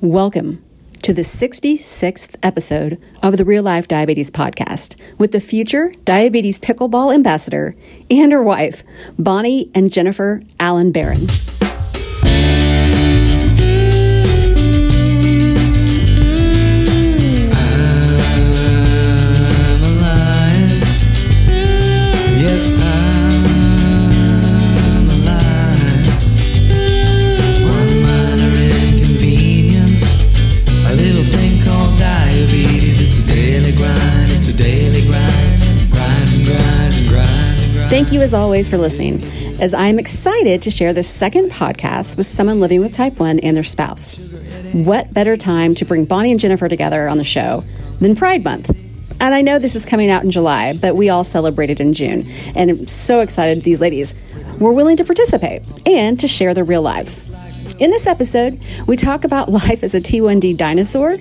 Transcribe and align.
Welcome 0.00 0.64
to 1.02 1.12
the 1.12 1.22
66th 1.22 2.36
episode 2.40 3.02
of 3.20 3.36
the 3.36 3.44
Real 3.44 3.64
Life 3.64 3.88
Diabetes 3.88 4.30
Podcast 4.30 4.94
with 5.18 5.32
the 5.32 5.40
future 5.40 5.92
diabetes 6.04 6.60
pickleball 6.60 7.12
ambassador 7.12 7.74
and 8.08 8.30
her 8.30 8.40
wife, 8.40 8.84
Bonnie 9.18 9.72
and 9.74 9.92
Jennifer 9.92 10.40
Allen 10.60 10.92
Barron. 10.92 11.26
Thank 37.98 38.12
you, 38.12 38.20
as 38.20 38.32
always, 38.32 38.68
for 38.68 38.78
listening, 38.78 39.24
as 39.60 39.74
I'm 39.74 39.98
excited 39.98 40.62
to 40.62 40.70
share 40.70 40.92
this 40.92 41.10
second 41.10 41.50
podcast 41.50 42.16
with 42.16 42.28
someone 42.28 42.60
living 42.60 42.78
with 42.78 42.92
type 42.92 43.18
1 43.18 43.40
and 43.40 43.56
their 43.56 43.64
spouse. 43.64 44.18
What 44.72 45.12
better 45.12 45.36
time 45.36 45.74
to 45.74 45.84
bring 45.84 46.04
Bonnie 46.04 46.30
and 46.30 46.38
Jennifer 46.38 46.68
together 46.68 47.08
on 47.08 47.16
the 47.16 47.24
show 47.24 47.64
than 47.98 48.14
Pride 48.14 48.44
Month? 48.44 48.70
And 49.18 49.34
I 49.34 49.40
know 49.40 49.58
this 49.58 49.74
is 49.74 49.84
coming 49.84 50.10
out 50.10 50.22
in 50.22 50.30
July, 50.30 50.74
but 50.74 50.94
we 50.94 51.08
all 51.08 51.24
celebrated 51.24 51.80
in 51.80 51.92
June. 51.92 52.30
And 52.54 52.70
I'm 52.70 52.86
so 52.86 53.18
excited 53.18 53.64
these 53.64 53.80
ladies 53.80 54.14
were 54.60 54.72
willing 54.72 54.96
to 54.98 55.04
participate 55.04 55.62
and 55.84 56.20
to 56.20 56.28
share 56.28 56.54
their 56.54 56.62
real 56.62 56.82
lives. 56.82 57.28
In 57.80 57.90
this 57.90 58.06
episode, 58.06 58.62
we 58.86 58.94
talk 58.94 59.24
about 59.24 59.48
life 59.50 59.82
as 59.82 59.92
a 59.92 60.00
T1D 60.00 60.56
dinosaur. 60.56 61.18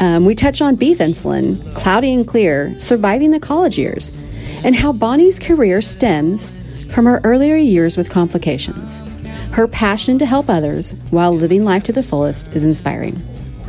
Um, 0.00 0.24
we 0.24 0.34
touch 0.34 0.62
on 0.62 0.76
beef 0.76 0.98
insulin, 1.00 1.74
cloudy 1.74 2.14
and 2.14 2.26
clear, 2.26 2.78
surviving 2.78 3.30
the 3.30 3.38
college 3.38 3.78
years, 3.78 4.16
and 4.64 4.74
how 4.74 4.92
Bonnie's 4.92 5.38
career 5.38 5.80
stems 5.80 6.52
from 6.90 7.04
her 7.04 7.20
earlier 7.22 7.56
years 7.56 7.96
with 7.96 8.10
complications. 8.10 9.02
Her 9.52 9.68
passion 9.68 10.18
to 10.18 10.26
help 10.26 10.48
others 10.48 10.92
while 11.10 11.32
living 11.32 11.64
life 11.64 11.84
to 11.84 11.92
the 11.92 12.02
fullest 12.02 12.52
is 12.54 12.64
inspiring. 12.64 13.22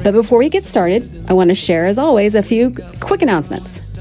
But 0.03 0.13
before 0.13 0.39
we 0.39 0.49
get 0.49 0.66
started, 0.66 1.25
I 1.27 1.33
want 1.33 1.49
to 1.49 1.55
share, 1.55 1.85
as 1.85 1.97
always, 1.97 2.33
a 2.35 2.43
few 2.43 2.75
quick 2.99 3.21
announcements. 3.21 3.91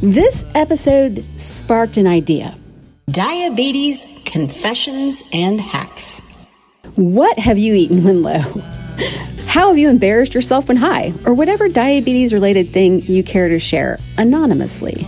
This 0.00 0.46
episode 0.54 1.24
sparked 1.38 1.96
an 1.96 2.06
idea 2.06 2.56
diabetes, 3.10 4.06
confessions, 4.24 5.22
and 5.32 5.60
hacks. 5.60 6.20
What 6.96 7.38
have 7.38 7.58
you 7.58 7.74
eaten 7.74 8.04
when 8.04 8.22
low? 8.22 8.40
How 9.46 9.68
have 9.68 9.78
you 9.78 9.88
embarrassed 9.88 10.34
yourself 10.34 10.68
when 10.68 10.76
high? 10.76 11.12
Or 11.24 11.34
whatever 11.34 11.68
diabetes 11.68 12.32
related 12.32 12.72
thing 12.72 13.02
you 13.02 13.22
care 13.22 13.48
to 13.48 13.58
share 13.58 13.98
anonymously. 14.18 15.06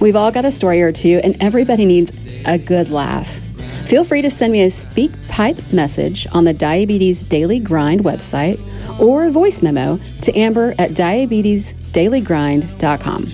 We've 0.00 0.16
all 0.16 0.30
got 0.30 0.44
a 0.44 0.52
story 0.52 0.82
or 0.82 0.92
two, 0.92 1.20
and 1.22 1.36
everybody 1.42 1.84
needs 1.84 2.12
a 2.44 2.58
good 2.58 2.90
laugh. 2.90 3.40
Feel 3.86 4.04
free 4.04 4.22
to 4.22 4.30
send 4.30 4.52
me 4.52 4.62
a 4.64 4.70
speak 4.70 5.12
pipe 5.28 5.72
message 5.72 6.26
on 6.32 6.44
the 6.44 6.52
Diabetes 6.52 7.24
Daily 7.24 7.58
Grind 7.58 8.02
website 8.02 8.60
or 9.00 9.24
a 9.24 9.30
voice 9.30 9.62
memo 9.62 9.96
to 9.96 10.36
Amber 10.36 10.74
at 10.78 10.90
diabetesdailygrind.com. 10.90 13.26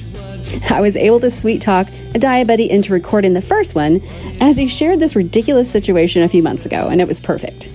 I 0.71 0.81
was 0.81 0.95
able 0.95 1.19
to 1.21 1.31
sweet 1.31 1.61
talk 1.61 1.89
a 1.89 2.21
diabetic 2.21 2.69
into 2.69 2.93
recording 2.93 3.33
the 3.33 3.43
first 3.43 3.75
one 3.75 4.01
as 4.41 4.57
he 4.57 4.69
shared 4.69 5.01
this 5.01 5.17
ridiculous 5.17 5.69
situation 5.71 6.23
a 6.23 6.29
few 6.29 6.43
months 6.43 6.67
ago, 6.67 6.89
and 6.89 7.01
it 7.01 7.09
was 7.09 7.19
perfect. 7.19 7.71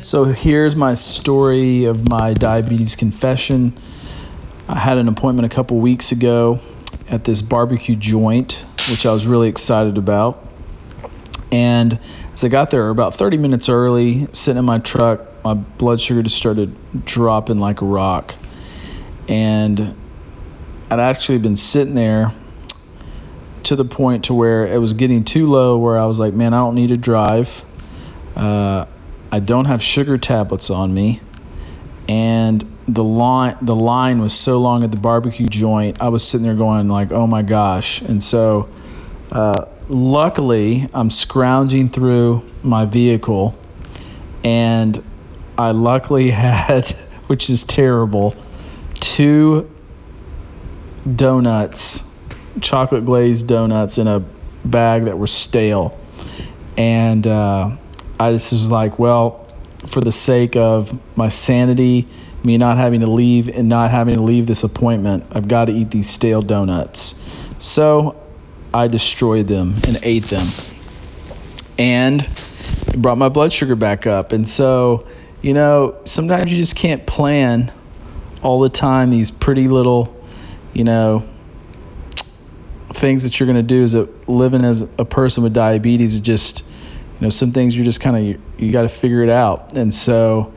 So 0.00 0.24
here's 0.24 0.76
my 0.76 0.94
story 0.94 1.84
of 1.84 2.08
my 2.08 2.34
diabetes 2.34 2.96
confession. 2.96 3.78
I 4.68 4.78
had 4.78 4.98
an 4.98 5.08
appointment 5.08 5.50
a 5.50 5.54
couple 5.54 5.78
weeks 5.78 6.12
ago 6.12 6.60
at 7.12 7.24
this 7.24 7.42
barbecue 7.42 7.94
joint, 7.94 8.64
which 8.90 9.04
I 9.06 9.12
was 9.12 9.26
really 9.26 9.48
excited 9.48 9.98
about. 9.98 10.48
And 11.52 12.00
as 12.32 12.42
I 12.42 12.48
got 12.48 12.70
there 12.70 12.88
about 12.88 13.16
30 13.16 13.36
minutes 13.36 13.68
early, 13.68 14.26
sitting 14.32 14.58
in 14.58 14.64
my 14.64 14.78
truck, 14.78 15.20
my 15.44 15.52
blood 15.52 16.00
sugar 16.00 16.22
just 16.22 16.36
started 16.36 16.74
dropping 17.04 17.58
like 17.58 17.82
a 17.82 17.84
rock. 17.84 18.34
And 19.28 19.94
I'd 20.90 21.00
actually 21.00 21.38
been 21.38 21.56
sitting 21.56 21.94
there 21.94 22.32
to 23.64 23.76
the 23.76 23.84
point 23.84 24.24
to 24.24 24.34
where 24.34 24.66
it 24.66 24.78
was 24.78 24.94
getting 24.94 25.24
too 25.24 25.46
low 25.46 25.76
where 25.76 25.98
I 25.98 26.06
was 26.06 26.18
like, 26.18 26.32
man, 26.32 26.54
I 26.54 26.58
don't 26.58 26.74
need 26.74 26.88
to 26.88 26.96
drive. 26.96 27.50
Uh, 28.34 28.86
I 29.30 29.40
don't 29.40 29.66
have 29.66 29.82
sugar 29.82 30.16
tablets 30.16 30.70
on 30.70 30.92
me. 30.92 31.20
And 32.08 32.71
the 32.88 33.04
line 33.04 33.56
the 33.62 33.74
line 33.74 34.20
was 34.20 34.32
so 34.32 34.58
long 34.58 34.84
at 34.84 34.90
the 34.90 34.96
barbecue 34.96 35.46
joint. 35.46 36.00
I 36.00 36.08
was 36.08 36.26
sitting 36.26 36.46
there 36.46 36.56
going 36.56 36.88
like, 36.88 37.12
"Oh 37.12 37.26
my 37.26 37.42
gosh." 37.42 38.02
And 38.02 38.22
so 38.22 38.68
uh, 39.30 39.66
luckily, 39.88 40.88
I'm 40.92 41.10
scrounging 41.10 41.88
through 41.88 42.42
my 42.62 42.84
vehicle 42.84 43.54
and 44.44 45.02
I 45.58 45.70
luckily 45.70 46.30
had, 46.30 46.88
which 47.26 47.50
is 47.50 47.64
terrible, 47.64 48.34
two 49.00 49.70
donuts, 51.16 52.02
chocolate 52.60 53.04
glazed 53.04 53.46
donuts 53.46 53.98
in 53.98 54.06
a 54.06 54.20
bag 54.64 55.06
that 55.06 55.18
were 55.18 55.26
stale. 55.26 55.98
And 56.76 57.26
uh, 57.26 57.76
I 58.18 58.32
just 58.32 58.52
was 58.52 58.70
like, 58.70 58.98
well, 58.98 59.48
for 59.88 60.00
the 60.00 60.12
sake 60.12 60.56
of 60.56 60.96
my 61.16 61.28
sanity, 61.28 62.08
me 62.44 62.58
not 62.58 62.76
having 62.76 63.00
to 63.00 63.06
leave 63.06 63.48
and 63.48 63.68
not 63.68 63.90
having 63.90 64.14
to 64.14 64.22
leave 64.22 64.46
this 64.46 64.64
appointment, 64.64 65.24
I've 65.32 65.48
got 65.48 65.66
to 65.66 65.72
eat 65.72 65.90
these 65.90 66.08
stale 66.08 66.42
donuts. 66.42 67.14
So 67.58 68.20
I 68.74 68.88
destroyed 68.88 69.48
them 69.48 69.74
and 69.86 69.98
ate 70.02 70.24
them. 70.24 70.46
And 71.78 72.26
brought 72.96 73.18
my 73.18 73.28
blood 73.28 73.52
sugar 73.52 73.76
back 73.76 74.06
up. 74.06 74.32
And 74.32 74.46
so, 74.46 75.06
you 75.40 75.54
know, 75.54 75.96
sometimes 76.04 76.50
you 76.50 76.58
just 76.58 76.76
can't 76.76 77.06
plan 77.06 77.72
all 78.42 78.60
the 78.60 78.68
time 78.68 79.10
these 79.10 79.30
pretty 79.30 79.68
little, 79.68 80.14
you 80.74 80.84
know, 80.84 81.28
things 82.94 83.22
that 83.22 83.38
you're 83.38 83.46
going 83.46 83.56
to 83.56 83.62
do 83.62 83.82
is 83.82 83.92
that 83.92 84.28
living 84.28 84.64
as 84.64 84.82
a 84.98 85.04
person 85.04 85.42
with 85.42 85.52
diabetes 85.52 86.14
is 86.14 86.20
just, 86.20 86.62
you 86.62 87.20
know, 87.20 87.30
some 87.30 87.52
things 87.52 87.74
you're 87.74 87.84
just 87.84 88.00
kind 88.00 88.16
of, 88.16 88.22
you, 88.22 88.40
you 88.58 88.72
got 88.72 88.82
to 88.82 88.88
figure 88.88 89.22
it 89.22 89.30
out. 89.30 89.76
And 89.76 89.92
so, 89.92 90.52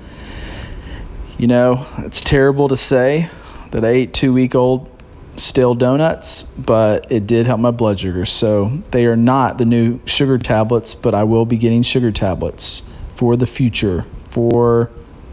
you 1.37 1.47
know, 1.47 1.85
it's 1.99 2.21
terrible 2.21 2.69
to 2.69 2.75
say 2.75 3.29
that 3.71 3.83
I 3.83 3.89
ate 3.89 4.13
two 4.13 4.33
week 4.33 4.55
old 4.55 4.89
stale 5.37 5.75
donuts, 5.75 6.43
but 6.43 7.11
it 7.11 7.27
did 7.27 7.45
help 7.45 7.59
my 7.59 7.71
blood 7.71 7.99
sugar. 7.99 8.25
So 8.25 8.81
they 8.91 9.05
are 9.05 9.17
not 9.17 9.57
the 9.57 9.65
new 9.65 9.99
sugar 10.05 10.37
tablets, 10.37 10.93
but 10.93 11.13
I 11.13 11.23
will 11.23 11.45
be 11.45 11.57
getting 11.57 11.83
sugar 11.83 12.11
tablets 12.11 12.81
for 13.15 13.35
the 13.35 13.45
future 13.45 14.05
for 14.29 14.91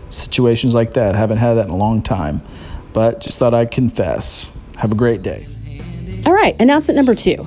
situations 0.08 0.74
like 0.74 0.94
that. 0.94 1.14
haven't 1.14 1.38
had 1.38 1.54
that 1.54 1.66
in 1.66 1.70
a 1.70 1.76
long 1.76 2.02
time, 2.02 2.42
but 2.92 3.20
just 3.20 3.38
thought 3.38 3.54
I'd 3.54 3.70
confess. 3.70 4.56
Have 4.76 4.92
a 4.92 4.96
great 4.96 5.22
day. 5.22 5.46
All 6.26 6.32
right, 6.32 6.60
announcement 6.60 6.96
number 6.96 7.14
two. 7.14 7.46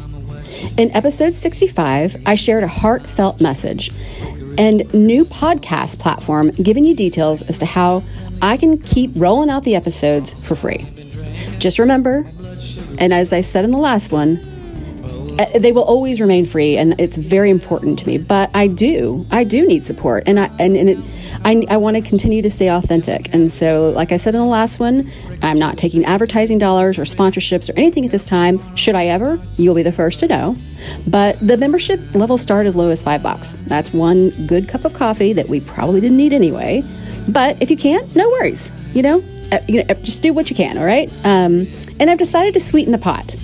In 0.78 0.92
episode 0.92 1.36
65, 1.36 2.24
I 2.26 2.36
shared 2.36 2.64
a 2.64 2.68
heartfelt 2.68 3.42
message 3.42 3.92
and 4.58 4.92
new 4.94 5.26
podcast 5.26 6.00
platform 6.00 6.50
giving 6.52 6.86
you 6.86 6.96
details 6.96 7.42
as 7.44 7.58
to 7.60 7.66
how 7.66 8.04
I 8.42 8.58
can 8.58 8.78
keep 8.78 9.12
rolling 9.16 9.50
out 9.50 9.64
the 9.64 9.76
episodes 9.76 10.34
for 10.46 10.56
free. 10.56 10.86
Just 11.58 11.80
remember, 11.80 12.28
and 12.98 13.14
as 13.14 13.34
I 13.34 13.42
said 13.42 13.66
in 13.66 13.72
the 13.72 13.78
last 13.78 14.12
one, 14.12 14.40
uh, 15.40 15.60
they 15.60 15.72
will 15.72 15.84
always 15.84 16.22
remain 16.22 16.46
free, 16.46 16.78
and 16.78 17.00
it's 17.00 17.18
very 17.18 17.50
important 17.50 18.00
to 18.00 18.08
me. 18.08 18.18
But 18.18 18.50
I 18.56 18.68
do, 18.68 19.26
I 19.32 19.44
do 19.44 19.68
need 19.68 19.86
support, 19.86 20.24
and 20.28 20.40
I 20.40 20.46
and, 20.60 20.78
and 20.78 20.90
it, 20.90 20.98
I, 21.44 21.66
I 21.70 21.78
want 21.78 21.98
to 21.98 22.02
continue 22.02 22.42
to 22.42 22.50
stay 22.50 22.70
authentic. 22.70 23.34
And 23.34 23.52
so, 23.52 23.90
like 23.90 24.12
I 24.12 24.18
said 24.18 24.34
in 24.34 24.42
the 24.42 24.48
last 24.48 24.80
one, 24.80 25.12
I'm 25.46 25.60
not 25.60 25.78
taking 25.78 26.06
advertising 26.06 26.58
dollars 26.58 26.98
or 26.98 27.04
sponsorships 27.04 27.70
or 27.70 27.74
anything 27.78 28.06
at 28.06 28.12
this 28.12 28.26
time. 28.26 28.76
Should 28.76 28.96
I 28.96 29.08
ever, 29.08 29.40
you'll 29.58 29.76
be 29.76 29.84
the 29.84 29.92
first 29.92 30.20
to 30.22 30.28
know. 30.28 30.58
But 31.08 31.38
the 31.46 31.58
membership 31.58 32.16
level 32.16 32.38
start 32.38 32.66
as 32.66 32.76
low 32.76 32.90
as 32.90 33.02
five 33.02 33.22
bucks. 33.22 33.58
That's 33.68 33.94
one 33.94 34.48
good 34.48 34.68
cup 34.68 34.86
of 34.86 34.94
coffee 34.94 35.34
that 35.34 35.48
we 35.48 35.62
probably 35.62 36.02
didn't 36.02 36.18
need 36.18 36.34
anyway. 36.34 36.84
But 37.28 37.62
if 37.62 37.70
you 37.70 37.78
can't, 37.78 38.16
no 38.16 38.28
worries. 38.30 38.72
You 38.94 39.04
know, 39.04 39.24
uh, 39.52 39.60
you 39.68 39.84
know, 39.84 39.94
just 39.96 40.22
do 40.22 40.34
what 40.34 40.50
you 40.50 40.56
can. 40.56 40.78
All 40.78 40.86
right. 40.86 41.10
Um, 41.24 41.68
and 42.00 42.10
I've 42.10 42.18
decided 42.18 42.54
to 42.56 42.60
sweeten 42.60 42.92
the 42.92 42.98
pot. 42.98 43.36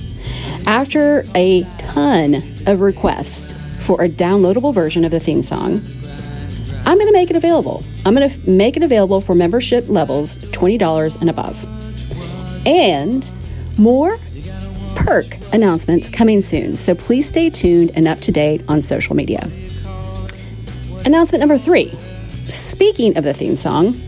After 0.65 1.25
a 1.35 1.63
ton 1.77 2.35
of 2.67 2.81
requests 2.81 3.55
for 3.79 4.01
a 4.03 4.09
downloadable 4.09 4.73
version 4.73 5.03
of 5.05 5.11
the 5.11 5.19
theme 5.19 5.41
song, 5.41 5.83
I'm 6.85 6.97
going 6.97 7.07
to 7.07 7.13
make 7.13 7.29
it 7.29 7.35
available. 7.35 7.83
I'm 8.05 8.15
going 8.15 8.27
to 8.27 8.49
make 8.49 8.75
it 8.75 8.83
available 8.83 9.21
for 9.21 9.35
membership 9.35 9.87
levels 9.87 10.37
$20 10.37 11.21
and 11.21 11.29
above. 11.29 11.80
And 12.65 13.29
more 13.77 14.17
perk 14.95 15.37
announcements 15.53 16.09
coming 16.09 16.41
soon. 16.41 16.75
So 16.75 16.93
please 16.95 17.27
stay 17.27 17.49
tuned 17.49 17.91
and 17.95 18.07
up 18.07 18.19
to 18.21 18.31
date 18.31 18.63
on 18.67 18.81
social 18.81 19.15
media. 19.15 19.49
Announcement 21.05 21.39
number 21.39 21.57
three. 21.57 21.91
Speaking 22.47 23.17
of 23.17 23.23
the 23.23 23.33
theme 23.33 23.55
song, 23.55 23.99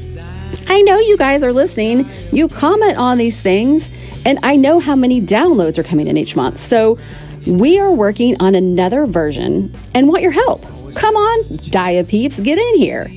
I 0.67 0.81
know 0.81 0.99
you 0.99 1.17
guys 1.17 1.43
are 1.43 1.51
listening. 1.51 2.07
You 2.31 2.47
comment 2.47 2.97
on 2.97 3.17
these 3.17 3.39
things, 3.39 3.91
and 4.25 4.37
I 4.43 4.55
know 4.55 4.79
how 4.79 4.95
many 4.95 5.21
downloads 5.21 5.77
are 5.77 5.83
coming 5.83 6.07
in 6.07 6.17
each 6.17 6.35
month. 6.35 6.59
So 6.59 6.99
we 7.47 7.79
are 7.79 7.91
working 7.91 8.35
on 8.39 8.55
another 8.55 9.05
version 9.05 9.75
and 9.93 10.07
want 10.07 10.21
your 10.21 10.31
help. 10.31 10.63
Come 10.93 11.15
on, 11.15 11.57
Dia 11.57 12.03
Peeps, 12.03 12.39
get 12.39 12.57
in 12.57 12.77
here. 12.77 13.07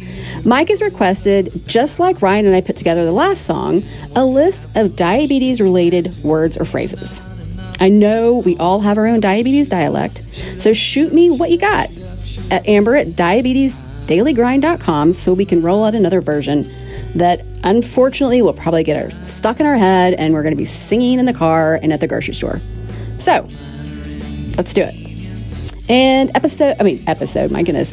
Mike 0.47 0.69
has 0.69 0.81
requested, 0.81 1.51
just 1.67 1.99
like 1.99 2.23
Ryan 2.23 2.47
and 2.47 2.55
I 2.55 2.61
put 2.61 2.77
together 2.77 3.05
the 3.05 3.11
last 3.11 3.45
song, 3.45 3.83
a 4.15 4.25
list 4.25 4.69
of 4.77 4.95
diabetes 4.95 5.61
related 5.61 6.15
words 6.23 6.57
or 6.57 6.65
phrases. 6.65 7.21
I 7.81 7.89
know 7.89 8.37
we 8.37 8.57
all 8.59 8.79
have 8.79 8.97
our 8.97 9.09
own 9.09 9.19
diabetes 9.19 9.69
dialect, 9.69 10.23
so 10.59 10.73
shoot 10.73 11.13
me 11.13 11.31
what 11.31 11.51
you 11.51 11.59
got 11.59 11.91
at 12.53 12.65
amber 12.69 12.95
at 12.95 13.17
diabetesdailygrind.com 13.17 15.13
so 15.15 15.33
we 15.33 15.45
can 15.45 15.63
roll 15.63 15.85
out 15.85 15.97
another 15.97 16.21
version 16.21 16.73
that 17.17 17.45
unfortunately 17.65 18.41
will 18.41 18.55
probably 18.55 18.85
get 18.85 19.03
our, 19.03 19.11
stuck 19.25 19.59
in 19.59 19.67
our 19.67 19.77
head 19.77 20.15
and 20.15 20.33
we're 20.33 20.45
going 20.45 20.55
to 20.55 20.57
be 20.57 20.65
singing 20.65 21.19
in 21.19 21.27
the 21.27 21.35
car 21.35 21.81
and 21.83 21.93
at 21.93 21.99
the 22.01 22.07
grocery 22.07 22.35
store. 22.35 22.61
So 23.19 23.49
let's 24.57 24.73
do 24.73 24.83
it. 24.83 24.95
And 25.91 26.31
episode, 26.37 26.77
I 26.79 26.85
mean, 26.85 27.03
episode, 27.09 27.51
my 27.51 27.65
goodness. 27.65 27.91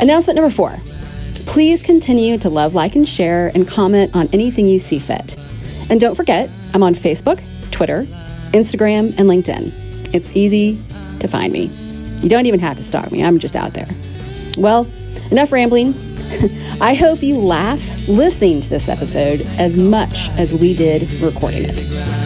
Announcement 0.00 0.34
number 0.34 0.50
four. 0.50 0.80
Please 1.46 1.82
continue 1.82 2.38
to 2.38 2.48
love, 2.48 2.74
like, 2.74 2.96
and 2.96 3.06
share 3.06 3.50
and 3.54 3.68
comment 3.68 4.14
on 4.14 4.28
anything 4.32 4.66
you 4.66 4.78
see 4.78 4.98
fit. 4.98 5.36
And 5.90 6.00
don't 6.00 6.14
forget, 6.14 6.48
I'm 6.74 6.82
on 6.82 6.94
Facebook, 6.94 7.44
Twitter, 7.70 8.04
Instagram, 8.52 9.18
and 9.18 9.28
LinkedIn. 9.28 10.14
It's 10.14 10.30
easy 10.34 10.80
to 11.18 11.28
find 11.28 11.52
me. 11.52 11.66
You 12.22 12.28
don't 12.28 12.46
even 12.46 12.60
have 12.60 12.76
to 12.76 12.82
stalk 12.82 13.10
me, 13.10 13.22
I'm 13.22 13.38
just 13.38 13.56
out 13.56 13.74
there. 13.74 13.88
Well, 14.56 14.86
enough 15.30 15.52
rambling. 15.52 15.94
I 16.80 16.94
hope 16.94 17.22
you 17.22 17.38
laugh 17.38 17.86
listening 18.08 18.60
to 18.62 18.68
this 18.70 18.88
episode 18.88 19.42
as 19.58 19.76
much 19.76 20.30
as 20.30 20.54
we 20.54 20.74
did 20.74 21.10
recording 21.20 21.64
it. 21.64 22.21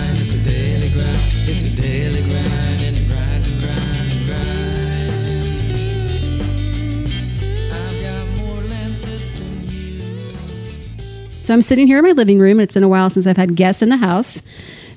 So 11.47 11.55
I'm 11.55 11.63
sitting 11.63 11.87
here 11.87 11.99
in 11.99 12.05
my 12.05 12.11
living 12.11 12.41
room, 12.41 12.59
and 12.59 12.63
it's 12.63 12.75
been 12.75 12.83
a 12.83 12.89
while 12.89 13.09
since 13.09 13.25
I've 13.25 13.37
had 13.37 13.55
guests 13.55 13.81
in 13.81 13.89
the 13.89 13.97
house 13.97 14.43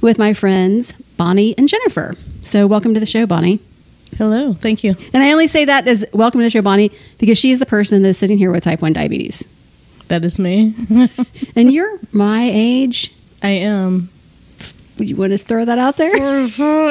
with 0.02 0.18
my 0.18 0.34
friends 0.34 0.94
Bonnie 1.16 1.56
and 1.60 1.70
Jennifer. 1.70 2.16
So 2.42 2.66
welcome 2.66 2.96
to 2.96 3.00
the 3.00 3.06
show, 3.06 3.28
Bonnie. 3.28 3.60
Hello, 4.18 4.54
thank 4.54 4.84
you. 4.84 4.96
And 5.14 5.22
I 5.22 5.32
only 5.32 5.46
say 5.46 5.66
that 5.66 5.88
as 5.88 6.04
welcome 6.12 6.40
to 6.40 6.44
the 6.44 6.50
show, 6.50 6.64
Bonnie, 6.64 6.90
because 7.20 7.38
she's 7.38 7.60
the 7.60 7.68
person 7.68 8.02
that's 8.02 8.18
sitting 8.18 8.40
here 8.40 8.52
with 8.52 8.64
type 8.64 8.82
1 8.82 8.94
diabetes. 8.94 9.48
That 10.08 10.26
is 10.26 10.40
me. 10.40 10.74
And 11.56 11.72
you're 11.72 12.00
my 12.12 12.50
age. 12.52 13.14
I 13.44 13.50
am. 13.50 14.10
Would 14.98 15.08
you 15.08 15.18
want 15.18 15.34
to 15.34 15.38
throw 15.38 15.66
that 15.66 15.78
out 15.78 15.98
there? 15.98 16.18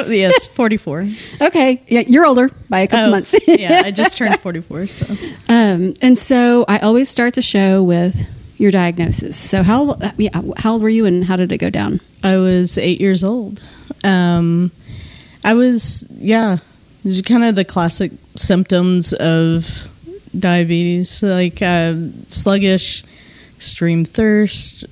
yes, 0.07 0.47
44. 0.47 1.05
Okay. 1.41 1.83
Yeah, 1.89 2.03
you're 2.07 2.25
older 2.25 2.49
by 2.69 2.79
a 2.79 2.87
couple 2.87 3.07
Oh, 3.07 3.11
months. 3.11 3.35
yeah, 3.45 3.81
I 3.83 3.91
just 3.91 4.15
turned 4.17 4.39
44. 4.39 4.87
So 4.87 5.05
um, 5.49 5.95
and 6.01 6.17
so 6.17 6.63
I 6.69 6.79
always 6.79 7.09
start 7.09 7.33
the 7.33 7.41
show 7.41 7.83
with 7.83 8.25
your 8.59 8.69
diagnosis. 8.71 9.35
So 9.37 9.63
how 9.63 9.97
yeah, 10.17 10.41
how 10.57 10.73
old 10.73 10.83
were 10.83 10.89
you 10.89 11.05
and 11.05 11.23
how 11.23 11.35
did 11.35 11.51
it 11.51 11.57
go 11.57 11.69
down? 11.71 11.99
I 12.23 12.37
was 12.37 12.77
eight 12.77 13.01
years 13.01 13.23
old. 13.23 13.61
Um, 14.03 14.71
I 15.43 15.53
was, 15.53 16.05
yeah, 16.11 16.57
kind 17.25 17.43
of 17.45 17.55
the 17.55 17.65
classic 17.65 18.11
symptoms 18.35 19.13
of 19.13 19.87
diabetes, 20.37 21.23
like 21.23 21.61
uh, 21.61 21.95
sluggish, 22.27 23.03
extreme 23.55 24.03
thirst, 24.05 24.85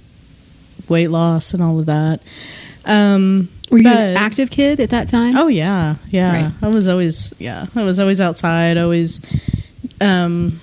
weight 0.88 1.10
loss, 1.10 1.54
and 1.54 1.62
all 1.62 1.80
of 1.80 1.86
that. 1.88 2.22
Um, 2.86 3.50
Were 3.70 3.80
you 3.80 3.84
but- 3.84 3.98
an 3.98 4.18
active 4.18 4.50
kid 4.50 4.80
at 4.80 4.90
that 4.92 5.10
time? 5.10 5.36
Oh 5.36 5.48
yeah, 5.50 5.96
yeah. 6.10 6.44
Right. 6.46 6.54
I 6.62 6.68
was 6.70 6.88
always 6.88 7.34
yeah. 7.38 7.68
I 7.76 7.84
was 7.84 8.00
always 8.00 8.22
outside, 8.22 8.78
always 8.78 9.20
um 10.00 10.62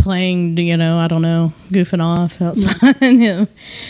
playing, 0.00 0.56
you 0.56 0.76
know, 0.76 0.98
I 0.98 1.06
don't 1.08 1.22
know, 1.22 1.52
goofing 1.70 2.02
off 2.02 2.40
outside. 2.42 2.96
And 3.00 3.48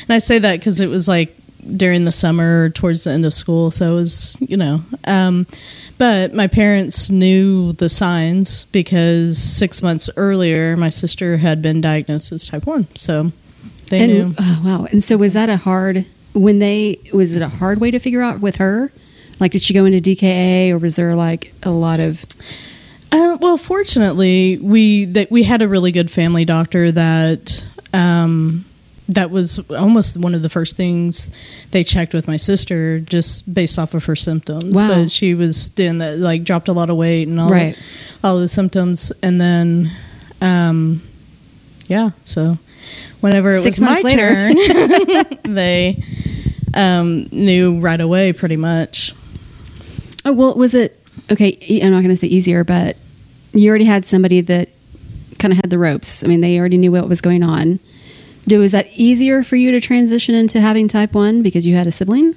I 0.08 0.18
say 0.18 0.38
that 0.38 0.60
cuz 0.62 0.80
it 0.80 0.88
was 0.88 1.08
like 1.08 1.36
during 1.76 2.04
the 2.04 2.12
summer 2.12 2.70
towards 2.70 3.04
the 3.04 3.10
end 3.10 3.24
of 3.26 3.32
school, 3.32 3.70
so 3.70 3.92
it 3.92 3.94
was, 3.94 4.36
you 4.40 4.56
know, 4.56 4.82
um 5.04 5.46
but 5.98 6.32
my 6.34 6.46
parents 6.46 7.10
knew 7.10 7.72
the 7.74 7.88
signs 7.88 8.64
because 8.72 9.36
6 9.36 9.82
months 9.82 10.08
earlier 10.16 10.76
my 10.76 10.88
sister 10.88 11.36
had 11.36 11.60
been 11.60 11.80
diagnosed 11.80 12.32
as 12.32 12.46
type 12.46 12.66
1. 12.66 12.86
So 12.94 13.32
they 13.90 14.00
and 14.00 14.12
knew. 14.12 14.34
oh, 14.38 14.62
wow. 14.64 14.86
And 14.90 15.04
so 15.04 15.16
was 15.16 15.34
that 15.34 15.48
a 15.48 15.56
hard 15.56 16.06
when 16.32 16.58
they 16.60 16.98
was 17.12 17.32
it 17.32 17.42
a 17.42 17.48
hard 17.48 17.80
way 17.80 17.90
to 17.90 17.98
figure 17.98 18.22
out 18.22 18.40
with 18.40 18.56
her? 18.56 18.92
Like 19.38 19.52
did 19.52 19.62
she 19.62 19.74
go 19.74 19.84
into 19.84 20.00
DKA 20.00 20.70
or 20.70 20.78
was 20.78 20.96
there 20.96 21.14
like 21.14 21.52
a 21.62 21.70
lot 21.70 22.00
of 22.00 22.24
Uh, 23.12 23.36
well, 23.40 23.56
fortunately, 23.56 24.58
we 24.58 25.04
that 25.06 25.30
we 25.30 25.42
had 25.42 25.62
a 25.62 25.68
really 25.68 25.92
good 25.92 26.10
family 26.10 26.44
doctor 26.44 26.92
that 26.92 27.66
um, 27.92 28.64
that 29.08 29.30
was 29.30 29.58
almost 29.70 30.16
one 30.16 30.34
of 30.34 30.42
the 30.42 30.48
first 30.48 30.76
things 30.76 31.30
they 31.72 31.82
checked 31.82 32.14
with 32.14 32.28
my 32.28 32.36
sister, 32.36 33.00
just 33.00 33.52
based 33.52 33.78
off 33.78 33.94
of 33.94 34.04
her 34.04 34.14
symptoms. 34.14 34.76
Wow. 34.76 34.88
But 35.02 35.10
she 35.10 35.34
was 35.34 35.68
doing 35.70 35.98
that, 35.98 36.18
like 36.18 36.44
dropped 36.44 36.68
a 36.68 36.72
lot 36.72 36.90
of 36.90 36.96
weight 36.96 37.26
and 37.26 37.40
all 37.40 37.50
Right. 37.50 37.76
all 38.22 38.38
the 38.38 38.48
symptoms, 38.48 39.12
and 39.22 39.40
then, 39.40 39.90
um, 40.40 41.02
yeah. 41.88 42.10
So 42.22 42.58
whenever 43.20 43.50
it 43.50 43.62
Six 43.62 43.80
was 43.80 43.88
my 43.88 44.00
later. 44.02 44.54
turn, 44.54 45.24
they 45.54 46.04
um, 46.74 47.28
knew 47.32 47.80
right 47.80 48.00
away, 48.00 48.32
pretty 48.32 48.56
much. 48.56 49.14
Oh, 50.24 50.32
well, 50.32 50.54
was 50.54 50.74
it 50.74 50.99
okay? 51.30 51.80
I'm 51.82 51.92
not 51.92 52.02
going 52.02 52.10
to 52.10 52.16
say 52.16 52.26
easier, 52.26 52.64
but 52.64 52.96
you 53.52 53.68
already 53.68 53.84
had 53.84 54.04
somebody 54.04 54.40
that 54.42 54.68
kind 55.38 55.52
of 55.52 55.56
had 55.56 55.70
the 55.70 55.78
ropes. 55.78 56.22
I 56.22 56.26
mean, 56.26 56.40
they 56.40 56.58
already 56.58 56.78
knew 56.78 56.92
what 56.92 57.08
was 57.08 57.20
going 57.20 57.42
on. 57.42 57.80
Do 58.46 58.58
was 58.58 58.72
that 58.72 58.88
easier 58.94 59.42
for 59.42 59.56
you 59.56 59.70
to 59.72 59.80
transition 59.80 60.34
into 60.34 60.60
having 60.60 60.88
type 60.88 61.12
one 61.14 61.42
because 61.42 61.66
you 61.66 61.74
had 61.74 61.86
a 61.86 61.92
sibling? 61.92 62.34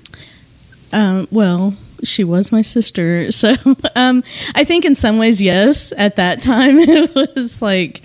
Um, 0.92 1.28
well, 1.32 1.76
she 2.04 2.24
was 2.24 2.52
my 2.52 2.62
sister, 2.62 3.32
so 3.32 3.56
um, 3.96 4.24
I 4.56 4.64
think 4.64 4.86
in 4.86 4.96
some 4.96 5.18
ways, 5.18 5.42
yes. 5.42 5.94
At 5.98 6.18
that 6.18 6.42
time, 6.42 6.78
it 6.80 7.36
was 7.36 7.62
like, 7.62 8.02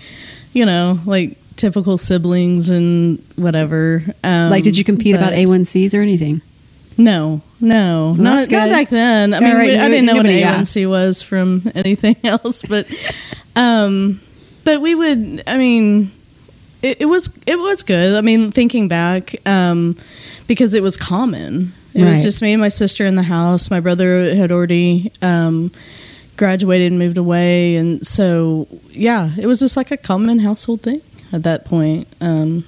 you 0.53 0.65
know, 0.65 0.99
like 1.05 1.37
typical 1.55 1.97
siblings 1.97 2.69
and 2.69 3.23
whatever. 3.35 4.03
Um, 4.23 4.49
like, 4.49 4.63
did 4.63 4.77
you 4.77 4.83
compete 4.83 5.15
about 5.15 5.33
A1Cs 5.33 5.93
or 5.93 6.01
anything? 6.01 6.41
No, 6.97 7.41
no, 7.61 8.13
not, 8.13 8.49
not 8.49 8.69
back 8.69 8.89
then. 8.89 9.33
I 9.33 9.39
mean, 9.39 9.53
right, 9.55 9.67
we- 9.71 9.77
I 9.77 9.87
didn't 9.89 10.05
know 10.05 10.13
what 10.15 10.25
an 10.25 10.31
nobody- 10.31 10.39
yeah. 10.39 10.61
A1C 10.61 10.89
was 10.89 11.21
from 11.21 11.69
anything 11.75 12.15
else, 12.23 12.61
but, 12.61 12.87
um, 13.55 14.21
but 14.63 14.81
we 14.81 14.95
would. 14.95 15.43
I 15.47 15.57
mean, 15.57 16.11
it, 16.81 17.01
it 17.01 17.05
was 17.05 17.29
it 17.45 17.57
was 17.57 17.83
good. 17.83 18.15
I 18.17 18.21
mean, 18.21 18.51
thinking 18.51 18.87
back, 18.87 19.35
um, 19.47 19.97
because 20.47 20.75
it 20.75 20.83
was 20.83 20.95
common. 20.97 21.73
It 21.93 22.03
Right. 22.03 22.09
was 22.09 22.21
just 22.23 22.41
me 22.41 22.53
and 22.53 22.61
my 22.61 22.67
sister 22.67 23.05
in 23.05 23.15
the 23.15 23.23
house. 23.23 23.71
My 23.71 23.79
brother 23.79 24.35
had 24.35 24.51
already 24.51 25.11
um, 25.23 25.71
graduated 26.37 26.91
and 26.91 26.99
moved 26.99 27.17
away, 27.17 27.75
and 27.77 28.05
so 28.05 28.67
yeah, 28.91 29.31
it 29.37 29.47
was 29.47 29.59
just 29.59 29.75
like 29.75 29.89
a 29.91 29.97
common 29.97 30.39
household 30.39 30.81
thing 30.83 31.01
at 31.33 31.43
that 31.43 31.65
point. 31.65 32.07
Um, 32.21 32.63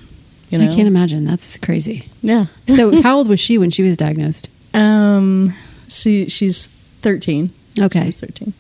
you 0.50 0.58
know, 0.58 0.66
I 0.66 0.68
can't 0.68 0.88
imagine. 0.88 1.24
That's 1.24 1.58
crazy. 1.60 2.10
yeah. 2.22 2.48
So, 2.68 3.02
how 3.04 3.18
old 3.18 3.30
was 3.30 3.40
she 3.40 3.58
when 3.58 3.70
she 3.72 3.84
was 3.84 3.96
diagnosed? 3.96 4.50
Um, 4.74 5.54
she 5.88 6.28
she's 6.30 6.68
thirteen. 7.02 7.52
Okay, 7.80 8.06
She's 8.06 8.20
thirteen. 8.20 8.54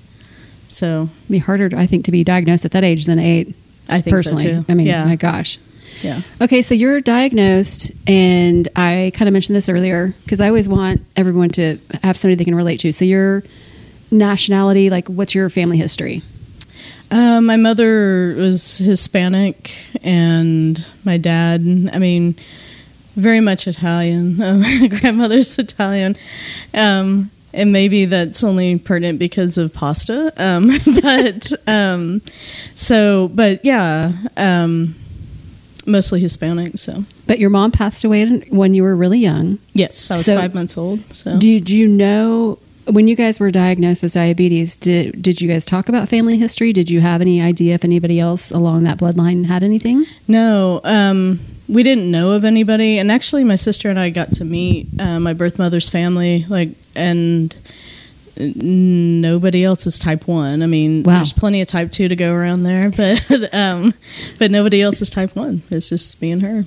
So 0.68 1.10
It'd 1.24 1.32
be 1.32 1.38
harder, 1.38 1.70
I 1.76 1.86
think, 1.86 2.06
to 2.06 2.12
be 2.12 2.24
diagnosed 2.24 2.64
at 2.66 2.72
that 2.72 2.84
age 2.84 3.06
than 3.06 3.20
eight. 3.20 3.56
I 3.90 4.00
think 4.02 4.16
personally, 4.16 4.44
so 4.46 4.50
too. 4.62 4.66
I 4.70 4.74
mean, 4.74 4.88
yeah, 4.88 5.04
my 5.04 5.18
gosh. 5.18 5.58
yeah. 6.02 6.22
Okay, 6.40 6.62
so 6.62 6.74
you're 6.74 7.02
diagnosed, 7.02 7.92
and 8.08 8.70
I 8.76 9.12
kind 9.14 9.28
of 9.28 9.34
mentioned 9.34 9.56
this 9.56 9.68
earlier 9.68 10.14
because 10.24 10.40
I 10.40 10.48
always 10.48 10.70
want 10.70 11.02
everyone 11.18 11.50
to 11.52 11.78
have 12.04 12.16
somebody 12.18 12.36
they 12.36 12.46
can 12.46 12.56
relate 12.56 12.80
to. 12.82 12.94
So 12.94 13.04
your 13.04 13.44
nationality, 14.12 14.90
like, 14.90 15.08
what's 15.10 15.36
your 15.36 15.50
family 15.50 15.78
history? 15.78 16.22
Uh, 17.10 17.42
my 17.42 17.58
mother 17.58 18.36
was 18.38 18.78
Hispanic, 18.78 19.74
and 20.04 20.86
my 21.04 21.18
dad. 21.18 21.90
I 21.92 22.00
mean, 22.00 22.38
very 23.16 23.40
much 23.40 23.68
Italian. 23.68 24.38
My 24.62 24.88
grandmother's 24.88 25.58
Italian, 25.60 26.16
um, 26.74 27.30
and 27.54 27.72
maybe 27.72 28.06
that's 28.06 28.44
only 28.44 28.78
pertinent 28.78 29.20
because 29.20 29.58
of 29.58 29.74
pasta. 29.74 30.32
Um, 30.38 30.72
but 31.02 31.52
um, 31.68 32.22
so, 32.76 33.30
but 33.34 33.64
yeah, 33.66 34.14
um, 34.38 34.96
mostly 35.86 36.22
Hispanic. 36.22 36.78
So 36.78 37.04
But 37.28 37.40
your 37.40 37.50
mom 37.50 37.72
passed 37.72 38.04
away 38.04 38.26
when 38.50 38.74
you 38.74 38.84
were 38.84 38.96
really 38.96 39.20
young. 39.20 39.60
yes, 39.74 40.10
I 40.12 40.16
was 40.16 40.26
So- 40.26 40.38
five 40.38 40.54
months 40.54 40.78
old. 40.78 41.00
So 41.14 41.38
Did 41.38 41.70
you 41.70 41.88
know 41.88 42.60
when 42.86 43.08
you 43.08 43.16
guys 43.16 43.40
were 43.40 43.52
diagnosed 43.52 44.02
with 44.04 44.14
diabetes? 44.14 44.76
Did 44.76 45.22
did 45.22 45.42
you 45.42 45.48
guys 45.50 45.66
talk 45.66 45.90
about 45.90 46.08
family 46.10 46.38
history? 46.38 46.72
Did 46.74 46.90
you 46.90 47.02
have 47.02 47.20
any 47.22 47.42
idea 47.42 47.76
if 47.76 47.84
anybody 47.84 48.20
else 48.20 48.52
along 48.52 48.84
that 48.84 48.98
bloodline 48.98 49.46
had 49.46 49.62
anything? 49.64 50.06
No, 50.28 50.82
um, 50.84 51.40
we 51.72 51.84
didn't 51.84 52.12
know 52.12 52.32
of 52.34 52.44
anybody, 52.44 52.98
and 53.00 53.12
actually, 53.12 53.44
my 53.44 53.56
sister 53.56 53.90
and 53.90 53.98
I 54.00 54.10
got 54.10 54.34
to 54.34 54.46
meet 54.46 54.88
uh, 55.00 55.20
my 55.20 55.34
birth 55.34 55.58
mother's 55.58 55.90
family, 55.90 56.46
like, 56.50 56.70
and 56.96 57.56
nobody 58.38 59.64
else 59.64 59.86
is 59.88 60.00
type 60.00 60.28
one. 60.28 60.64
I 60.64 60.66
mean, 60.68 61.04
Wow. 61.04 61.18
there's 61.18 61.34
plenty 61.34 61.62
of 61.62 61.68
type 61.68 61.92
two 61.92 62.08
to 62.08 62.16
go 62.16 62.34
around 62.34 62.64
there, 62.64 62.90
but 62.98 63.54
um, 63.54 63.94
but 64.40 64.52
nobody 64.52 64.82
else 64.82 65.02
is 65.02 65.10
type 65.10 65.36
one. 65.36 65.64
It's 65.70 65.90
just 65.90 66.22
me 66.22 66.32
and 66.32 66.42
her. 66.42 66.66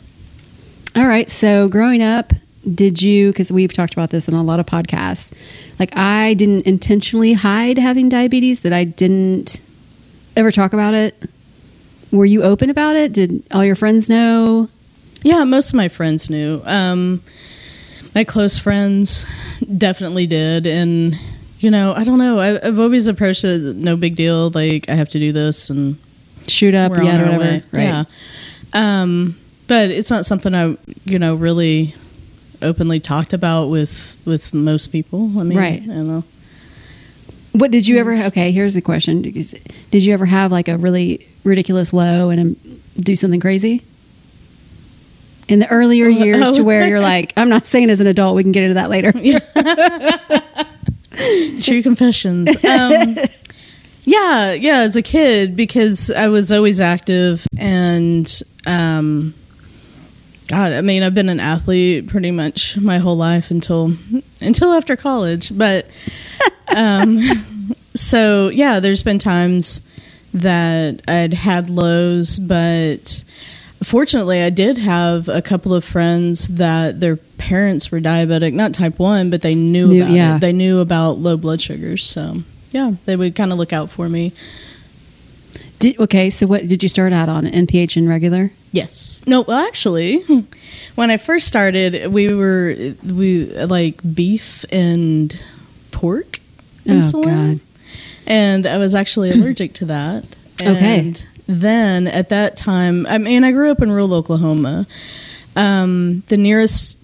All 0.97 1.07
right. 1.07 1.29
So 1.29 1.69
growing 1.69 2.03
up, 2.03 2.33
did 2.75 3.03
you, 3.03 3.31
because 3.31 3.51
we've 3.51 3.73
talked 3.73 3.93
about 3.95 4.11
this 4.11 4.29
in 4.29 4.35
a 4.35 4.43
lot 4.43 4.61
of 4.61 4.67
podcasts, 4.67 5.33
like 5.79 5.91
I 5.97 6.35
didn't 6.35 6.67
intentionally 6.67 7.33
hide 7.33 7.79
having 7.79 8.09
diabetes, 8.09 8.61
but 8.61 8.73
I 8.73 8.85
didn't 8.85 9.61
ever 10.37 10.51
talk 10.53 10.73
about 10.73 10.95
it. 10.95 11.29
Were 12.13 12.25
you 12.25 12.43
open 12.45 12.71
about 12.71 12.95
it? 12.95 13.13
Did 13.13 13.43
all 13.51 13.65
your 13.65 13.75
friends 13.75 14.09
know? 14.09 14.69
Yeah, 15.25 15.43
most 15.45 15.71
of 15.71 15.75
my 15.75 15.89
friends 15.89 16.29
knew. 16.31 16.63
Um, 16.65 17.23
my 18.15 18.23
close 18.25 18.59
friends 18.59 19.27
definitely 19.77 20.27
did, 20.27 20.67
and 20.67 21.19
you 21.59 21.71
know, 21.71 21.95
I 21.95 22.05
don't 22.05 22.19
know. 22.19 22.39
I, 22.39 22.65
I've 22.65 22.79
always 22.79 23.09
approached 23.09 23.43
it 23.43 23.75
no 23.77 23.97
big 23.97 24.17
deal. 24.17 24.51
Like 24.51 24.89
I 24.89 24.95
have 24.95 25.09
to 25.11 25.19
do 25.19 25.33
this, 25.33 25.71
and 25.71 25.99
Shoot 26.47 26.75
up, 26.75 26.93
yeah, 26.95 27.17
whatever. 27.23 27.39
way. 27.39 27.63
Right. 27.73 27.83
Yeah. 27.83 28.05
Um, 28.75 29.39
but 29.67 29.91
it's 29.91 30.11
not 30.11 30.27
something 30.27 30.55
I, 30.55 30.77
you 31.05 31.19
know, 31.19 31.35
really 31.35 31.95
openly 32.61 33.01
talked 33.01 33.33
about 33.33 33.69
with 33.69 34.17
with 34.27 34.53
most 34.53 34.89
people. 34.89 35.41
I 35.41 35.43
mean, 35.43 35.57
Right. 35.59 35.83
I 35.83 35.87
don't 35.87 36.07
know. 36.07 36.25
What 37.53 37.71
did 37.71 37.89
you 37.89 37.97
ever? 37.99 38.13
Okay, 38.13 38.53
here's 38.53 38.75
the 38.75 38.83
question: 38.83 39.23
Did 39.23 40.05
you 40.05 40.13
ever 40.13 40.27
have 40.27 40.53
like 40.53 40.69
a 40.69 40.77
really 40.77 41.27
ridiculous 41.45 41.93
low 41.95 42.29
and 42.29 42.41
um, 42.41 42.81
do 42.97 43.17
something 43.17 43.41
crazy 43.41 43.83
in 45.49 45.59
the 45.59 45.69
earlier 45.71 46.09
years 46.09 46.43
Oh. 46.49 46.55
to 46.55 46.65
where 46.65 46.87
you're 46.87 47.01
like, 47.15 47.33
I'm 47.37 47.49
not 47.49 47.67
saying 47.67 47.91
as 47.91 48.01
an 48.01 48.07
adult. 48.07 48.37
We 48.37 48.43
can 48.43 48.53
get 48.53 48.65
into 48.65 48.75
that 48.75 48.91
later. 48.91 49.13
True 51.61 51.83
confessions. 51.83 52.49
Um, 52.65 53.17
yeah, 54.05 54.53
yeah. 54.53 54.79
As 54.81 54.97
a 54.97 55.03
kid, 55.03 55.55
because 55.57 56.11
I 56.11 56.29
was 56.29 56.51
always 56.51 56.81
active, 56.81 57.47
and 57.57 58.31
um, 58.67 59.33
God, 60.49 60.73
I 60.73 60.81
mean, 60.81 61.03
I've 61.03 61.15
been 61.15 61.29
an 61.29 61.41
athlete 61.41 62.09
pretty 62.09 62.33
much 62.33 62.77
my 62.77 62.99
whole 62.99 63.17
life 63.17 63.51
until 63.53 63.97
until 64.41 64.73
after 64.73 64.97
college. 64.97 65.57
But 65.57 65.87
um, 66.75 67.75
so 67.95 68.49
yeah, 68.49 68.81
there's 68.81 69.05
been 69.05 69.21
times 69.21 69.81
that 70.35 71.01
I'd 71.09 71.33
had 71.33 71.71
lows, 71.71 72.41
but 72.41 73.23
fortunately, 73.85 74.43
I 74.43 74.51
did 74.51 74.79
have 74.79 75.29
a 75.29 75.41
couple 75.43 75.75
of 75.75 75.85
friends 75.85 76.49
that 76.49 77.01
their 77.01 77.17
parents 77.17 77.91
were 77.91 78.01
diabetic, 78.01 78.53
not 78.53 78.73
type 78.75 78.99
one, 78.99 79.31
but 79.31 79.43
they 79.43 79.55
knew, 79.55 79.89
Knew- 79.89 80.03
about 80.03 80.13
yeah. 80.15 80.37
it. 80.37 80.41
They 80.41 80.53
knew 80.53 80.81
about 80.81 81.19
low 81.19 81.37
blood 81.37 81.61
sugars, 81.63 82.05
so 82.05 82.43
yeah, 82.73 82.95
they 83.05 83.17
would 83.17 83.35
kind 83.37 83.53
of 83.53 83.59
look 83.59 83.73
out 83.73 83.91
for 83.91 84.09
me. 84.09 84.33
Did, 85.81 85.99
okay, 86.01 86.31
so 86.31 86.47
what 86.47 86.67
did 86.67 86.83
you 86.83 86.89
start 86.89 87.13
out 87.13 87.29
on? 87.29 87.45
NPH 87.47 87.97
and 87.97 88.09
regular? 88.09 88.51
Yes. 88.73 89.23
No, 89.27 89.43
well, 89.43 89.67
actually, 89.67 90.19
when 90.95 91.11
I 91.11 91.17
first 91.17 91.47
started, 91.47 92.11
we 92.13 92.33
were 92.33 92.75
we 93.05 93.47
like 93.47 94.01
beef 94.15 94.65
and 94.73 95.39
pork 95.91 96.41
Oh, 96.87 96.91
insulin, 96.91 97.25
God. 97.25 97.61
and 98.27 98.67
I 98.67 98.79
was 98.79 98.95
actually 98.95 99.31
allergic 99.31 99.73
to 99.75 99.85
that. 99.87 100.25
Okay. 100.63 101.15
Then 101.47 102.07
at 102.07 102.29
that 102.31 102.57
time, 102.57 103.07
I 103.09 103.19
mean, 103.19 103.45
I 103.45 103.53
grew 103.53 103.71
up 103.71 103.83
in 103.83 103.91
rural 103.91 104.15
Oklahoma. 104.15 104.87
Um, 105.57 106.23
the 106.29 106.37
nearest 106.37 106.99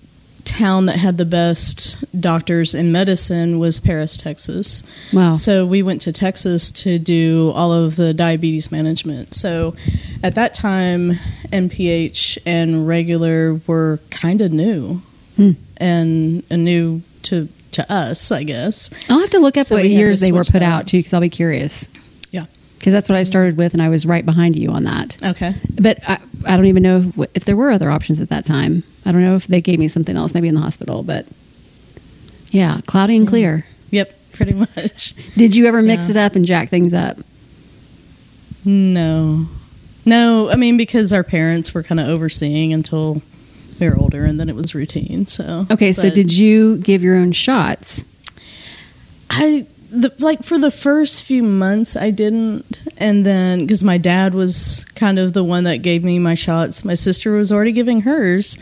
town 0.45 0.87
that 0.87 0.97
had 0.99 1.19
the 1.19 1.25
best 1.27 1.97
doctors 2.19 2.75
in 2.75 2.91
medicine 2.91 3.59
was 3.59 3.79
Paris, 3.79 4.17
Texas. 4.17 4.83
Wow. 5.13 5.33
So 5.33 5.67
we 5.67 5.83
went 5.83 6.01
to 6.03 6.13
Texas 6.13 6.71
to 6.73 6.99
do 6.99 7.53
all 7.55 7.73
of 7.73 7.97
the 7.97 8.15
diabetes 8.15 8.73
management. 8.73 9.35
So 9.35 9.75
at 10.23 10.35
that 10.35 10.55
time, 10.55 11.13
NPH 11.53 12.39
and 12.47 12.89
regular 12.89 13.61
were 13.67 14.01
kind 14.11 14.41
of 14.41 14.51
new 14.53 15.03
Hmm. 15.37 15.53
and, 15.77 16.43
new 16.51 17.03
to 17.25 17.49
to 17.73 17.93
us, 17.93 18.33
I 18.33 18.43
guess. 18.43 18.91
I'll 19.09 19.21
have 19.21 19.31
to 19.31 19.39
look 19.39 19.57
up 19.57 19.67
So 19.67 19.77
what 19.77 19.83
we 19.85 19.91
had 19.91 19.95
to 19.95 20.01
years 20.01 20.21
they 20.21 20.33
were 20.33 20.43
put 20.43 20.55
that 20.55 20.63
out 20.63 20.89
too, 20.89 20.99
because 20.99 21.15
I'll 21.15 21.21
be 21.21 21.29
curious. 21.29 21.87
Because 22.81 22.95
that's 22.95 23.11
what 23.11 23.19
I 23.19 23.25
started 23.25 23.59
with, 23.59 23.75
and 23.75 23.83
I 23.83 23.91
was 23.91 24.07
right 24.07 24.25
behind 24.25 24.57
you 24.57 24.71
on 24.71 24.85
that. 24.85 25.23
Okay. 25.23 25.53
But 25.79 25.99
I, 26.09 26.19
I 26.47 26.57
don't 26.57 26.65
even 26.65 26.83
know 26.83 26.97
if, 27.19 27.31
if 27.35 27.45
there 27.45 27.55
were 27.55 27.71
other 27.71 27.91
options 27.91 28.23
at 28.23 28.31
that 28.31 28.47
time. 28.47 28.83
I 29.05 29.13
don't 29.13 29.21
know 29.23 29.37
if 29.37 29.47
they 29.47 29.61
gave 29.61 29.79
me 29.79 29.87
something 29.87 30.17
else, 30.17 30.33
maybe 30.33 30.49
in 30.49 30.55
the 30.55 30.63
hospital. 30.63 31.03
But 31.03 31.27
yeah, 32.49 32.81
cloudy 32.87 33.17
and 33.17 33.27
mm. 33.27 33.29
clear. 33.29 33.67
Yep. 33.91 34.17
Pretty 34.33 34.55
much. 34.55 35.15
Did 35.37 35.55
you 35.55 35.67
ever 35.67 35.83
mix 35.83 36.05
Yeah. 36.05 36.13
it 36.13 36.17
up 36.17 36.37
and 36.37 36.47
jack 36.47 36.71
things 36.71 36.95
up? 36.95 37.19
No. 38.65 39.47
No, 40.07 40.51
I 40.51 40.57
mean 40.57 40.79
because 40.79 41.13
our 41.13 41.23
parents 41.23 41.75
were 41.75 41.83
kind 41.83 42.01
of 42.01 42.09
overseeing 42.09 42.73
until 42.73 43.21
we 43.79 43.89
were 43.89 43.97
older, 43.99 44.25
and 44.25 44.41
then 44.41 44.49
it 44.49 44.57
was 44.57 44.75
routine. 44.75 45.27
So 45.27 45.67
Okay, 45.71 45.93
so 45.93 46.09
did 46.09 46.35
you 46.35 46.79
give 46.79 47.03
your 47.03 47.17
own 47.17 47.33
shots? 47.33 48.07
I 49.29 49.67
the, 49.91 50.13
like 50.19 50.43
for 50.43 50.59
the 50.59 50.71
first 50.71 51.25
few 51.25 51.43
months 51.43 51.97
I 51.97 52.11
didn't, 52.11 52.81
and 52.97 53.27
then 53.27 53.61
because 53.61 53.83
my 53.85 53.99
dad 53.99 54.35
was 54.35 54.87
kind 54.95 55.19
of 55.19 55.33
the 55.33 55.45
one 55.45 55.65
that 55.65 55.79
gave 55.79 56.05
me 56.05 56.19
my 56.19 56.35
shots, 56.35 56.85
my 56.85 56.95
sister 56.95 57.33
was 57.33 57.53
already 57.53 57.73
giving 57.73 58.03
hers, 58.03 58.57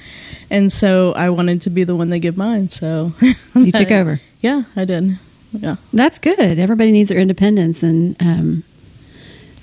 and 0.51 0.73
so 0.73 1.13
I 1.13 1.31
wanted 1.31 1.63
to 1.63 1.71
be 1.71 1.85
the 1.85 1.95
one 1.95 2.09
that 2.11 2.21
give 2.21 2.37
mine. 2.37 2.69
So 2.71 3.13
You 3.55 3.73
took 3.73 3.91
over. 3.91 4.21
Yeah, 4.41 4.63
I 4.77 4.85
did. 4.85 5.19
Yeah. 5.53 5.77
That's 5.93 6.19
good. 6.19 6.59
Everybody 6.59 6.93
needs 6.93 7.09
their 7.09 7.19
independence, 7.19 7.83
and 7.83 8.17
um, 8.21 8.65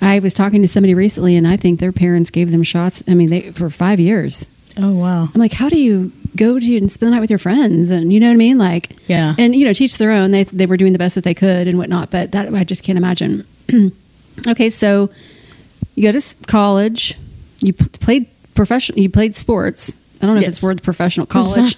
I 0.00 0.18
was 0.18 0.34
talking 0.34 0.62
to 0.62 0.68
somebody 0.68 0.94
recently, 0.94 1.36
and 1.36 1.46
I 1.46 1.56
think 1.56 1.80
their 1.80 1.92
parents 1.92 2.30
gave 2.30 2.50
them 2.52 2.62
shots. 2.62 3.02
I 3.08 3.14
mean, 3.14 3.30
they 3.30 3.50
for 3.52 3.70
five 3.70 3.98
years. 4.00 4.46
Oh 4.76 4.92
wow. 4.92 5.28
I'm 5.34 5.40
like, 5.40 5.52
how 5.52 5.68
do 5.68 5.78
you 5.80 6.12
go 6.36 6.58
to 6.58 6.76
and 6.76 6.90
spend 6.92 7.08
the 7.08 7.16
night 7.16 7.20
with 7.20 7.30
your 7.30 7.38
friends? 7.38 7.90
And 7.90 8.12
you 8.12 8.20
know 8.20 8.28
what 8.28 8.34
I 8.34 8.36
mean? 8.36 8.58
Like, 8.58 8.90
Yeah. 9.08 9.34
and 9.38 9.54
you 9.56 9.64
know, 9.64 9.72
teach 9.72 9.98
their 9.98 10.10
own. 10.12 10.30
They 10.30 10.44
they 10.44 10.66
were 10.66 10.76
doing 10.76 10.92
the 10.92 10.98
best 10.98 11.14
that 11.16 11.24
they 11.24 11.34
could 11.34 11.66
and 11.68 11.78
whatnot. 11.78 12.10
But 12.10 12.32
that 12.32 12.52
I 12.54 12.64
just 12.64 12.82
can't 12.82 12.98
imagine. 12.98 13.44
okay, 14.48 14.70
so 14.70 15.10
you 15.94 16.02
go 16.02 16.18
to 16.18 16.36
college. 16.46 17.18
You 17.60 17.72
p- 17.72 17.84
played 18.00 18.26
professional. 18.54 18.98
You 19.00 19.08
played 19.10 19.34
sports. 19.36 19.96
I 20.22 20.26
don't 20.26 20.36
know 20.36 20.42
if 20.42 20.48
it's 20.48 20.62
word 20.62 20.82
professional 20.82 21.26
college. 21.38 21.76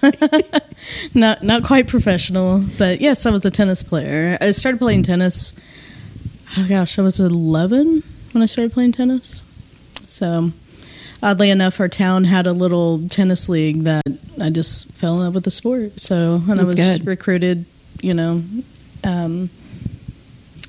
not 1.15 1.43
not 1.43 1.65
quite 1.65 1.87
professional, 1.87 2.65
but 2.79 3.01
yes, 3.01 3.27
I 3.27 3.31
was 3.31 3.45
a 3.45 3.51
tennis 3.51 3.83
player. 3.83 4.39
I 4.41 4.51
started 4.53 4.79
playing 4.79 5.03
tennis. 5.05 5.55
Oh 6.57 6.67
gosh, 6.69 6.99
I 6.99 7.03
was 7.03 7.21
11 7.21 8.03
when 8.33 8.43
I 8.43 8.47
started 8.47 8.73
playing 8.73 8.93
tennis. 8.93 9.43
So, 10.07 10.53
oddly 11.23 11.51
enough, 11.51 11.81
our 11.81 11.89
town 11.89 12.25
had 12.25 12.47
a 12.47 12.53
little 12.53 13.07
tennis 13.09 13.49
league 13.49 13.85
that 13.85 14.03
I 14.41 14.51
just 14.51 14.91
fell 14.93 15.15
in 15.15 15.21
love 15.21 15.35
with 15.35 15.45
the 15.45 15.51
sport. 15.51 15.99
So, 16.01 16.43
and 16.49 16.59
I 16.61 16.65
was 16.65 16.75
good. 16.77 17.07
recruited, 17.07 17.65
you 18.01 18.15
know, 18.15 18.43
um, 19.05 19.51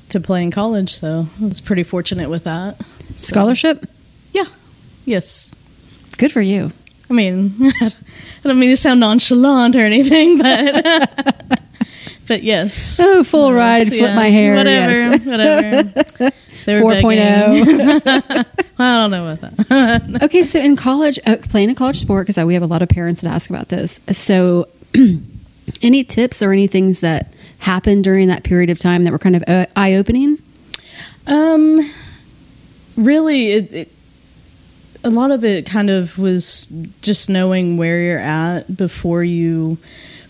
to 0.10 0.20
play 0.20 0.44
in 0.44 0.51
college. 0.51 0.89
So, 0.94 1.27
I 1.41 1.46
was 1.46 1.62
pretty 1.62 1.84
fortunate 1.84 2.29
with 2.29 2.44
that. 2.46 2.77
So- 3.15 3.27
Scholarship. 3.27 3.86
Yeah. 4.34 4.46
Yes. 5.06 5.53
Good 6.18 6.32
for 6.32 6.41
you. 6.41 6.72
I 7.10 7.13
mean, 7.13 7.56
I 7.82 7.91
don't 8.44 8.60
mean 8.60 8.70
to 8.70 8.75
sound 8.77 9.00
nonchalant 9.00 9.75
or 9.75 9.79
anything, 9.79 10.38
but 10.38 11.60
but 12.27 12.44
yes. 12.44 13.00
Oh, 13.01 13.24
full 13.24 13.50
Yes, 13.50 13.56
ride, 13.58 13.88
flip 13.88 14.01
yeah. 14.01 14.15
my 14.15 14.29
hair. 14.29 14.56
Whatever, 14.56 14.94
yes. 14.94 15.20
whatever. 15.25 16.32
They 16.70 16.82
were 16.82 16.92
4.0. 16.92 18.46
I 18.80 19.02
don't 19.02 19.12
know 19.12 19.28
about 19.28 19.58
that. 19.58 20.24
okay, 20.24 20.44
so 20.44 20.60
in 20.60 20.76
college, 20.76 21.18
uh, 21.26 21.38
playing 21.42 21.70
a 21.70 21.76
college 21.76 22.00
sport, 22.00 22.28
because 22.28 22.44
we 22.46 22.54
have 22.54 22.64
a 22.64 22.68
lot 22.68 22.82
of 22.82 22.90
parents 22.90 23.22
that 23.22 23.34
ask 23.34 23.50
about 23.50 23.70
this. 23.70 24.00
So, 24.12 24.70
any 25.82 26.04
tips 26.04 26.42
or 26.42 26.52
any 26.52 26.68
things 26.68 27.00
that 27.00 27.34
happened 27.60 28.04
during 28.04 28.28
that 28.28 28.44
period 28.44 28.70
of 28.70 28.80
time 28.80 29.04
that 29.04 29.12
were 29.12 29.20
kind 29.20 29.36
of 29.36 29.44
uh, 29.48 29.66
eye 29.76 29.96
opening? 29.96 30.38
Um, 31.28 31.90
really, 32.96 33.52
it, 33.52 33.74
it, 33.74 33.92
a 35.04 35.10
lot 35.10 35.32
of 35.32 35.44
it 35.44 35.66
kind 35.66 35.90
of 35.90 36.18
was 36.18 36.68
just 37.02 37.30
knowing 37.30 37.78
where 37.78 38.02
you're 38.02 38.20
at 38.20 38.76
before 38.76 39.24
you. 39.24 39.78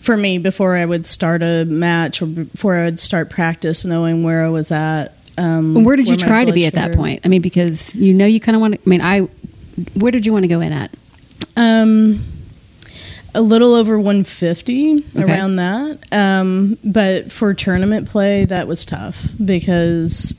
For 0.00 0.16
me, 0.16 0.38
before 0.38 0.76
I 0.76 0.86
would 0.86 1.06
start 1.06 1.42
a 1.42 1.66
match 1.66 2.22
or 2.22 2.26
before 2.26 2.74
I 2.74 2.84
would 2.84 2.98
start 2.98 3.28
practice, 3.28 3.84
knowing 3.84 4.22
where 4.22 4.42
I 4.42 4.48
was 4.48 4.72
at. 4.72 5.14
Um, 5.38 5.84
Where 5.84 5.96
did 5.96 6.06
you 6.06 6.16
my 6.16 6.26
try 6.26 6.44
to 6.44 6.52
be 6.52 6.66
at 6.66 6.74
that 6.74 6.94
point? 6.94 7.20
I 7.24 7.28
mean, 7.28 7.42
because 7.42 7.94
you 7.94 8.12
know 8.14 8.26
you 8.26 8.40
kind 8.40 8.56
of 8.56 8.60
want 8.60 8.74
to. 8.74 8.80
I 8.84 8.88
mean, 8.88 9.00
I. 9.00 9.20
Where 9.94 10.10
did 10.12 10.26
you 10.26 10.32
want 10.32 10.44
to 10.44 10.48
go 10.48 10.60
in 10.60 10.72
at? 10.72 10.94
Um, 11.56 12.24
a 13.34 13.40
little 13.40 13.74
over 13.74 13.98
150 13.98 15.04
Okay. 15.16 15.22
around 15.22 15.56
that. 15.56 15.98
Um, 16.12 16.76
but 16.84 17.30
for 17.32 17.54
tournament 17.54 18.08
play, 18.08 18.44
that 18.44 18.66
was 18.68 18.84
tough 18.84 19.28
because 19.42 20.34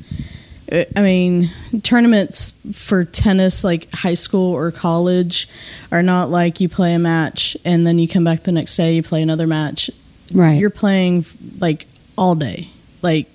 Uh, 0.72 0.86
I 0.96 1.02
mean, 1.02 1.50
tournaments 1.84 2.54
for 2.72 3.04
tennis, 3.04 3.64
like 3.64 3.92
high 3.94 4.14
school 4.14 4.54
or 4.54 4.72
college, 4.72 5.50
are 5.92 6.04
not 6.04 6.30
like 6.30 6.62
you 6.62 6.70
play 6.70 6.94
a 6.94 7.00
match 7.00 7.58
and 7.66 7.86
then 7.86 8.00
you 8.00 8.08
come 8.08 8.24
back 8.24 8.44
the 8.44 8.52
next 8.54 8.78
day, 8.78 8.94
you 8.96 9.04
play 9.04 9.22
another 9.22 9.48
match. 9.48 9.90
Right. 10.34 10.60
You're 10.60 10.70
playing 10.70 11.26
like 11.60 11.88
all 12.18 12.36
day, 12.36 12.70
like 13.02 13.28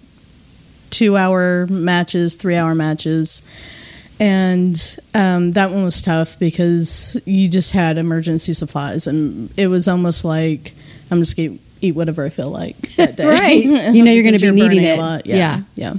two 0.96 1.16
hour 1.16 1.66
matches, 1.66 2.36
three 2.36 2.56
hour 2.56 2.74
matches. 2.74 3.42
And 4.18 4.74
um, 5.12 5.52
that 5.52 5.70
one 5.70 5.84
was 5.84 6.00
tough 6.00 6.38
because 6.38 7.20
you 7.26 7.48
just 7.48 7.72
had 7.72 7.98
emergency 7.98 8.54
supplies, 8.54 9.06
and 9.06 9.52
it 9.58 9.66
was 9.66 9.88
almost 9.88 10.24
like 10.24 10.72
I'm 11.10 11.20
just 11.20 11.36
gonna 11.36 11.58
eat 11.82 11.92
whatever 11.94 12.24
I 12.24 12.30
feel 12.30 12.48
like 12.48 12.94
that 12.96 13.16
day. 13.16 13.26
Right. 13.26 13.62
You 13.94 14.02
know 14.02 14.10
you're 14.10 14.24
gonna 14.24 14.38
be 14.40 14.50
needing 14.50 14.84
it. 14.84 14.98
A 14.98 15.02
lot. 15.02 15.26
Yeah. 15.26 15.36
Yeah, 15.36 15.62
yeah. 15.74 15.94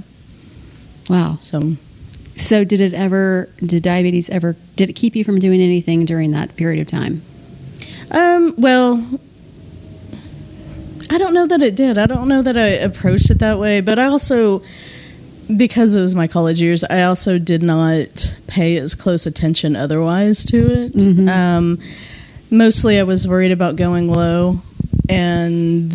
wow. 1.08 1.36
So 1.38 1.76
So 2.36 2.64
did 2.64 2.80
it 2.80 2.92
ever? 2.92 3.48
Did 3.64 3.84
diabetes 3.84 4.28
ever? 4.30 4.56
Did 4.74 4.90
it 4.90 4.94
keep 4.94 5.14
you 5.14 5.22
from 5.22 5.38
doing 5.38 5.60
anything 5.60 6.04
during 6.04 6.32
that 6.32 6.56
period 6.56 6.80
of 6.80 6.88
time? 6.88 7.22
Um, 8.10 8.54
well, 8.58 9.06
I 11.10 11.18
don't 11.18 11.32
know 11.34 11.46
that 11.46 11.62
it 11.62 11.74
did. 11.74 11.98
I 11.98 12.06
don't 12.06 12.28
know 12.28 12.42
that 12.42 12.58
I 12.58 12.66
approached 12.68 13.30
it 13.30 13.38
that 13.38 13.58
way, 13.58 13.80
but 13.80 13.98
I 13.98 14.06
also, 14.06 14.62
because 15.56 15.94
it 15.94 16.00
was 16.00 16.14
my 16.14 16.26
college 16.26 16.60
years, 16.60 16.84
I 16.84 17.02
also 17.02 17.38
did 17.38 17.62
not 17.62 18.34
pay 18.46 18.76
as 18.76 18.94
close 18.94 19.26
attention 19.26 19.74
otherwise 19.76 20.44
to 20.46 20.70
it. 20.70 21.28
Um, 21.28 21.78
mostly 22.50 22.98
I 22.98 23.02
was 23.02 23.26
worried 23.26 23.52
about 23.52 23.76
going 23.76 24.08
low 24.08 24.60
and 25.08 25.90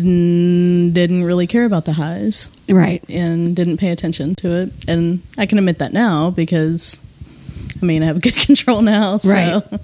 didn't 0.92 1.24
really 1.24 1.46
care 1.46 1.64
about 1.64 1.84
the 1.84 1.92
highs 1.92 2.48
Right. 2.68 3.02
and 3.08 3.54
didn't 3.54 3.76
pay 3.76 3.90
attention 3.90 4.34
to 4.36 4.50
it. 4.52 4.72
And 4.88 5.22
I 5.38 5.46
can 5.46 5.58
admit 5.58 5.78
that 5.78 5.92
now 5.92 6.30
because, 6.30 7.00
I 7.80 7.84
mean, 7.86 8.02
I 8.02 8.06
have 8.06 8.20
good 8.22 8.34
control 8.36 8.82
now. 8.82 9.18
So. 9.18 9.30
Right. 9.32 9.62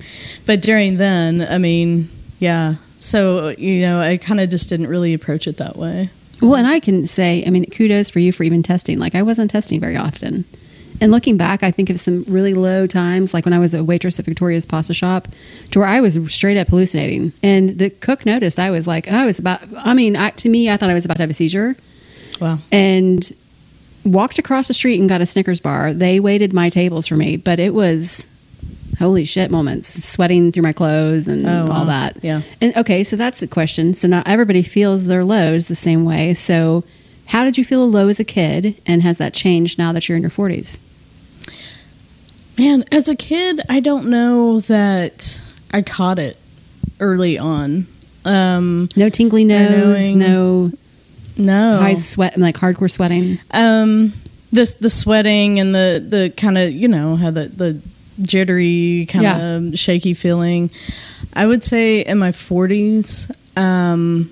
But 0.46 0.62
during 0.62 0.96
then, 0.96 1.42
I 1.48 1.58
mean, 1.58 2.08
yeah. 2.40 2.74
So, 2.98 3.48
you 3.50 3.82
know, 3.82 4.00
I 4.00 4.16
kind 4.16 4.40
of 4.40 4.50
just 4.50 4.68
didn't 4.68 4.88
really 4.88 5.14
approach 5.14 5.46
it 5.46 5.58
that 5.58 5.76
way. 5.76 6.10
Well, 6.40 6.56
and 6.56 6.66
I 6.66 6.80
can 6.80 7.06
say, 7.06 7.44
I 7.46 7.50
mean, 7.50 7.66
kudos 7.66 8.10
for 8.10 8.18
you 8.18 8.32
for 8.32 8.44
even 8.44 8.62
testing. 8.62 8.98
Like 8.98 9.14
I 9.14 9.22
wasn't 9.22 9.50
testing 9.50 9.80
very 9.80 9.96
often. 9.96 10.44
And 11.02 11.12
looking 11.12 11.36
back, 11.36 11.62
I 11.62 11.70
think 11.70 11.88
of 11.88 11.98
some 11.98 12.24
really 12.28 12.52
low 12.52 12.86
times, 12.86 13.32
like 13.32 13.46
when 13.46 13.54
I 13.54 13.58
was 13.58 13.72
a 13.72 13.82
waitress 13.82 14.18
at 14.18 14.26
Victoria's 14.26 14.66
Pasta 14.66 14.92
Shop, 14.92 15.28
to 15.70 15.78
where 15.78 15.88
I 15.88 16.00
was 16.00 16.18
straight 16.32 16.58
up 16.58 16.68
hallucinating. 16.68 17.32
And 17.42 17.78
the 17.78 17.88
cook 17.88 18.26
noticed 18.26 18.58
I 18.58 18.70
was 18.70 18.86
like, 18.86 19.08
I 19.10 19.24
was 19.24 19.38
about, 19.38 19.60
I 19.78 19.94
mean, 19.94 20.14
I, 20.16 20.30
to 20.30 20.48
me, 20.48 20.68
I 20.68 20.76
thought 20.76 20.90
I 20.90 20.94
was 20.94 21.06
about 21.06 21.16
to 21.16 21.22
have 21.22 21.30
a 21.30 21.34
seizure. 21.34 21.76
Wow. 22.40 22.58
and 22.72 23.30
walked 24.04 24.38
across 24.38 24.68
the 24.68 24.74
street 24.74 24.98
and 24.98 25.08
got 25.08 25.20
a 25.20 25.26
Snickers 25.26 25.60
bar. 25.60 25.92
They 25.92 26.20
waited 26.20 26.52
my 26.52 26.70
tables 26.70 27.06
for 27.06 27.16
me, 27.16 27.36
but 27.36 27.58
it 27.58 27.74
was 27.74 28.28
holy 29.00 29.24
shit 29.24 29.50
moments, 29.50 29.88
sweating 30.04 30.52
through 30.52 30.62
my 30.62 30.72
clothes 30.72 31.26
and 31.26 31.44
Oh, 31.46 31.66
wow. 31.66 31.72
all 31.72 31.84
that. 31.86 32.18
Yeah. 32.22 32.42
And 32.60 32.76
okay, 32.76 33.02
so 33.02 33.16
that's 33.16 33.40
the 33.40 33.48
question. 33.48 33.94
So 33.94 34.06
not 34.06 34.28
everybody 34.28 34.62
feels 34.62 35.06
their 35.06 35.24
lows 35.24 35.66
the 35.66 35.74
same 35.74 36.04
way. 36.04 36.34
So 36.34 36.84
how 37.26 37.44
did 37.44 37.58
you 37.58 37.64
feel 37.64 37.82
a 37.82 37.86
low 37.86 38.08
as 38.08 38.20
a 38.20 38.24
kid 38.24 38.80
and 38.86 39.02
has 39.02 39.18
that 39.18 39.34
changed 39.34 39.78
now 39.78 39.92
that 39.92 40.08
you're 40.08 40.16
in 40.16 40.22
your 40.22 40.30
40s? 40.30 40.78
Man, 42.58 42.84
as 42.92 43.08
a 43.08 43.16
kid, 43.16 43.60
I 43.68 43.80
don't 43.80 44.08
know 44.10 44.60
that 44.60 45.40
I 45.72 45.82
caught 45.82 46.18
it 46.18 46.36
early 46.98 47.38
on. 47.38 47.86
Um, 48.24 48.88
No 48.96 49.08
tingly 49.08 49.44
nose, 49.44 50.12
knowing- 50.14 50.18
no 50.18 50.72
no. 51.38 51.78
high 51.78 51.94
sweat, 51.94 52.38
like 52.38 52.56
hardcore 52.56 52.90
sweating. 52.90 53.38
Um, 53.52 54.12
this 54.52 54.74
the 54.74 54.90
sweating 54.90 55.58
and 55.58 55.74
the 55.74 56.04
the 56.06 56.30
kind 56.36 56.58
of 56.58 56.70
you 56.72 56.86
know 56.88 57.16
how 57.16 57.30
the 57.30 57.46
the 57.48 57.80
jittery 58.22 59.06
kind 59.08 59.26
of 59.72 59.78
shaky 59.78 60.14
feeling. 60.14 60.70
I 61.32 61.46
would 61.46 61.64
say 61.64 62.00
in 62.00 62.18
my 62.18 62.32
forties, 62.32 63.30
um, 63.56 64.30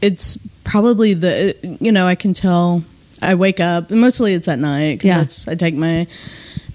it's 0.00 0.38
probably 0.64 1.14
the 1.14 1.56
you 1.80 1.92
know 1.92 2.06
I 2.06 2.14
can 2.14 2.32
tell 2.32 2.84
I 3.20 3.34
wake 3.34 3.60
up 3.60 3.90
mostly 3.90 4.34
it's 4.34 4.48
at 4.48 4.58
night 4.58 4.98
because 4.98 5.46
Yeah. 5.46 5.52
I 5.52 5.56
take 5.56 5.74
my 5.74 6.06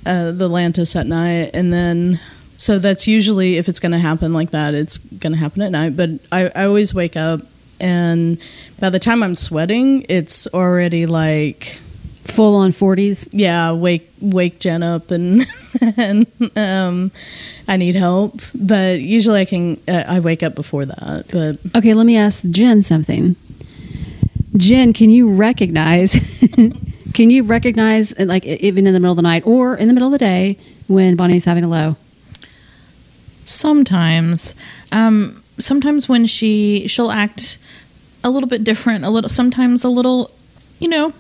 uh, 0.06 0.32
the 0.32 0.50
Lantus 0.50 0.96
at 0.96 1.08
night 1.08 1.52
and 1.54 1.72
then. 1.74 2.20
So 2.60 2.80
that's 2.80 3.06
usually 3.06 3.58
if 3.58 3.70
it's 3.70 3.80
going 3.80 3.92
to 3.92 4.00
happen 4.00 4.34
like 4.34 4.50
that, 4.50 4.74
it's 4.74 4.98
going 4.98 5.32
to 5.34 5.38
happen 5.38 5.62
at 5.62 5.70
night. 5.72 5.96
But 5.96 6.10
I, 6.32 6.48
I 6.56 6.66
always 6.66 6.92
wake 6.92 7.16
up, 7.16 7.42
and 7.80 8.40
by 8.80 8.90
the 8.90 8.98
time 8.98 9.22
I'm 9.22 9.36
sweating, 9.36 10.08
it's 10.10 10.48
already 10.56 11.06
like 11.06 11.80
Full 12.28 12.56
on 12.56 12.72
40s. 12.72 13.28
yeah, 13.32 13.72
wake 13.72 14.12
wake 14.22 14.60
Jen 14.60 14.84
up 14.84 15.12
and 15.12 15.46
and 15.98 16.28
um, 16.56 17.12
I 17.68 17.78
need 17.78 17.96
help. 17.96 18.42
But 18.54 19.02
usually 19.02 19.42
I 19.42 19.46
can 19.46 19.80
uh, 19.88 20.04
I 20.08 20.20
wake 20.20 20.44
up 20.44 20.54
before 20.56 20.86
that. 20.86 21.26
But 21.32 21.60
Okay, 21.76 21.94
let 21.94 22.06
me 22.06 22.18
ask 22.18 22.44
Jen 22.50 22.82
something. 22.82 23.36
Jen, 24.56 24.94
can 24.94 25.10
you 25.10 25.30
recognize? 25.30 26.14
can 27.14 27.30
you 27.30 27.44
recognize, 27.44 28.12
uh, 28.14 28.26
like, 28.26 28.46
even 28.46 28.88
in 28.88 28.94
the 28.94 29.00
middle 29.00 29.12
of 29.12 29.18
the 29.18 29.22
night 29.22 29.44
or 29.46 29.76
in 29.76 29.88
the 29.88 29.94
middle 29.94 30.08
of 30.08 30.12
the 30.12 30.18
day 30.18 30.58
when 30.88 31.16
Bonnie's 31.16 31.46
having 31.46 31.64
a 31.64 31.68
low? 31.68 31.96
Sometimes, 33.46 34.56
um, 34.92 35.44
sometimes 35.60 36.10
when 36.10 36.26
she 36.26 36.88
she'll 36.88 37.12
act 37.12 37.58
a 38.24 38.30
little 38.30 38.50
bit 38.50 38.64
different, 38.64 39.06
a 39.06 39.10
little 39.10 39.30
sometimes 39.30 39.84
a 39.84 39.90
little, 39.90 40.32
you 40.80 40.88
know, 40.90 41.14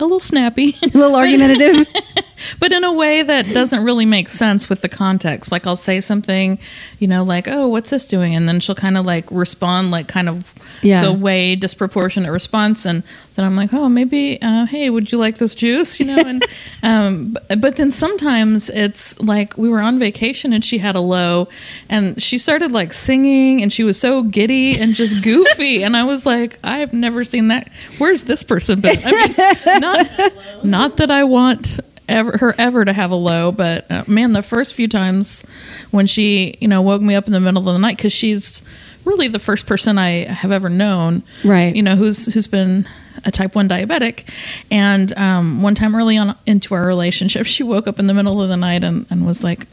a 0.00 0.02
little 0.02 0.20
snappy, 0.20 0.76
A 0.82 0.86
little 0.88 1.16
argumentative. 1.22 1.86
but 2.60 2.72
in 2.72 2.84
a 2.84 2.92
way 2.92 3.22
that 3.22 3.46
doesn't 3.52 3.84
really 3.84 4.06
make 4.06 4.28
sense 4.28 4.68
with 4.68 4.80
the 4.82 4.88
context. 4.88 5.50
Like 5.52 5.66
I'll 5.66 5.76
say 5.76 6.00
something, 6.00 6.58
you 6.98 7.08
know, 7.08 7.24
like, 7.24 7.48
"Oh, 7.48 7.68
what's 7.68 7.90
this 7.90 8.06
doing?" 8.06 8.34
and 8.34 8.48
then 8.48 8.60
she'll 8.60 8.74
kind 8.74 8.96
of 8.96 9.04
like 9.06 9.26
respond 9.30 9.90
like 9.90 10.08
kind 10.08 10.28
of 10.28 10.52
Yeah. 10.82 11.04
a 11.06 11.12
way 11.12 11.54
disproportionate 11.56 12.30
response 12.32 12.84
and 12.86 13.02
then 13.36 13.44
I'm 13.44 13.56
like, 13.56 13.72
"Oh, 13.72 13.88
maybe 13.88 14.40
uh, 14.42 14.66
hey, 14.66 14.90
would 14.90 15.10
you 15.10 15.18
like 15.18 15.38
this 15.38 15.54
juice?" 15.54 15.98
you 16.00 16.06
know, 16.06 16.18
and 16.18 16.44
um 16.82 17.32
but, 17.48 17.60
but 17.60 17.76
then 17.76 17.90
sometimes 17.90 18.70
it's 18.70 19.18
like 19.20 19.56
we 19.58 19.68
were 19.68 19.80
on 19.80 19.98
vacation 19.98 20.52
and 20.52 20.64
she 20.64 20.78
had 20.78 20.94
a 20.94 21.00
low 21.00 21.48
and 21.88 22.22
she 22.22 22.38
started 22.38 22.72
like 22.72 22.92
singing 22.92 23.62
and 23.62 23.72
she 23.72 23.82
was 23.84 23.98
so 23.98 24.22
giddy 24.22 24.78
and 24.78 24.94
just 24.94 25.22
goofy 25.22 25.82
and 25.84 25.96
I 25.96 26.04
was 26.04 26.24
like, 26.26 26.58
"I've 26.64 26.92
never 26.92 27.24
seen 27.24 27.48
that. 27.48 27.70
Where's 27.98 28.24
this 28.24 28.42
person 28.42 28.80
been?" 28.80 28.98
I 29.04 29.10
mean, 29.10 29.80
not 29.80 30.64
not 30.64 30.96
that 30.98 31.10
I 31.10 31.24
want 31.24 31.80
ever 32.08 32.36
her 32.38 32.54
ever 32.58 32.84
to 32.84 32.92
have 32.92 33.10
a 33.10 33.14
low 33.16 33.50
but 33.50 33.90
uh, 33.90 34.04
man 34.06 34.32
the 34.32 34.42
first 34.42 34.74
few 34.74 34.86
times 34.88 35.42
when 35.90 36.06
she 36.06 36.56
you 36.60 36.68
know 36.68 36.82
woke 36.82 37.00
me 37.02 37.14
up 37.14 37.26
in 37.26 37.32
the 37.32 37.40
middle 37.40 37.66
of 37.68 37.74
the 37.74 37.78
night 37.78 37.96
because 37.96 38.12
she's 38.12 38.62
really 39.04 39.28
the 39.28 39.38
first 39.38 39.66
person 39.66 39.96
i 39.98 40.24
have 40.24 40.52
ever 40.52 40.68
known 40.68 41.22
Right. 41.44 41.74
you 41.74 41.82
know 41.82 41.96
who's 41.96 42.32
who's 42.32 42.46
been 42.48 42.86
a 43.24 43.30
type 43.30 43.54
1 43.54 43.68
diabetic 43.68 44.28
and 44.70 45.16
um, 45.16 45.62
one 45.62 45.74
time 45.74 45.94
early 45.94 46.16
on 46.18 46.36
into 46.46 46.74
our 46.74 46.84
relationship 46.86 47.46
she 47.54 47.62
woke 47.62 47.86
up 47.86 47.98
in 47.98 48.06
the 48.06 48.14
middle 48.14 48.42
of 48.42 48.48
the 48.50 48.56
night 48.56 48.84
and, 48.84 49.06
and 49.10 49.26
was 49.26 49.42
like 49.42 49.66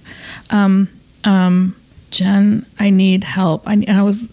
um, 0.52 0.88
um, 1.26 1.76
jen 2.12 2.66
i 2.80 2.90
need 2.90 3.24
help 3.26 3.68
I, 3.68 3.74
and 3.74 3.92
i 3.92 4.04
was 4.04 4.24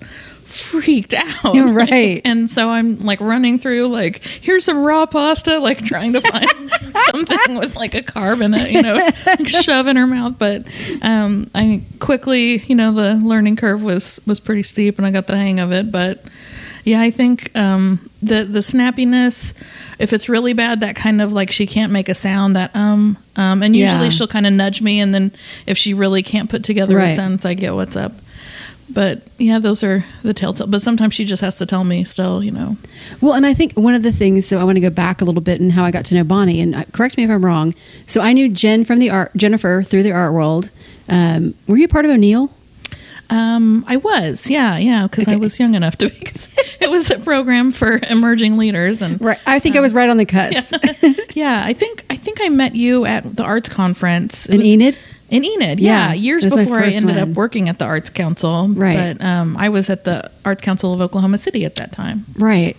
freaked 0.49 1.13
out 1.15 1.55
You're 1.55 1.73
right. 1.73 2.23
and 2.25 2.49
so 2.51 2.71
i'm 2.71 2.99
like 3.05 3.21
running 3.21 3.59
through 3.59 3.89
like 3.89 4.23
here's 4.25 4.65
some 4.65 4.79
raw 4.83 5.05
pasta 5.05 5.59
like 5.59 5.85
trying 5.85 6.15
to 6.15 6.21
find 6.23 6.49
something 7.11 7.59
with 7.59 7.77
like 7.77 7.95
a 7.95 8.03
carb 8.03 8.43
in 8.43 8.55
it 8.55 8.71
you 8.71 8.81
know 8.83 8.95
like 9.27 9.47
shove 9.47 9.87
in 9.87 9.97
her 9.97 10.07
mouth 10.07 10.37
but 10.39 10.67
um 11.03 11.51
i 11.55 11.83
quickly 12.01 12.59
you 12.63 12.75
know 12.75 12.93
the 12.93 13.15
learning 13.17 13.57
curve 13.57 13.83
was 13.83 14.21
was 14.27 14.41
pretty 14.41 14.63
steep 14.63 14.97
and 14.99 15.07
i 15.07 15.11
got 15.11 15.27
the 15.27 15.37
hang 15.37 15.61
of 15.61 15.71
it 15.71 15.93
but 15.93 16.25
yeah 16.85 17.01
i 17.01 17.11
think 17.11 17.55
um 17.55 18.09
the 18.23 18.45
the 18.45 18.61
snappiness 18.61 19.53
if 19.99 20.13
it's 20.15 20.29
really 20.31 20.55
bad 20.55 20.81
that 20.81 20.97
kind 20.97 21.21
of 21.21 21.33
like 21.33 21.51
she 21.51 21.67
can't 21.67 21.93
make 21.93 22.09
a 22.09 22.15
sound 22.15 22.57
that 22.57 22.75
um 22.75 23.19
um 23.37 23.63
and 23.63 23.77
usually 23.77 24.05
Yeah. 24.05 24.11
she'll 24.11 24.27
kind 24.29 24.47
of 24.47 24.53
nudge 24.55 24.81
me 24.81 24.99
and 25.01 25.15
then 25.15 25.31
if 25.67 25.77
she 25.77 25.93
really 25.93 26.23
can't 26.23 26.49
put 26.49 26.65
together 26.65 26.97
Right. 26.97 27.11
a 27.11 27.15
sentence 27.17 27.45
i 27.45 27.53
get 27.53 27.75
what's 27.75 27.97
up 27.97 28.13
but 28.91 29.23
yeah 29.39 29.59
those 29.59 29.83
are 29.85 30.05
the 30.23 30.33
telltale 30.33 30.67
but 30.67 30.81
sometimes 30.81 31.13
she 31.15 31.25
just 31.25 31.43
has 31.43 31.55
to 31.57 31.67
tell 31.67 31.85
me 31.85 32.05
still 32.05 32.43
you 32.43 32.51
know 32.51 32.77
Well, 33.21 33.35
and 33.35 33.45
I 33.47 33.53
think 33.55 33.73
one 33.75 33.95
of 33.95 34.03
the 34.03 34.13
things, 34.13 34.47
so 34.47 34.59
I 34.61 34.65
want 34.65 34.77
to 34.77 34.81
go 34.81 34.91
back 34.91 35.21
a 35.21 35.25
little 35.25 35.41
bit 35.43 35.61
and 35.61 35.71
how 35.73 35.85
I 35.85 35.91
got 35.91 36.05
to 36.07 36.15
know 36.15 36.25
Bonnie, 36.25 36.61
and 36.61 36.75
uh, 36.75 36.85
correct 36.93 37.17
me 37.17 37.25
if 37.25 37.31
I'm 37.31 37.45
wrong. 37.45 37.75
So 38.07 38.21
I 38.21 38.33
knew 38.33 38.49
Jen 38.49 38.85
from 38.85 38.99
the 38.99 39.11
art, 39.11 39.31
Jennifer 39.37 39.83
through 39.83 40.03
the 40.05 40.13
art 40.13 40.33
world. 40.33 40.71
Um, 41.09 41.55
were 41.67 41.77
you 41.77 41.89
part 41.89 42.05
of 42.05 42.11
O'Neill? 42.11 42.51
Um, 43.31 43.85
I 43.87 43.97
was, 43.99 44.49
yeah, 44.49 44.79
yeah, 44.79 45.07
because 45.07 45.29
I 45.29 45.37
was 45.37 45.59
young 45.59 45.75
enough 45.75 45.97
to 45.99 46.09
be. 46.09 46.17
it 46.81 46.91
was 46.91 47.11
a 47.11 47.19
program 47.19 47.73
for 47.73 48.01
emerging 48.09 48.57
leaders, 48.57 49.03
and 49.03 49.21
Right. 49.21 49.39
I 49.47 49.59
think 49.59 49.77
I 49.77 49.81
was 49.81 49.93
right 49.93 50.09
on 50.09 50.17
the 50.17 50.25
cusp. 50.25 50.73
yeah, 51.37 51.63
I 51.65 51.75
think 51.75 52.07
I 52.09 52.17
think 52.17 52.39
I 52.41 52.49
met 52.49 52.75
you 52.75 53.05
at 53.05 53.37
the 53.37 53.43
arts 53.45 53.69
conference 53.69 54.47
It 54.47 54.53
In 54.53 54.59
was- 54.59 54.67
Enid? 54.67 54.99
In 55.31 55.45
Enid, 55.45 55.79
Yeah, 55.81 56.09
yeah, 56.09 56.13
years 56.15 56.43
that 56.43 56.47
was 56.53 56.57
my 56.57 56.65
before 56.65 56.79
I 56.81 56.87
ended 56.89 57.17
one. 57.17 57.19
up 57.19 57.29
working 57.37 57.69
at 57.69 57.79
the 57.79 57.85
Arts 57.85 58.09
Council, 58.11 58.69
Right. 58.69 59.17
But 59.19 59.25
um, 59.25 59.57
I 59.57 59.69
was 59.69 59.91
at 59.91 60.05
the 60.05 60.31
Arts 60.45 60.63
Council 60.63 60.95
of 60.95 61.01
Oklahoma 61.01 61.37
City 61.39 61.65
at 61.65 61.77
that 61.77 61.93
time. 61.93 62.25
Right. 62.37 62.77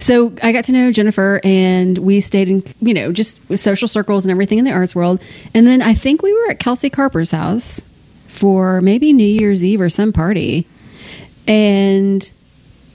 So 0.00 0.32
I 0.42 0.52
got 0.52 0.64
to 0.66 0.72
know 0.72 0.90
Jennifer, 0.92 1.40
and 1.44 1.98
we 1.98 2.20
stayed 2.20 2.48
in, 2.48 2.64
you 2.80 2.94
know, 2.94 3.12
just 3.12 3.40
social 3.56 3.88
circles 3.88 4.24
and 4.24 4.30
everything 4.30 4.58
in 4.58 4.64
the 4.64 4.72
arts 4.72 4.94
world. 4.94 5.20
And 5.54 5.66
then 5.66 5.82
I 5.82 5.94
think 5.94 6.22
we 6.22 6.32
were 6.32 6.50
at 6.50 6.58
Kelsey 6.60 6.88
Carper's 6.90 7.30
house 7.32 7.80
for 8.28 8.80
maybe 8.80 9.12
New 9.12 9.24
Year's 9.26 9.62
Eve 9.62 9.80
or 9.80 9.88
some 9.88 10.12
party, 10.12 10.66
and 11.46 12.30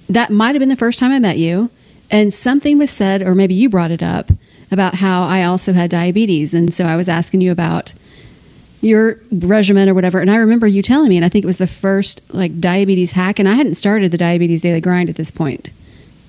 that 0.10 0.32
might 0.32 0.56
have 0.56 0.60
been 0.60 0.70
the 0.70 0.76
first 0.76 1.00
time 1.00 1.12
I 1.12 1.20
met 1.20 1.38
you. 1.38 1.70
And 2.10 2.34
something 2.34 2.78
was 2.78 2.90
said, 2.90 3.22
or 3.22 3.36
maybe 3.36 3.54
you 3.54 3.70
brought 3.70 3.92
it 3.92 4.02
up 4.02 4.32
about 4.72 4.96
how 4.96 5.24
I 5.24 5.44
also 5.44 5.74
had 5.74 5.90
diabetes, 5.90 6.54
and 6.54 6.74
so 6.74 6.86
I 6.86 6.96
was 6.96 7.10
asking 7.10 7.42
you 7.42 7.52
about 7.52 7.94
your 8.82 9.20
regimen 9.32 9.90
or 9.90 9.94
whatever. 9.94 10.20
And 10.20 10.30
I 10.30 10.38
remember 10.38 10.68
you 10.68 10.82
telling 10.82 11.10
me, 11.10 11.18
and 11.18 11.26
I 11.26 11.30
think 11.30 11.44
it 11.44 11.48
was 11.48 11.58
the 11.58 11.68
first 11.68 12.22
like 12.34 12.60
diabetes 12.60 13.12
hack, 13.12 13.40
and 13.40 13.48
I 13.48 13.54
hadn't 13.54 13.76
started 13.76 14.12
the 14.12 14.18
diabetes 14.18 14.62
daily 14.62 14.82
grind 14.82 15.10
at 15.10 15.16
this 15.16 15.32
point 15.32 15.70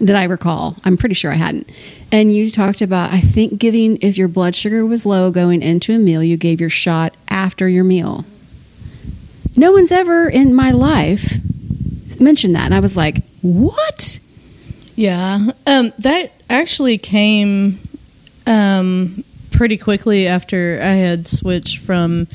that 0.01 0.17
I 0.17 0.25
recall. 0.25 0.77
I'm 0.85 0.97
pretty 0.97 1.15
sure 1.15 1.33
I 1.33 1.37
hadn't. 1.37 1.71
And 2.13 2.33
you 2.33 2.51
talked 2.51 2.81
about, 2.81 3.13
I 3.13 3.21
think, 3.21 3.59
giving 3.59 3.99
if 4.01 4.17
your 4.17 4.29
blood 4.29 4.55
sugar 4.55 4.87
was 4.87 5.05
low 5.05 5.31
going 5.31 5.61
into 5.63 5.95
a 5.95 5.99
meal, 5.99 6.23
you 6.23 6.37
gave 6.37 6.61
your 6.61 6.71
shot 6.71 7.15
after 7.29 7.69
your 7.69 7.85
meal. 7.85 8.25
No 9.57 9.73
one's 9.73 9.91
ever 9.91 10.29
in 10.29 10.55
my 10.55 10.71
life 10.71 11.39
mentioned 12.21 12.55
that. 12.55 12.65
And 12.65 12.75
I 12.75 12.81
was 12.81 12.97
like, 12.97 13.25
what? 13.43 14.21
Yeah, 14.95 15.51
um, 15.67 15.93
that 15.99 16.33
actually 16.51 16.99
came 16.99 17.79
um, 18.47 19.25
pretty 19.59 19.77
quickly 19.77 20.29
after 20.29 20.79
I 20.81 20.93
had 20.93 21.27
switched 21.27 21.79
from 21.79 22.29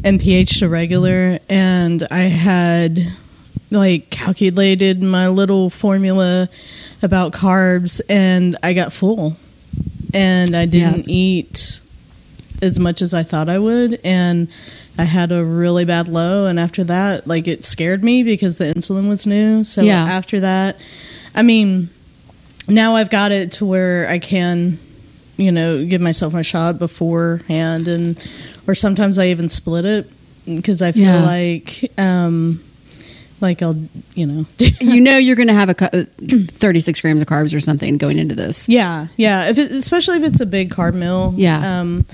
NPH 0.00 0.60
to 0.60 0.70
regular, 0.70 1.38
and 1.50 2.02
I 2.10 2.22
had 2.22 3.12
like 3.70 4.08
calculated 4.08 5.02
my 5.02 5.28
little 5.28 5.68
formula 5.68 6.48
about 7.02 7.32
carbs, 7.32 8.00
and 8.08 8.56
I 8.62 8.72
got 8.72 8.90
full, 8.90 9.36
and 10.14 10.56
I 10.56 10.64
didn't 10.64 11.10
eat 11.10 11.78
as 12.62 12.80
much 12.80 13.02
as 13.02 13.12
I 13.12 13.22
thought 13.22 13.50
I 13.50 13.58
would, 13.58 14.00
and 14.02 14.48
I 14.96 15.04
had 15.04 15.30
a 15.30 15.44
really 15.44 15.84
bad 15.84 16.08
low, 16.08 16.46
and 16.46 16.58
after 16.58 16.84
that, 16.84 17.26
like 17.26 17.46
it 17.48 17.64
scared 17.64 18.02
me 18.02 18.22
because 18.22 18.56
the 18.56 18.72
insulin 18.72 19.10
was 19.10 19.26
new. 19.26 19.62
So 19.64 19.82
Yeah. 19.82 20.04
after 20.04 20.40
that, 20.40 20.78
I 21.34 21.42
mean, 21.42 21.90
now 22.66 22.96
I've 22.96 23.10
got 23.10 23.30
it 23.30 23.52
to 23.52 23.66
where 23.66 24.08
I 24.08 24.18
can, 24.18 24.78
you 25.42 25.52
know, 25.52 25.84
give 25.84 26.00
myself 26.00 26.32
my 26.32 26.42
shot 26.42 26.78
beforehand, 26.78 27.88
and 27.88 28.18
or 28.66 28.74
sometimes 28.74 29.18
I 29.18 29.28
even 29.28 29.48
split 29.48 29.84
it 29.84 30.10
because 30.44 30.82
I 30.82 30.92
feel 30.92 31.02
Yeah. 31.04 31.22
like, 31.24 31.90
um, 31.98 32.62
like 33.40 33.60
I'll, 33.62 33.76
you 34.14 34.26
know, 34.26 34.46
you 34.80 35.00
know 35.00 35.16
you're 35.18 35.36
going 35.36 35.48
to 35.48 35.54
have 35.54 35.68
a 35.68 35.96
uh, 35.96 36.04
36 36.52 37.00
grams 37.00 37.22
of 37.22 37.28
carbs 37.28 37.54
or 37.54 37.60
something 37.60 37.96
going 37.98 38.18
into 38.18 38.34
this. 38.34 38.68
Yeah, 38.68 39.08
yeah. 39.16 39.48
If 39.48 39.58
it, 39.58 39.72
especially 39.72 40.18
if 40.18 40.24
it's 40.24 40.40
a 40.40 40.46
big 40.46 40.70
carb 40.70 40.94
meal. 40.94 41.34
Yeah. 41.36 41.80
Um, 41.80 42.04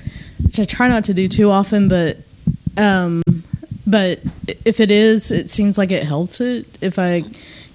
which 0.43 0.59
I 0.59 0.63
try 0.65 0.87
not 0.87 1.03
to 1.05 1.13
do 1.13 1.27
too 1.27 1.51
often, 1.51 1.87
but 1.89 2.17
um, 2.77 3.21
but 3.85 4.21
if 4.65 4.79
it 4.79 4.89
is, 4.89 5.31
it 5.31 5.49
seems 5.49 5.77
like 5.77 5.91
it 5.91 6.03
helps 6.03 6.39
it 6.41 6.65
if 6.81 6.97
I 6.97 7.23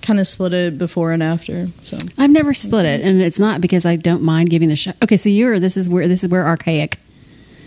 kind 0.04 0.20
of 0.20 0.26
split 0.26 0.52
it 0.54 0.78
before 0.78 1.12
and 1.12 1.22
after. 1.22 1.68
So 1.82 1.96
I've 2.18 2.30
never 2.30 2.54
split 2.54 2.86
it, 2.86 3.00
and 3.00 3.20
it's 3.20 3.38
not 3.40 3.60
because 3.60 3.84
I 3.84 3.96
don't 3.96 4.22
mind 4.22 4.50
giving 4.50 4.68
the 4.68 4.76
shot. 4.76 4.96
Okay, 5.02 5.16
so 5.16 5.28
you're 5.28 5.58
this 5.58 5.76
is 5.76 5.88
where 5.88 6.06
this 6.06 6.22
is 6.22 6.30
where 6.30 6.46
archaic. 6.46 6.98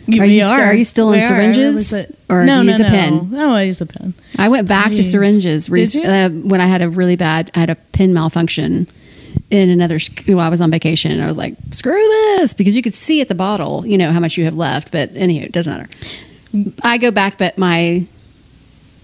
Are 0.08 0.12
We 0.22 0.36
you 0.38 0.44
st- 0.44 0.60
are 0.62 0.74
you 0.74 0.86
still 0.86 1.10
We 1.10 1.20
are. 1.20 1.28
syringes? 1.28 1.92
Really 1.92 2.16
Or 2.30 2.46
no, 2.46 2.60
do 2.62 2.66
you 2.68 2.70
use 2.72 2.80
no, 2.80 2.86
a 2.86 2.90
pen? 2.90 3.14
No, 3.32 3.38
no, 3.38 3.56
I 3.56 3.64
use 3.64 3.82
a 3.82 3.86
pen. 3.86 4.14
I 4.38 4.48
went 4.48 4.68
back 4.68 4.92
to 4.92 5.04
syringes 5.04 5.68
you? 5.68 6.02
Uh, 6.04 6.30
when 6.30 6.62
I 6.62 6.66
had 6.68 6.82
a 6.82 6.88
really 6.90 7.18
bad, 7.18 7.52
I 7.56 7.60
had 7.60 7.70
a 7.70 7.76
pin 7.76 8.14
malfunction 8.14 8.88
in 9.50 9.70
another 9.70 10.00
school. 10.00 10.40
I 10.40 10.48
was 10.48 10.62
on 10.62 10.72
vacation 10.72 11.12
and 11.12 11.22
I 11.22 11.28
was 11.28 11.38
like, 11.38 11.56
screw 11.72 11.94
this, 12.38 12.54
because 12.54 12.74
you 12.74 12.82
could 12.82 12.94
see 12.94 13.20
at 13.20 13.28
the 13.28 13.36
bottle, 13.36 13.86
you 13.86 13.98
know, 13.98 14.12
how 14.14 14.22
much 14.22 14.38
you 14.38 14.46
have 14.46 14.56
left. 14.56 14.94
But 14.94 15.14
anywho, 15.14 15.44
it 15.44 15.52
doesn't 15.52 15.72
matter. 15.72 15.90
I 16.84 16.98
go 17.00 17.12
back, 17.12 17.38
but 17.38 17.58
my 17.58 18.06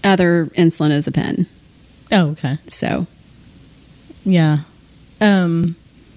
other 0.04 0.46
insulin 0.56 0.90
is 0.90 1.06
a 1.06 1.12
pen. 1.12 1.46
Oh, 2.12 2.28
okay. 2.30 2.56
So 2.68 3.06
Yeah. 4.24 4.58
Um, 5.20 5.76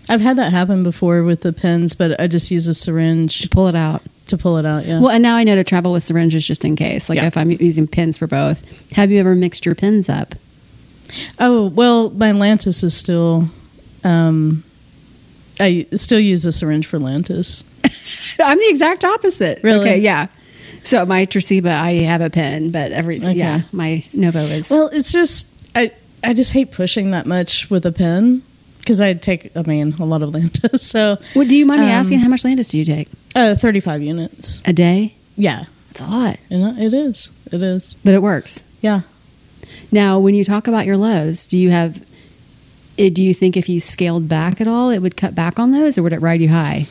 I've 0.10 0.22
had 0.22 0.38
that 0.38 0.52
happen 0.52 0.84
before 0.84 1.24
with 1.24 1.42
the 1.42 1.52
pens, 1.54 1.96
but 1.96 2.20
I 2.20 2.28
just 2.28 2.50
use 2.52 2.68
a 2.68 2.74
syringe 2.74 3.40
to 3.42 3.50
pull 3.50 3.68
it 3.68 3.76
out. 3.76 4.02
to 4.28 4.38
pull 4.38 4.58
it 4.58 4.66
out. 4.66 4.86
Yeah. 4.86 5.00
Well, 5.00 5.10
and 5.12 5.24
now 5.24 5.36
I 5.38 5.46
know 5.46 5.56
to 5.56 5.64
travel 5.64 5.94
with 5.94 6.04
syringes 6.04 6.46
just 6.46 6.66
in 6.66 6.76
case, 6.76 7.08
like 7.08 7.16
Yeah. 7.18 7.28
if 7.28 7.38
I'm 7.38 7.50
using 7.52 7.88
pins 7.88 8.18
for 8.18 8.28
both. 8.28 8.62
Have 8.92 9.10
you 9.10 9.20
ever 9.22 9.36
mixed 9.36 9.66
your 9.66 9.74
pins 9.76 10.10
up? 10.10 10.36
Oh 11.40 11.68
well, 11.68 12.10
my 12.10 12.32
Lantus 12.34 12.84
is 12.84 12.94
still. 12.94 13.48
Um, 14.04 14.64
I 15.62 15.88
still 15.96 16.20
use 16.20 16.46
a 16.46 16.52
syringe 16.52 16.86
for 16.88 17.00
Lantus. 17.00 17.64
I'm 18.40 18.58
the 18.58 18.68
exact 18.70 19.06
opposite. 19.06 19.62
Really? 19.64 19.80
Okay, 19.92 19.98
yeah. 20.00 20.28
So 20.84 21.06
my 21.06 21.26
Tresiba, 21.26 21.72
I 21.72 21.92
have 22.04 22.20
a 22.22 22.30
pen, 22.30 22.72
but 22.72 22.92
every 22.92 23.18
Okay. 23.20 23.32
yeah, 23.34 23.62
my 23.72 24.04
Novo 24.14 24.42
is. 24.42 24.70
Well, 24.70 24.88
it's 24.90 25.12
just 25.14 25.48
I 25.74 25.92
I 26.24 26.34
just 26.34 26.54
hate 26.54 26.72
pushing 26.72 27.12
that 27.12 27.26
much 27.26 27.70
with 27.70 27.86
a 27.86 27.92
pen 27.92 28.42
because 28.80 29.00
I 29.02 29.14
take 29.14 29.52
I 29.56 29.62
mean 29.64 29.94
a 30.00 30.06
lot 30.06 30.22
of 30.22 30.32
Lantus. 30.32 30.80
So 30.94 31.18
Well, 31.36 31.48
do 31.48 31.56
you 31.56 31.66
mind 31.66 31.82
me 31.82 31.88
um, 31.88 31.94
asking 31.94 32.20
how 32.20 32.30
much 32.30 32.44
Lantus 32.44 32.72
do 32.72 32.78
you 32.80 32.86
take 32.86 33.10
uh, 33.36 33.56
thirty 33.56 33.80
five 33.80 34.02
units. 34.02 34.62
a 34.66 34.74
day? 34.74 35.14
Yeah, 35.36 35.66
It's 35.92 36.00
a 36.00 36.06
lot, 36.06 36.38
and 36.50 36.80
it 36.80 36.94
is. 36.94 37.30
It 37.52 37.62
is. 37.62 37.96
but 38.04 38.14
it 38.16 38.22
works. 38.22 38.64
Yeah. 38.82 39.02
Now, 39.92 40.20
when 40.20 40.34
you 40.34 40.44
talk 40.44 40.68
about 40.68 40.86
your 40.88 40.98
lows, 40.98 41.46
do 41.46 41.58
you 41.58 41.70
have? 41.70 42.02
eh, 42.98 43.10
Do 43.10 43.22
you 43.22 43.34
think 43.36 43.56
if 43.56 43.70
you 43.70 43.80
scaled 43.80 44.28
back 44.28 44.60
at 44.62 44.68
all, 44.68 44.90
it 44.90 45.00
would 45.00 45.16
cut 45.16 45.36
back 45.36 45.60
on 45.60 45.72
those, 45.72 45.98
or 45.98 46.04
would 46.04 46.14
it 46.14 46.22
ride 46.22 46.42
you 46.42 46.50
high? 46.50 46.88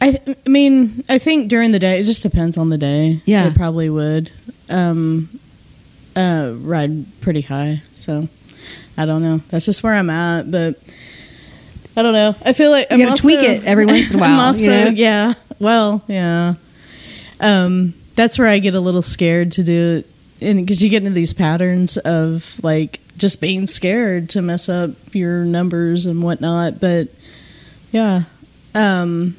I, 0.00 0.20
I 0.44 0.48
mean, 0.48 1.02
I 1.08 1.18
think 1.18 1.48
during 1.48 1.72
the 1.72 1.78
day, 1.78 2.00
it 2.00 2.04
just 2.04 2.22
depends 2.22 2.58
on 2.58 2.68
the 2.68 2.76
day. 2.78 3.20
Yeah. 3.24 3.46
It 3.48 3.54
probably 3.54 3.88
would 3.88 4.30
um, 4.68 5.40
uh, 6.16 6.52
ride 6.56 7.06
pretty 7.20 7.40
high. 7.42 7.82
So 7.92 8.28
I 8.96 9.06
don't 9.06 9.22
know. 9.22 9.40
That's 9.48 9.64
just 9.66 9.82
where 9.82 9.94
I'm 9.94 10.10
at. 10.10 10.50
But 10.50 10.80
I 11.96 12.02
don't 12.02 12.12
know. 12.12 12.34
I 12.44 12.52
feel 12.52 12.70
like 12.70 12.88
You 12.90 12.94
I'm 12.94 12.98
gotta 13.00 13.10
also- 13.12 13.22
tweak 13.22 13.40
it 13.42 13.64
every 13.64 13.86
once 13.86 14.12
in 14.12 14.20
a 14.20 14.24
I'm 14.24 14.36
while, 14.36 14.46
also, 14.46 14.60
you 14.60 14.68
know? 14.68 14.90
yeah. 14.90 15.34
Well, 15.60 16.02
yeah. 16.08 16.54
Um, 17.40 17.94
that's 18.16 18.38
where 18.38 18.48
I 18.48 18.58
get 18.58 18.74
a 18.74 18.80
little 18.80 19.02
scared 19.02 19.52
to 19.52 19.62
do 19.64 20.02
it. 20.40 20.56
Because 20.56 20.82
you 20.82 20.90
get 20.90 20.98
into 21.02 21.10
these 21.14 21.32
patterns 21.32 21.96
of 21.98 22.60
like 22.62 23.00
just 23.16 23.40
being 23.40 23.66
scared 23.66 24.28
to 24.30 24.42
mess 24.42 24.68
up 24.68 24.90
your 25.12 25.44
numbers 25.44 26.06
and 26.06 26.22
whatnot. 26.22 26.80
But 26.80 27.08
yeah. 27.92 28.24
Um, 28.74 29.36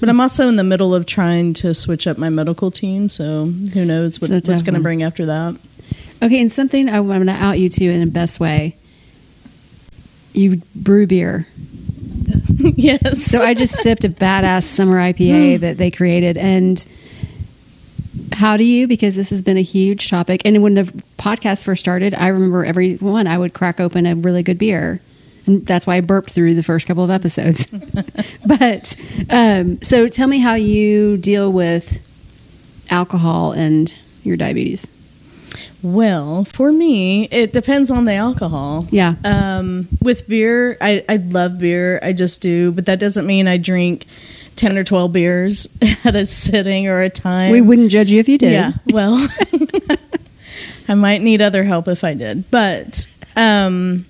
but 0.00 0.08
I'm 0.08 0.20
also 0.20 0.48
in 0.48 0.56
the 0.56 0.64
middle 0.64 0.94
of 0.94 1.06
trying 1.06 1.54
to 1.54 1.74
switch 1.74 2.06
up 2.06 2.16
my 2.18 2.28
medical 2.28 2.70
team, 2.70 3.08
so 3.08 3.46
who 3.46 3.84
knows 3.84 4.20
what, 4.20 4.30
what's 4.30 4.62
going 4.62 4.74
to 4.74 4.80
bring 4.80 5.02
after 5.02 5.26
that. 5.26 5.56
Okay, 6.22 6.40
and 6.40 6.50
something 6.50 6.88
I, 6.88 6.98
I'm 6.98 7.06
going 7.06 7.26
to 7.26 7.32
out 7.32 7.58
you 7.58 7.68
to 7.68 7.84
in 7.84 8.00
the 8.00 8.10
best 8.10 8.40
way. 8.40 8.76
You 10.32 10.62
brew 10.74 11.06
beer. 11.06 11.46
yes. 12.58 13.22
So 13.24 13.42
I 13.42 13.54
just 13.54 13.76
sipped 13.76 14.04
a 14.04 14.08
badass 14.08 14.64
summer 14.64 14.96
IPA 14.96 15.60
that 15.60 15.78
they 15.78 15.90
created. 15.90 16.36
And 16.36 16.84
how 18.32 18.56
do 18.56 18.64
you? 18.64 18.86
Because 18.86 19.14
this 19.14 19.30
has 19.30 19.42
been 19.42 19.56
a 19.56 19.62
huge 19.62 20.10
topic. 20.10 20.42
And 20.44 20.62
when 20.62 20.74
the 20.74 20.84
podcast 21.18 21.64
first 21.64 21.80
started, 21.80 22.14
I 22.14 22.28
remember 22.28 22.64
every 22.64 22.96
one 22.96 23.26
I 23.26 23.38
would 23.38 23.54
crack 23.54 23.80
open 23.80 24.06
a 24.06 24.14
really 24.14 24.42
good 24.42 24.58
beer. 24.58 25.00
And 25.46 25.64
that's 25.66 25.86
why 25.86 25.96
I 25.96 26.00
burped 26.00 26.30
through 26.30 26.54
the 26.54 26.62
first 26.62 26.86
couple 26.86 27.04
of 27.04 27.10
episodes. 27.10 27.66
but 28.46 28.96
um, 29.30 29.80
so 29.82 30.08
tell 30.08 30.28
me 30.28 30.38
how 30.38 30.54
you 30.54 31.16
deal 31.16 31.52
with 31.52 32.02
alcohol 32.90 33.52
and 33.52 33.94
your 34.24 34.36
diabetes. 34.36 34.86
Well, 35.82 36.44
for 36.44 36.72
me, 36.72 37.24
it 37.30 37.52
depends 37.52 37.90
on 37.90 38.04
the 38.04 38.14
alcohol. 38.14 38.86
Yeah. 38.90 39.14
Um, 39.24 39.88
with 40.02 40.26
beer, 40.28 40.76
I, 40.80 41.04
I 41.08 41.16
love 41.16 41.58
beer. 41.58 42.00
I 42.02 42.12
just 42.12 42.40
do, 42.40 42.72
but 42.72 42.86
that 42.86 42.98
doesn't 42.98 43.26
mean 43.26 43.46
I 43.48 43.56
drink 43.58 44.06
ten 44.56 44.76
or 44.76 44.84
twelve 44.84 45.12
beers 45.12 45.68
at 46.04 46.16
a 46.16 46.26
sitting 46.26 46.88
or 46.88 47.00
a 47.02 47.10
time. 47.10 47.52
we 47.52 47.60
wouldn't 47.60 47.90
judge 47.90 48.10
you 48.10 48.18
if 48.18 48.28
you 48.28 48.38
did. 48.38 48.52
Yeah. 48.52 48.72
Well, 48.86 49.28
I 50.88 50.94
might 50.94 51.22
need 51.22 51.40
other 51.42 51.64
help 51.64 51.86
if 51.88 52.02
I 52.02 52.14
did, 52.14 52.50
but 52.50 53.06
um, 53.36 54.06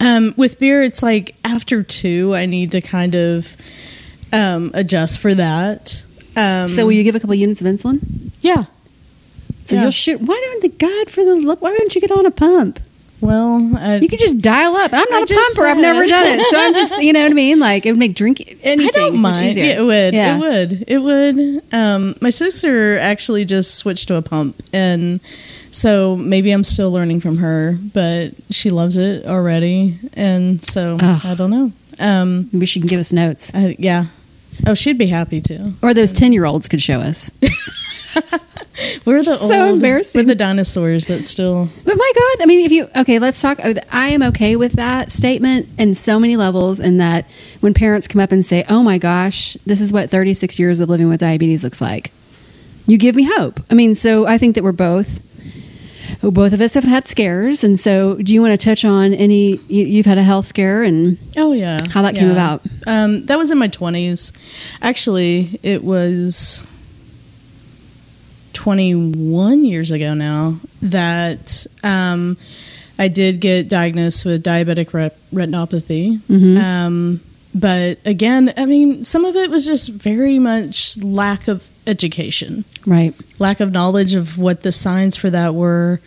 um, 0.00 0.34
with 0.36 0.58
beer, 0.58 0.82
it's 0.82 1.02
like 1.02 1.34
after 1.44 1.82
two, 1.82 2.34
I 2.34 2.46
need 2.46 2.72
to 2.72 2.80
kind 2.80 3.14
of 3.14 3.56
um, 4.32 4.70
adjust 4.74 5.18
for 5.20 5.34
that. 5.34 6.02
Um, 6.36 6.68
So 6.70 6.84
will 6.84 6.92
you 6.92 7.04
give 7.04 7.14
a 7.14 7.20
couple 7.20 7.34
units 7.36 7.60
of 7.60 7.66
insulin? 7.66 8.00
yeah. 8.40 8.64
So 9.66 9.74
Yeah. 9.76 9.82
you'll 9.82 9.90
shoot. 9.90 10.20
Why 10.20 10.38
don't 10.44 10.62
the 10.62 10.68
God 10.68 11.10
for 11.10 11.24
the 11.24 11.36
love? 11.36 11.60
Why 11.60 11.76
don't 11.76 11.94
you 11.94 12.00
get 12.00 12.10
on 12.10 12.26
a 12.26 12.30
pump? 12.30 12.80
Well, 13.20 13.72
I, 13.78 13.96
You 13.96 14.08
could 14.08 14.18
just 14.18 14.40
dial 14.42 14.76
up. 14.76 14.92
I'm 14.92 15.06
not 15.08 15.30
I 15.30 15.34
a 15.34 15.38
pumper. 15.38 15.64
I've 15.66 15.78
never 15.78 16.06
done 16.06 16.26
it. 16.38 16.46
So 16.50 16.58
I'm 16.58 16.74
just, 16.74 17.00
you 17.00 17.12
know 17.14 17.22
what 17.22 17.30
I 17.30 17.34
mean? 17.34 17.58
Like 17.58 17.86
it 17.86 17.92
would 17.92 17.98
make 17.98 18.14
drinking 18.14 18.58
anything 18.62 18.88
I 18.94 18.98
don't 19.10 19.18
mind. 19.18 19.56
Yeah, 19.56 19.80
it 19.80 19.82
would. 19.82 20.12
Yeah. 20.12 20.36
It 20.36 20.40
would. 20.40 20.84
It 20.88 20.98
would. 20.98 21.62
Um, 21.72 22.16
my 22.20 22.28
sister 22.28 22.98
actually 22.98 23.46
just 23.46 23.76
switched 23.76 24.08
to 24.08 24.16
a 24.16 24.22
pump, 24.22 24.62
and 24.74 25.20
So 25.70 26.16
maybe 26.16 26.50
I'm 26.52 26.64
still 26.64 26.90
learning 26.92 27.20
from 27.20 27.38
her, 27.38 27.78
but 27.94 28.32
she 28.50 28.70
loves 28.70 28.98
it 28.98 29.24
already, 29.24 29.98
and 30.12 30.62
so 30.62 30.98
Ugh. 31.00 31.20
I 31.24 31.34
don't 31.34 31.50
know. 31.50 31.72
Um, 31.98 32.50
Maybe 32.52 32.66
she 32.66 32.78
can 32.80 32.88
give 32.88 33.00
us 33.00 33.10
notes. 33.12 33.50
Yeah. 33.78 34.06
Oh, 34.66 34.74
she'd 34.74 34.98
be 34.98 35.06
happy 35.06 35.40
to. 35.40 35.72
Or 35.82 35.94
those 35.94 36.12
10 36.12 36.32
year 36.34 36.44
olds 36.44 36.68
could 36.68 36.82
show 36.82 37.00
us. 37.00 37.30
We're 39.04 39.22
the 39.22 39.36
So 39.36 39.66
old, 39.66 39.74
embarrassing. 39.74 40.20
We're 40.20 40.26
the 40.26 40.34
dinosaurs 40.34 41.06
that 41.06 41.24
still. 41.24 41.68
But 41.84 41.96
my 41.96 42.12
God, 42.14 42.42
I 42.42 42.46
mean, 42.46 42.64
if 42.64 42.72
you, 42.72 42.88
okay, 42.96 43.18
let's 43.18 43.40
talk. 43.40 43.60
I 43.62 44.08
am 44.08 44.22
okay 44.22 44.56
with 44.56 44.72
that 44.72 45.12
statement 45.12 45.68
in 45.78 45.94
so 45.94 46.18
many 46.18 46.36
levels, 46.36 46.80
and 46.80 47.00
that 47.00 47.26
when 47.60 47.72
parents 47.74 48.08
come 48.08 48.20
up 48.20 48.32
and 48.32 48.44
say, 48.44 48.64
oh 48.68 48.82
my 48.82 48.98
gosh, 48.98 49.56
this 49.64 49.80
is 49.80 49.92
what 49.92 50.10
36 50.10 50.58
years 50.58 50.80
of 50.80 50.88
living 50.88 51.08
with 51.08 51.20
diabetes 51.20 51.62
looks 51.62 51.80
like, 51.80 52.10
you 52.86 52.98
give 52.98 53.14
me 53.14 53.24
hope. 53.24 53.60
I 53.70 53.74
mean, 53.74 53.94
so 53.94 54.26
I 54.26 54.38
think 54.38 54.56
that 54.56 54.64
we're 54.64 54.72
both, 54.72 55.20
both 56.20 56.52
of 56.52 56.60
us 56.60 56.74
have 56.74 56.84
had 56.84 57.06
scares. 57.06 57.62
And 57.64 57.78
so 57.78 58.16
do 58.16 58.34
you 58.34 58.42
want 58.42 58.58
to 58.58 58.64
touch 58.64 58.84
on 58.84 59.14
any, 59.14 59.56
you, 59.68 59.84
you've 59.84 60.06
had 60.06 60.18
a 60.18 60.22
health 60.22 60.46
scare 60.46 60.82
and 60.82 61.18
Oh 61.36 61.52
yeah, 61.52 61.82
How 61.90 62.02
that 62.02 62.14
came 62.14 62.30
about. 62.30 62.62
Um, 62.86 63.24
that 63.26 63.38
was 63.38 63.50
in 63.50 63.58
my 63.58 63.68
twenties. 63.68 64.32
Actually, 64.82 65.58
it 65.62 65.82
was 65.84 66.62
twenty-one 68.64 69.62
years 69.66 69.90
ago 69.90 70.14
now 70.14 70.58
that 70.80 71.66
um, 71.82 72.38
I 72.98 73.08
did 73.08 73.40
get 73.40 73.68
diagnosed 73.68 74.24
with 74.24 74.42
diabetic 74.42 74.94
ret- 74.94 75.18
retinopathy. 75.30 76.18
Mm-hmm. 76.20 76.56
Um, 76.56 77.20
but 77.54 77.98
again, 78.06 78.54
I 78.56 78.64
mean, 78.64 79.04
some 79.04 79.26
of 79.26 79.36
it 79.36 79.50
was 79.50 79.66
just 79.66 79.90
very 79.90 80.38
much 80.38 80.96
lack 80.96 81.46
of 81.46 81.68
education, 81.86 82.64
right. 82.86 83.14
lack 83.38 83.60
of 83.60 83.70
knowledge 83.70 84.14
of 84.14 84.38
what 84.38 84.62
the 84.62 84.72
signs 84.72 85.14
for 85.14 85.28
that 85.28 85.54
were 85.54 86.00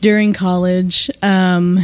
during 0.00 0.32
college. 0.32 1.10
Um, 1.22 1.78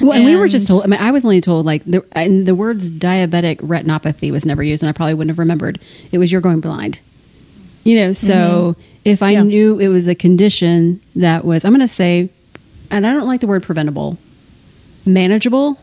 Well, 0.00 0.12
and, 0.12 0.24
we 0.24 0.36
were 0.36 0.48
just 0.48 0.68
told. 0.68 0.84
I 0.84 0.86
mean, 0.86 1.00
I 1.00 1.10
was 1.10 1.24
only 1.24 1.40
told 1.40 1.66
like 1.66 1.84
the 1.84 2.06
and 2.12 2.46
the 2.46 2.54
words 2.54 2.90
diabetic 2.90 3.56
retinopathy 3.56 4.30
was 4.30 4.46
never 4.46 4.62
used, 4.62 4.82
and 4.82 4.88
I 4.88 4.92
probably 4.92 5.14
wouldn't 5.14 5.30
have 5.30 5.38
remembered. 5.38 5.80
It 6.12 6.18
was 6.18 6.30
you're 6.30 6.40
going 6.40 6.60
blind. 6.60 7.00
You 7.84 7.96
know, 7.96 8.12
so 8.12 8.76
if 9.04 9.22
I 9.22 9.34
Mm-hmm. 9.34 9.48
Yeah. 9.50 9.56
knew 9.56 9.78
it 9.78 9.88
was 9.88 10.06
a 10.06 10.14
condition 10.14 11.00
that 11.16 11.44
was, 11.44 11.64
I'm 11.64 11.72
going 11.72 11.80
to 11.80 11.88
say, 11.88 12.28
and 12.90 13.06
I 13.06 13.12
don't 13.12 13.26
like 13.26 13.40
the 13.40 13.46
word 13.46 13.62
preventable, 13.62 14.18
manageable 15.06 15.78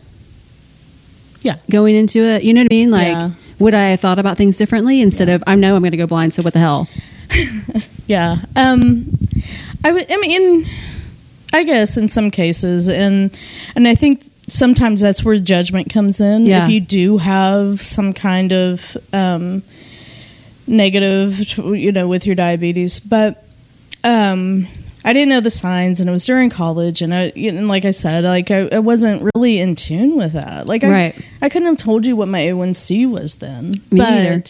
yeah. 1.42 1.56
going 1.70 1.96
into 1.96 2.20
it. 2.20 2.44
You 2.44 2.54
know 2.54 2.62
what 2.62 2.72
I 2.72 2.76
mean? 2.76 2.92
Like, 2.92 3.08
Yeah. 3.08 3.32
would 3.60 3.74
I 3.74 3.90
have 3.90 4.00
thought 4.00 4.20
about 4.20 4.38
things 4.38 4.58
differently 4.58 5.02
instead 5.02 5.30
of 5.30 5.44
I 5.48 5.56
know 5.56 5.76
I'm 5.76 5.82
going 5.82 5.92
to 5.92 5.98
go 5.98 6.08
blind, 6.08 6.34
so 6.34 6.44
what 6.44 6.54
the 6.54 6.60
hell? 6.60 6.88
Yeah. 8.08 8.38
Um 8.56 9.18
I 9.84 9.92
would 9.92 10.10
I 10.10 10.16
mean 10.18 10.66
I 11.52 11.64
guess 11.66 11.98
in 11.98 12.08
some 12.08 12.32
cases 12.32 12.88
and 12.88 13.36
and 13.76 13.86
I 13.86 13.96
think 13.96 14.32
sometimes 14.48 15.02
that's 15.02 15.26
where 15.26 15.38
judgment 15.38 15.92
comes 15.92 16.22
in. 16.22 16.46
Yeah. 16.46 16.64
If 16.66 16.72
you 16.72 16.80
do 16.80 17.18
have 17.18 17.86
some 17.86 18.14
kind 18.14 18.54
of 18.54 18.96
um 19.12 19.62
negative 20.68 21.58
you 21.58 21.92
know 21.92 22.08
with 22.08 22.26
your 22.26 22.36
diabetes, 22.36 23.00
but 23.00 23.44
um 24.04 24.68
I 25.06 25.14
didn't 25.14 25.30
know 25.30 25.40
the 25.40 25.50
signs 25.50 26.02
and 26.02 26.10
it 26.10 26.12
was 26.12 26.26
during 26.26 26.50
college 26.50 27.02
and 27.02 27.14
I 27.14 27.32
you 27.36 27.52
know, 27.52 27.66
like 27.68 27.86
I 27.86 27.92
said 27.92 28.24
like 28.26 28.52
I, 28.52 28.68
I 28.72 28.80
wasn't 28.80 29.30
really 29.36 29.60
in 29.60 29.76
tune 29.76 30.18
with 30.18 30.34
that. 30.34 30.68
Like 30.68 30.84
I 30.84 30.90
Right. 30.90 31.26
I 31.42 31.50
couldn't 31.50 31.68
have 31.68 31.78
told 31.78 32.06
you 32.06 32.16
what 32.16 32.28
my 32.28 32.42
A1C 32.42 33.10
was 33.10 33.36
then. 33.36 33.72
Me 33.92 34.00
but 34.00 34.10
either. 34.10 34.44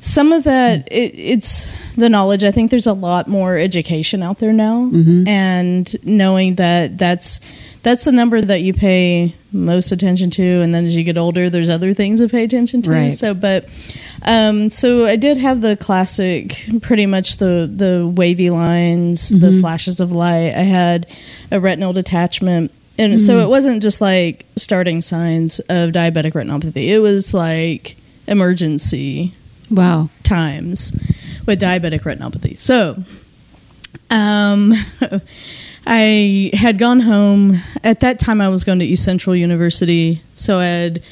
some 0.00 0.32
of 0.32 0.44
that 0.44 0.86
it, 0.90 1.14
it's 1.16 1.66
the 1.96 2.08
knowledge 2.08 2.44
i 2.44 2.50
think 2.50 2.70
there's 2.70 2.86
a 2.86 2.92
lot 2.92 3.26
more 3.28 3.56
education 3.56 4.22
out 4.22 4.38
there 4.38 4.52
now 4.52 4.90
Mm-hmm. 4.92 5.26
and 5.28 5.96
knowing 6.04 6.56
that 6.56 6.98
that's 6.98 7.40
that's 7.86 8.04
the 8.04 8.10
number 8.10 8.40
that 8.42 8.62
you 8.62 8.74
pay 8.74 9.32
most 9.52 9.92
attention 9.92 10.28
to 10.28 10.42
and 10.60 10.74
then 10.74 10.82
as 10.84 10.96
you 10.96 11.04
get 11.04 11.16
older 11.16 11.48
there's 11.48 11.70
other 11.70 11.94
things 11.94 12.18
to 12.18 12.28
pay 12.28 12.42
attention 12.42 12.82
to 12.82 12.90
Right. 12.90 13.12
so 13.12 13.32
but 13.32 13.68
um 14.24 14.68
so 14.68 15.06
i 15.06 15.14
did 15.16 15.38
have 15.38 15.60
the 15.60 15.76
classic 15.76 16.66
pretty 16.82 17.06
much 17.06 17.36
the 17.36 17.70
the 17.72 18.06
wavy 18.06 18.50
lines 18.50 19.30
Mm-hmm. 19.30 19.38
the 19.40 19.60
flashes 19.60 20.00
of 20.00 20.10
light 20.12 20.52
i 20.54 20.62
had 20.64 21.06
a 21.52 21.60
retinal 21.60 21.92
detachment 21.92 22.72
and 22.98 23.12
Mm-hmm. 23.14 23.26
so 23.26 23.38
it 23.40 23.48
wasn't 23.48 23.82
just 23.82 24.00
like 24.00 24.44
starting 24.56 25.00
signs 25.00 25.60
of 25.68 25.90
diabetic 25.92 26.32
retinopathy 26.32 26.88
it 26.88 26.98
was 26.98 27.32
like 27.32 27.96
emergency 28.26 29.32
Wow. 29.70 30.10
times 30.22 30.92
with 31.46 31.60
diabetic 31.60 32.02
retinopathy. 32.02 32.56
So, 32.58 33.02
um, 34.10 34.74
I 35.86 36.50
had 36.52 36.78
gone 36.78 37.00
home. 37.00 37.62
At 37.84 38.00
that 38.00 38.18
time, 38.18 38.40
I 38.40 38.48
was 38.48 38.64
going 38.64 38.80
to 38.80 38.84
East 38.84 39.04
Central 39.04 39.36
University. 39.36 40.22
So 40.34 40.58
I 40.58 40.66
had 40.66 41.02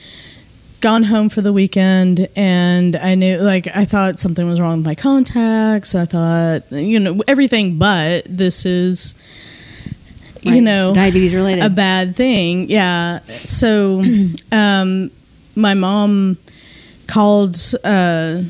gone 0.80 1.04
home 1.04 1.28
for 1.28 1.40
the 1.40 1.52
weekend 1.52 2.28
and 2.37 2.96
I 2.96 3.14
knew, 3.14 3.38
like, 3.38 3.68
I 3.74 3.84
thought 3.84 4.18
something 4.18 4.46
was 4.46 4.60
wrong 4.60 4.78
with 4.78 4.87
my 4.87 4.94
contacts. 4.94 5.94
I 5.94 6.04
thought, 6.04 6.70
you 6.70 6.98
know, 6.98 7.22
everything 7.28 7.78
but 7.78 8.26
this 8.28 8.66
is, 8.66 9.14
you 10.42 10.60
know, 10.60 10.92
diabetes 10.92 11.34
related. 11.34 11.64
a 11.64 11.70
bad 11.70 12.14
thing. 12.16 12.68
Yeah. 12.68 13.20
So, 13.28 14.02
um, 14.52 15.10
my 15.54 15.74
mom 15.74 16.37
called 17.06 17.56
uh, 17.84 18.42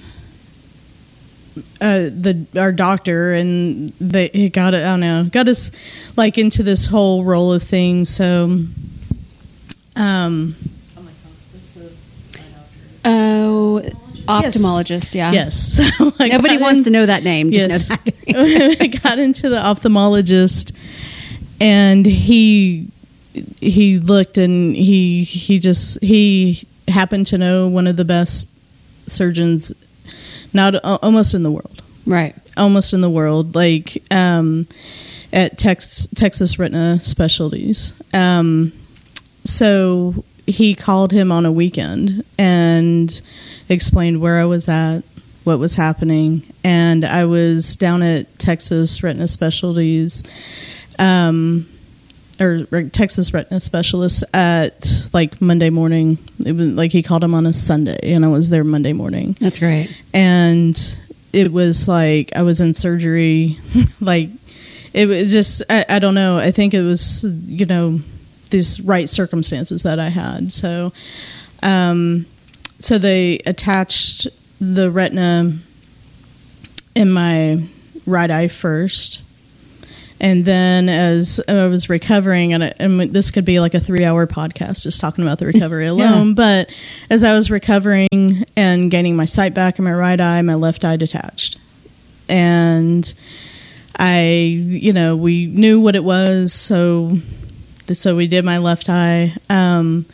uh, 1.80 2.10
the 2.10 2.46
our 2.56 2.72
doctor, 2.72 3.32
and 3.34 3.92
they 4.00 4.28
he 4.28 4.48
got 4.48 4.74
it. 4.74 4.78
I 4.78 4.86
don't 4.86 5.00
know, 5.00 5.24
got 5.24 5.48
us 5.48 5.70
like 6.16 6.38
into 6.38 6.62
this 6.62 6.86
whole 6.86 7.24
roll 7.24 7.52
of 7.52 7.62
things. 7.62 8.08
So, 8.08 8.64
um, 9.96 10.56
oh, 13.04 13.82
ophthalmologist. 14.26 15.14
Yeah. 15.14 15.32
yes. 15.32 15.80
So 15.94 16.12
Nobody 16.26 16.56
wants 16.58 16.78
in- 16.78 16.84
to 16.84 16.90
know 16.90 17.06
that 17.06 17.22
name. 17.22 17.52
Just 17.52 17.68
yes. 17.68 17.90
know 17.90 17.96
that. 18.44 18.76
I 18.80 18.86
got 18.86 19.18
into 19.18 19.48
the 19.48 19.56
ophthalmologist, 19.56 20.72
and 21.60 22.06
he 22.06 22.88
he 23.60 23.98
looked 23.98 24.38
and 24.38 24.74
he 24.76 25.24
he 25.24 25.58
just 25.58 26.02
he 26.02 26.66
happened 26.88 27.26
to 27.26 27.38
know 27.38 27.68
one 27.68 27.86
of 27.86 27.96
the 27.96 28.04
best 28.04 28.48
surgeons, 29.06 29.72
not 30.54 30.76
uh, 30.76 30.98
almost 31.02 31.34
in 31.34 31.42
the 31.42 31.50
world, 31.50 31.82
right. 32.06 32.34
almost 32.56 32.94
in 32.94 33.00
the 33.00 33.10
world, 33.10 33.54
like 33.54 34.02
um, 34.10 34.66
at 35.32 35.58
Tex, 35.58 36.06
Texas 36.14 36.58
Retina 36.58 37.02
Specialties. 37.02 37.92
Um, 38.14 38.72
so 39.44 40.24
he 40.46 40.74
called 40.74 41.12
him 41.12 41.32
on 41.32 41.44
a 41.44 41.52
weekend 41.52 42.24
and 42.38 43.20
explained 43.68 44.20
where 44.20 44.38
I 44.38 44.44
was 44.44 44.68
at, 44.68 45.00
what 45.44 45.58
was 45.58 45.74
happening, 45.74 46.44
and 46.62 47.04
I 47.04 47.24
was 47.24 47.76
down 47.76 48.02
at 48.02 48.38
Texas 48.38 49.02
Retina 49.02 49.28
Specialties, 49.28 50.22
um, 50.98 51.68
or, 52.40 52.66
or 52.72 52.84
Texas 52.84 53.32
Retina 53.32 53.60
Specialists 53.60 54.24
at 54.34 54.90
like 55.12 55.40
Monday 55.40 55.70
morning. 55.70 56.18
It 56.44 56.52
was 56.52 56.66
like 56.66 56.92
he 56.92 57.02
called 57.02 57.22
him 57.24 57.34
on 57.34 57.46
a 57.46 57.52
Sunday, 57.52 57.98
and 58.02 58.24
I 58.24 58.28
was 58.28 58.48
there 58.50 58.64
Monday 58.64 58.92
morning 58.92 59.36
That's 59.40 59.58
great. 59.58 59.90
and 60.12 60.98
it 61.32 61.52
was 61.52 61.88
like 61.88 62.32
I 62.36 62.42
was 62.42 62.60
in 62.60 62.74
surgery. 62.74 63.58
like 64.00 64.30
it 64.92 65.06
was 65.06 65.32
just 65.32 65.62
I, 65.68 65.84
I 65.88 65.98
don't 65.98 66.14
know. 66.14 66.38
I 66.38 66.50
think 66.50 66.74
it 66.74 66.82
was 66.82 67.24
you 67.46 67.66
know 67.66 68.00
these 68.50 68.80
right 68.80 69.08
circumstances 69.08 69.82
that 69.82 69.98
I 69.98 70.08
had. 70.08 70.52
So 70.52 70.92
um 71.62 72.26
so 72.78 72.98
they 72.98 73.38
attached 73.46 74.28
the 74.60 74.90
retina 74.90 75.58
in 76.94 77.10
my 77.10 77.64
right 78.06 78.30
eye 78.30 78.48
first. 78.48 79.22
And 80.24 80.46
then, 80.46 80.88
as 80.88 81.38
I 81.46 81.66
was 81.66 81.90
recovering, 81.90 82.54
and, 82.54 82.64
I, 82.64 82.72
and 82.78 82.98
this 82.98 83.30
could 83.30 83.44
be 83.44 83.60
like 83.60 83.74
a 83.74 83.80
three-hour 83.80 84.26
podcast 84.26 84.82
just 84.84 84.98
talking 84.98 85.22
about 85.22 85.38
the 85.38 85.44
recovery 85.44 85.86
alone. 85.94 86.32
But 86.32 86.70
as 87.10 87.22
I 87.22 87.34
was 87.34 87.50
recovering 87.50 88.08
and 88.56 88.90
gaining 88.90 89.16
my 89.16 89.26
sight 89.26 89.52
back 89.52 89.78
in 89.78 89.84
my 89.84 89.92
right 89.92 90.18
eye, 90.18 90.40
my 90.40 90.54
left 90.54 90.82
eye 90.84 90.96
detached, 90.96 91.58
and 92.26 93.12
I, 93.98 94.30
you 94.30 94.94
know, 94.94 95.14
we 95.14 95.44
knew 95.44 95.78
what 95.78 95.94
it 95.94 96.04
was, 96.04 96.54
so 96.54 97.18
so 97.92 98.16
we 98.16 98.26
did 98.26 98.46
my 98.46 98.56
left 98.58 98.88
eye, 98.88 99.36
um, 99.50 100.06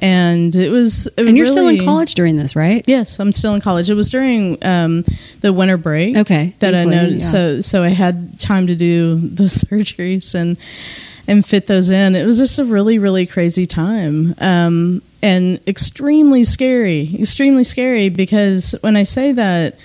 and 0.00 0.56
it 0.56 0.70
was. 0.70 1.06
It 1.16 1.28
And 1.28 1.36
you're 1.36 1.46
still 1.46 1.68
in 1.68 1.84
college 1.84 2.14
during 2.14 2.36
this, 2.36 2.56
right? 2.56 2.82
Yes, 2.86 3.20
I'm 3.20 3.32
still 3.32 3.54
in 3.54 3.60
college. 3.60 3.90
It 3.90 3.94
was 3.94 4.10
during 4.10 4.62
um, 4.64 5.04
the 5.40 5.52
winter 5.52 5.76
break. 5.76 6.16
Okay, 6.16 6.54
That 6.58 6.74
I 6.74 6.84
noticed. 6.84 7.26
yeah. 7.26 7.32
So 7.32 7.60
so 7.60 7.82
I 7.82 7.88
had 7.90 8.38
time 8.38 8.66
to 8.66 8.74
do 8.74 9.16
the 9.16 9.44
surgeries 9.44 10.34
and 10.34 10.56
and 11.28 11.44
fit 11.46 11.66
those 11.66 11.90
in. 11.90 12.16
It 12.16 12.24
was 12.24 12.38
just 12.38 12.58
a 12.58 12.64
really 12.64 12.98
really 12.98 13.26
crazy 13.26 13.66
time. 13.66 14.34
Um, 14.38 15.02
and 15.22 15.60
extremely 15.68 16.44
scary, 16.44 17.14
extremely 17.20 17.62
scary 17.64 18.08
because 18.08 18.74
when 18.80 18.96
I 18.96 19.02
say 19.02 19.32
that, 19.32 19.76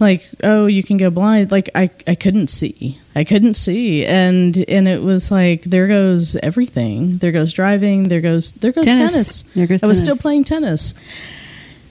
like 0.00 0.28
oh 0.42 0.66
you 0.66 0.82
can 0.82 0.96
go 0.96 1.10
blind. 1.10 1.50
Like 1.50 1.70
i 1.74 1.90
i 2.06 2.14
couldn't 2.14 2.48
see. 2.48 2.98
I 3.14 3.24
couldn't 3.24 3.54
see. 3.54 4.04
And 4.04 4.56
and 4.68 4.86
it 4.88 5.02
was 5.02 5.30
like 5.30 5.62
there 5.62 5.86
goes 5.88 6.36
everything. 6.36 7.18
There 7.18 7.32
goes 7.32 7.52
driving. 7.52 8.04
There 8.08 8.20
goes 8.20 8.52
there 8.52 8.72
goes 8.72 8.84
Tennis. 8.84 9.12
tennis, 9.12 9.42
There 9.54 9.66
goes 9.66 9.82
i 9.82 9.86
was 9.86 9.98
still 9.98 10.16
playing 10.16 10.44
tennis. 10.44 10.94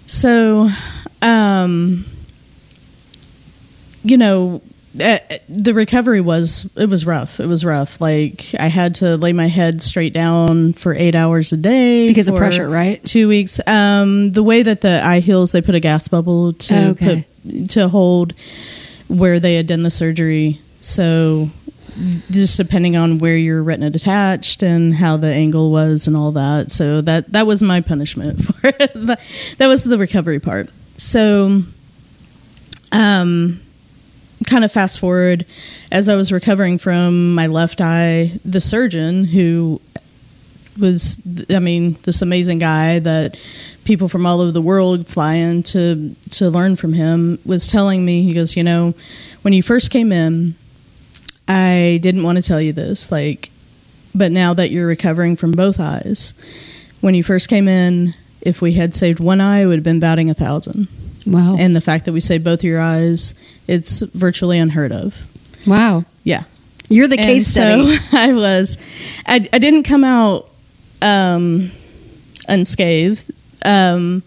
So 0.07 0.69
um 1.21 2.05
you 4.03 4.17
know 4.17 4.61
uh, 5.01 5.17
the 5.49 5.73
recovery 5.73 6.21
was 6.21 6.69
it 6.77 6.87
was 6.87 7.05
rough. 7.05 7.39
It 7.41 7.47
was 7.47 7.65
rough. 7.65 7.99
Like 7.99 8.53
i 8.59 8.67
had 8.67 8.95
to 8.95 9.17
lay 9.17 9.33
my 9.33 9.47
head 9.47 9.81
straight 9.81 10.13
down 10.13 10.71
for 10.73 10.93
eight 10.93 11.15
hours 11.15 11.51
a 11.51 11.57
day 11.57 12.07
Because 12.07 12.29
of 12.29 12.35
pressure, 12.35 12.69
right? 12.69 13.03
two 13.03 13.27
weeks. 13.27 13.59
Um 13.67 14.31
the 14.31 14.43
way 14.43 14.63
that 14.63 14.81
the 14.81 15.03
eye 15.03 15.19
heals 15.19 15.51
they 15.51 15.61
put 15.61 15.75
a 15.75 15.79
gas 15.81 16.07
bubble 16.07 16.53
to 16.53 16.89
Okay. 16.91 17.15
put, 17.23 17.34
to 17.69 17.87
hold 17.89 18.33
where 19.07 19.39
they 19.39 19.55
had 19.55 19.67
done 19.67 19.83
the 19.83 19.89
surgery. 19.89 20.59
So 20.79 21.49
just 22.29 22.57
depending 22.57 22.95
on 22.95 23.19
where 23.19 23.37
your 23.37 23.63
retina 23.63 23.89
detached 23.89 24.61
and 24.61 24.93
how 24.93 25.17
the 25.17 25.33
angle 25.33 25.71
was 25.71 26.07
and 26.07 26.17
all 26.17 26.31
that. 26.33 26.71
So 26.71 27.01
that 27.01 27.31
that 27.31 27.47
was 27.47 27.63
my 27.63 27.81
punishment 27.81 28.43
for 28.45 28.67
it 28.67 28.91
that, 28.93 29.67
was 29.67 29.83
the 29.83 29.97
recovery 29.97 30.39
part. 30.39 30.69
So 30.97 31.63
um 32.91 33.61
kind 34.45 34.65
of 34.65 34.71
fast 34.71 34.99
forward 34.99 35.45
as 35.91 36.09
I 36.09 36.15
was 36.15 36.31
recovering 36.31 36.77
from 36.77 37.33
my 37.33 37.47
left 37.47 37.81
eye, 37.81 38.39
the 38.43 38.59
surgeon 38.59 39.23
who 39.23 39.81
was, 40.79 41.19
I 41.49 41.59
mean, 41.59 41.97
this 42.03 42.21
amazing 42.21 42.59
guy 42.59 42.99
that 42.99 43.37
people 43.85 44.09
from 44.09 44.25
all 44.25 44.41
over 44.41 44.51
the 44.51 44.61
world 44.61 45.07
fly 45.07 45.33
in 45.35 45.63
to, 45.63 46.15
to 46.31 46.49
learn 46.49 46.75
from 46.75 46.93
him 46.93 47.39
was 47.45 47.67
telling 47.67 48.03
me, 48.03 48.23
he 48.23 48.33
goes, 48.33 48.55
you 48.55 48.63
know, 48.63 48.93
when 49.43 49.53
you 49.53 49.61
first 49.63 49.91
came 49.91 50.11
in, 50.11 50.55
I 51.47 51.99
didn't 52.01 52.23
want 52.23 52.37
to 52.37 52.41
tell 52.41 52.59
you 52.59 52.73
this, 52.73 53.11
like, 53.11 53.51
but 54.15 54.31
now 54.31 54.53
that 54.55 54.71
you're 54.71 54.87
recovering 54.87 55.35
from 55.35 55.51
both 55.51 55.79
eyes, 55.79 56.33
when 57.01 57.13
you 57.13 57.23
first 57.23 57.49
came 57.49 57.67
in, 57.67 58.15
if 58.41 58.61
we 58.61 58.73
had 58.73 58.95
saved 58.95 59.19
one 59.19 59.41
eye, 59.41 59.59
it 59.59 59.65
would 59.67 59.75
have 59.77 59.83
been 59.83 59.99
batting 59.99 60.29
a 60.29 60.33
thousand 60.33 60.87
Wow. 61.27 61.55
and 61.57 61.75
the 61.75 61.81
fact 61.81 62.05
that 62.05 62.13
we 62.13 62.19
saved 62.19 62.43
both 62.43 62.63
your 62.63 62.79
eyes, 62.79 63.35
it's 63.67 64.01
virtually 64.01 64.57
unheard 64.59 64.91
of. 64.91 65.27
wow. 65.67 66.05
Yeah. 66.23 66.43
You're 66.89 67.07
the 67.07 67.17
And 67.17 67.25
case 67.25 67.47
study. 67.47 67.97
so 67.97 68.03
I 68.17 68.33
was, 68.33 68.77
I, 69.27 69.47
I 69.51 69.57
didn't 69.59 69.83
come 69.83 70.03
out 70.03 70.49
um, 71.01 71.71
unscathed. 72.47 73.31
Um, 73.63 74.23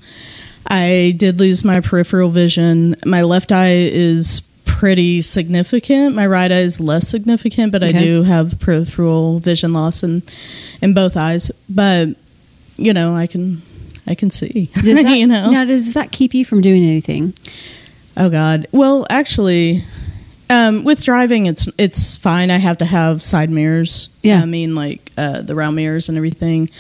I 0.67 1.15
did 1.17 1.41
lose 1.41 1.65
my 1.65 1.81
peripheral 1.81 2.31
vision. 2.31 2.97
My 3.05 3.23
left 3.23 3.53
eye 3.53 3.77
is 3.77 4.43
pretty 4.65 5.23
significant. 5.23 6.15
My 6.15 6.27
right 6.27 6.53
eye 6.53 6.59
is 6.59 6.79
less 6.79 7.09
significant, 7.09 7.73
but 7.73 7.83
I 7.83 7.91
do 7.91 8.23
have 8.23 8.59
peripheral 8.61 9.39
vision 9.41 9.73
loss 9.73 10.03
in 10.03 10.23
in 10.83 10.95
both 10.95 11.17
eyes. 11.17 11.51
But 11.69 12.11
you 12.77 12.93
know, 12.93 13.17
I 13.17 13.27
can 13.27 13.63
I 14.07 14.15
can 14.15 14.31
see. 14.31 14.71
That, 14.83 15.17
you 15.17 15.27
know. 15.27 15.51
Now, 15.51 15.65
does 15.65 15.95
that 15.95 16.13
keep 16.13 16.35
you 16.35 16.45
from 16.45 16.61
doing 16.61 16.85
anything? 16.85 17.35
Oh 18.17 18.29
God. 18.29 18.67
Well, 18.73 19.07
actually, 19.11 19.85
um, 20.51 20.85
with 20.85 21.05
driving, 21.05 21.47
it's 21.47 21.69
it's 21.79 22.17
fine. 22.17 22.51
I 22.51 22.59
have 22.59 22.79
to 22.79 22.85
have 22.85 23.23
side 23.23 23.51
mirrors. 23.51 24.09
Yeah. 24.23 24.41
I 24.41 24.47
mean, 24.47 24.75
like 24.75 25.13
uh, 25.17 25.43
the 25.43 25.55
round 25.55 25.77
mirrors 25.77 26.09
and 26.09 26.17
everything. 26.17 26.71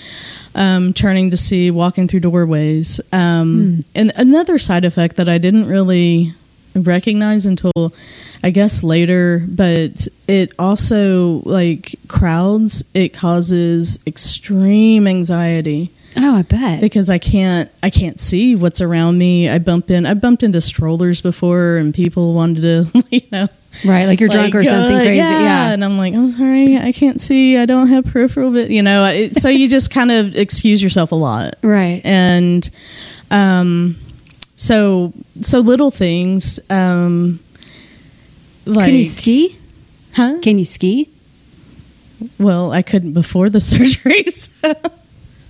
Um, 0.55 0.93
turning 0.93 1.31
to 1.31 1.37
see, 1.37 1.71
walking 1.71 2.09
through 2.09 2.21
doorways. 2.21 3.01
Um, 3.13 3.85
And 3.95 4.13
another 4.17 4.59
side 4.59 4.85
effect 4.85 5.17
that 5.17 5.29
I 5.29 5.39
didn't 5.39 5.67
really 5.67 6.35
recognize 6.75 7.47
until 7.47 7.93
I 8.43 8.51
guess 8.51 8.83
later, 8.83 9.45
but 9.49 10.09
it 10.27 10.53
also 10.59 11.43
like 11.45 11.95
crowds. 12.09 12.85
It 12.95 13.13
causes 13.13 13.99
extreme 14.07 15.07
anxiety 15.07 15.91
Oh, 16.16 16.37
I 16.37 16.42
bet. 16.42 16.81
because 16.81 17.11
I 17.11 17.18
can't 17.18 17.71
I 17.83 17.90
can't 17.90 18.18
see 18.18 18.55
what's 18.57 18.81
around 18.81 19.18
me. 19.18 19.49
I 19.49 19.59
bump 19.59 19.90
in 19.90 20.07
I 20.07 20.14
bumped 20.14 20.42
into 20.42 20.61
strollers 20.61 21.21
before 21.21 21.77
and 21.77 21.94
people 21.94 22.35
wanted 22.35 22.62
to 22.62 23.05
you 23.11 23.21
know 23.31 23.49
right, 23.85 24.07
like 24.07 24.18
you're 24.18 24.29
drunk 24.31 24.55
or 24.55 24.64
something 24.64 24.97
uh, 24.97 25.01
crazy. 25.01 25.18
Yeah. 25.18 25.71
and 25.73 25.85
I'm 25.85 25.99
like, 25.99 26.14
I'm 26.14 26.33
sorry, 26.33 26.77
I 26.79 26.90
can't 26.92 27.21
see. 27.21 27.57
I 27.59 27.66
don't 27.66 27.88
have 27.88 28.07
peripheral 28.07 28.51
vision. 28.51 28.73
You 28.73 28.83
know, 28.83 29.05
it, 29.05 29.37
so 29.37 29.49
you 29.49 29.68
just 29.68 29.90
kind 29.90 30.11
of 30.11 30.35
excuse 30.35 30.83
yourself 30.83 31.12
a 31.12 31.14
lot, 31.14 31.55
Right. 31.62 32.01
and 32.05 32.68
um, 33.31 33.97
so 34.57 35.12
so 35.42 35.61
little 35.61 35.90
things. 35.90 36.59
Um, 36.71 37.38
like, 38.64 38.87
Can 38.87 38.94
you 38.97 39.05
ski? 39.05 39.57
Huh? 40.14 40.38
Can 40.42 40.59
you 40.59 40.64
ski? 40.64 41.11
well, 42.38 42.73
I 42.73 42.83
couldn't 42.83 43.12
before 43.12 43.49
the 43.51 43.59
surgeries. 43.61 44.49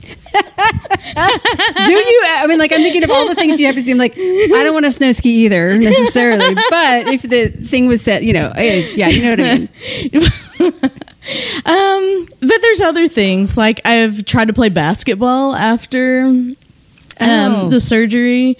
Do 0.09 1.92
you? 1.94 2.23
I 2.27 2.47
mean, 2.49 2.59
like 2.59 2.73
I'm 2.73 2.81
thinking 2.81 3.05
of 3.05 3.11
all 3.11 3.27
the 3.29 3.35
things 3.35 3.59
you 3.61 3.66
have 3.66 3.75
to 3.77 3.83
see. 3.83 3.90
I'm 3.92 3.99
like, 3.99 4.14
I 4.16 4.62
don't 4.64 4.73
want 4.75 4.85
to 4.87 4.92
snow 4.92 5.12
ski 5.12 5.44
either 5.47 5.77
necessarily, 5.79 6.55
but 6.55 7.09
if 7.09 7.23
the 7.23 7.49
thing 7.49 7.87
was 7.87 8.03
set, 8.03 8.23
you 8.23 8.33
know, 8.33 8.53
yeah, 8.57 9.09
you 9.09 9.23
know 9.23 9.31
what 9.31 9.40
I 9.40 9.55
mean. 9.55 9.68
Um, 11.66 12.27
but 12.40 12.61
there's 12.62 12.81
other 12.81 13.07
things 13.09 13.57
like 13.57 13.81
I've 13.85 14.25
tried 14.25 14.47
to 14.47 14.55
play 14.55 14.68
basketball 14.71 15.55
after 15.55 16.23
um, 16.23 16.49
Oh. 17.21 17.68
the 17.68 17.81
surgery, 17.81 18.57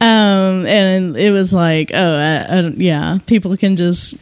um, 0.00 0.64
and 0.66 1.16
it 1.16 1.30
was 1.32 1.52
like, 1.52 1.90
oh, 1.92 2.16
I, 2.18 2.36
I 2.58 2.60
yeah, 2.76 3.18
people 3.26 3.56
can 3.56 3.76
just 3.76 4.14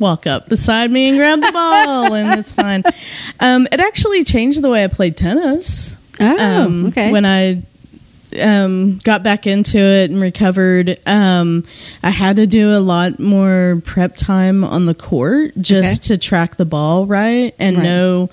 walk 0.00 0.26
up 0.26 0.48
beside 0.48 0.90
me 0.90 1.08
and 1.10 1.18
grab 1.18 1.40
the 1.40 1.52
ball, 1.52 2.12
and 2.14 2.38
it's 2.40 2.50
fine. 2.52 2.82
Um, 3.38 3.68
it 3.70 3.78
actually 3.80 4.24
changed 4.24 4.60
the 4.62 4.68
way 4.70 4.82
I 4.82 4.88
played 4.88 5.16
tennis. 5.16 5.94
Oh, 6.20 6.64
um, 6.66 6.86
okay. 6.86 7.10
When 7.12 7.24
I 7.24 7.62
um, 8.40 8.98
got 9.04 9.22
back 9.22 9.46
into 9.46 9.78
it 9.78 10.10
and 10.10 10.20
recovered, 10.20 10.98
um, 11.06 11.64
I 12.02 12.10
had 12.10 12.36
to 12.36 12.46
do 12.46 12.76
a 12.76 12.78
lot 12.80 13.18
more 13.18 13.80
prep 13.84 14.16
time 14.16 14.64
on 14.64 14.86
the 14.86 14.94
court 14.94 15.52
just 15.60 16.04
to 16.04 16.18
track 16.18 16.56
the 16.56 16.64
ball 16.66 17.06
right 17.06 17.54
and 17.58 17.76
Right. 17.76 17.82
know, 17.84 18.30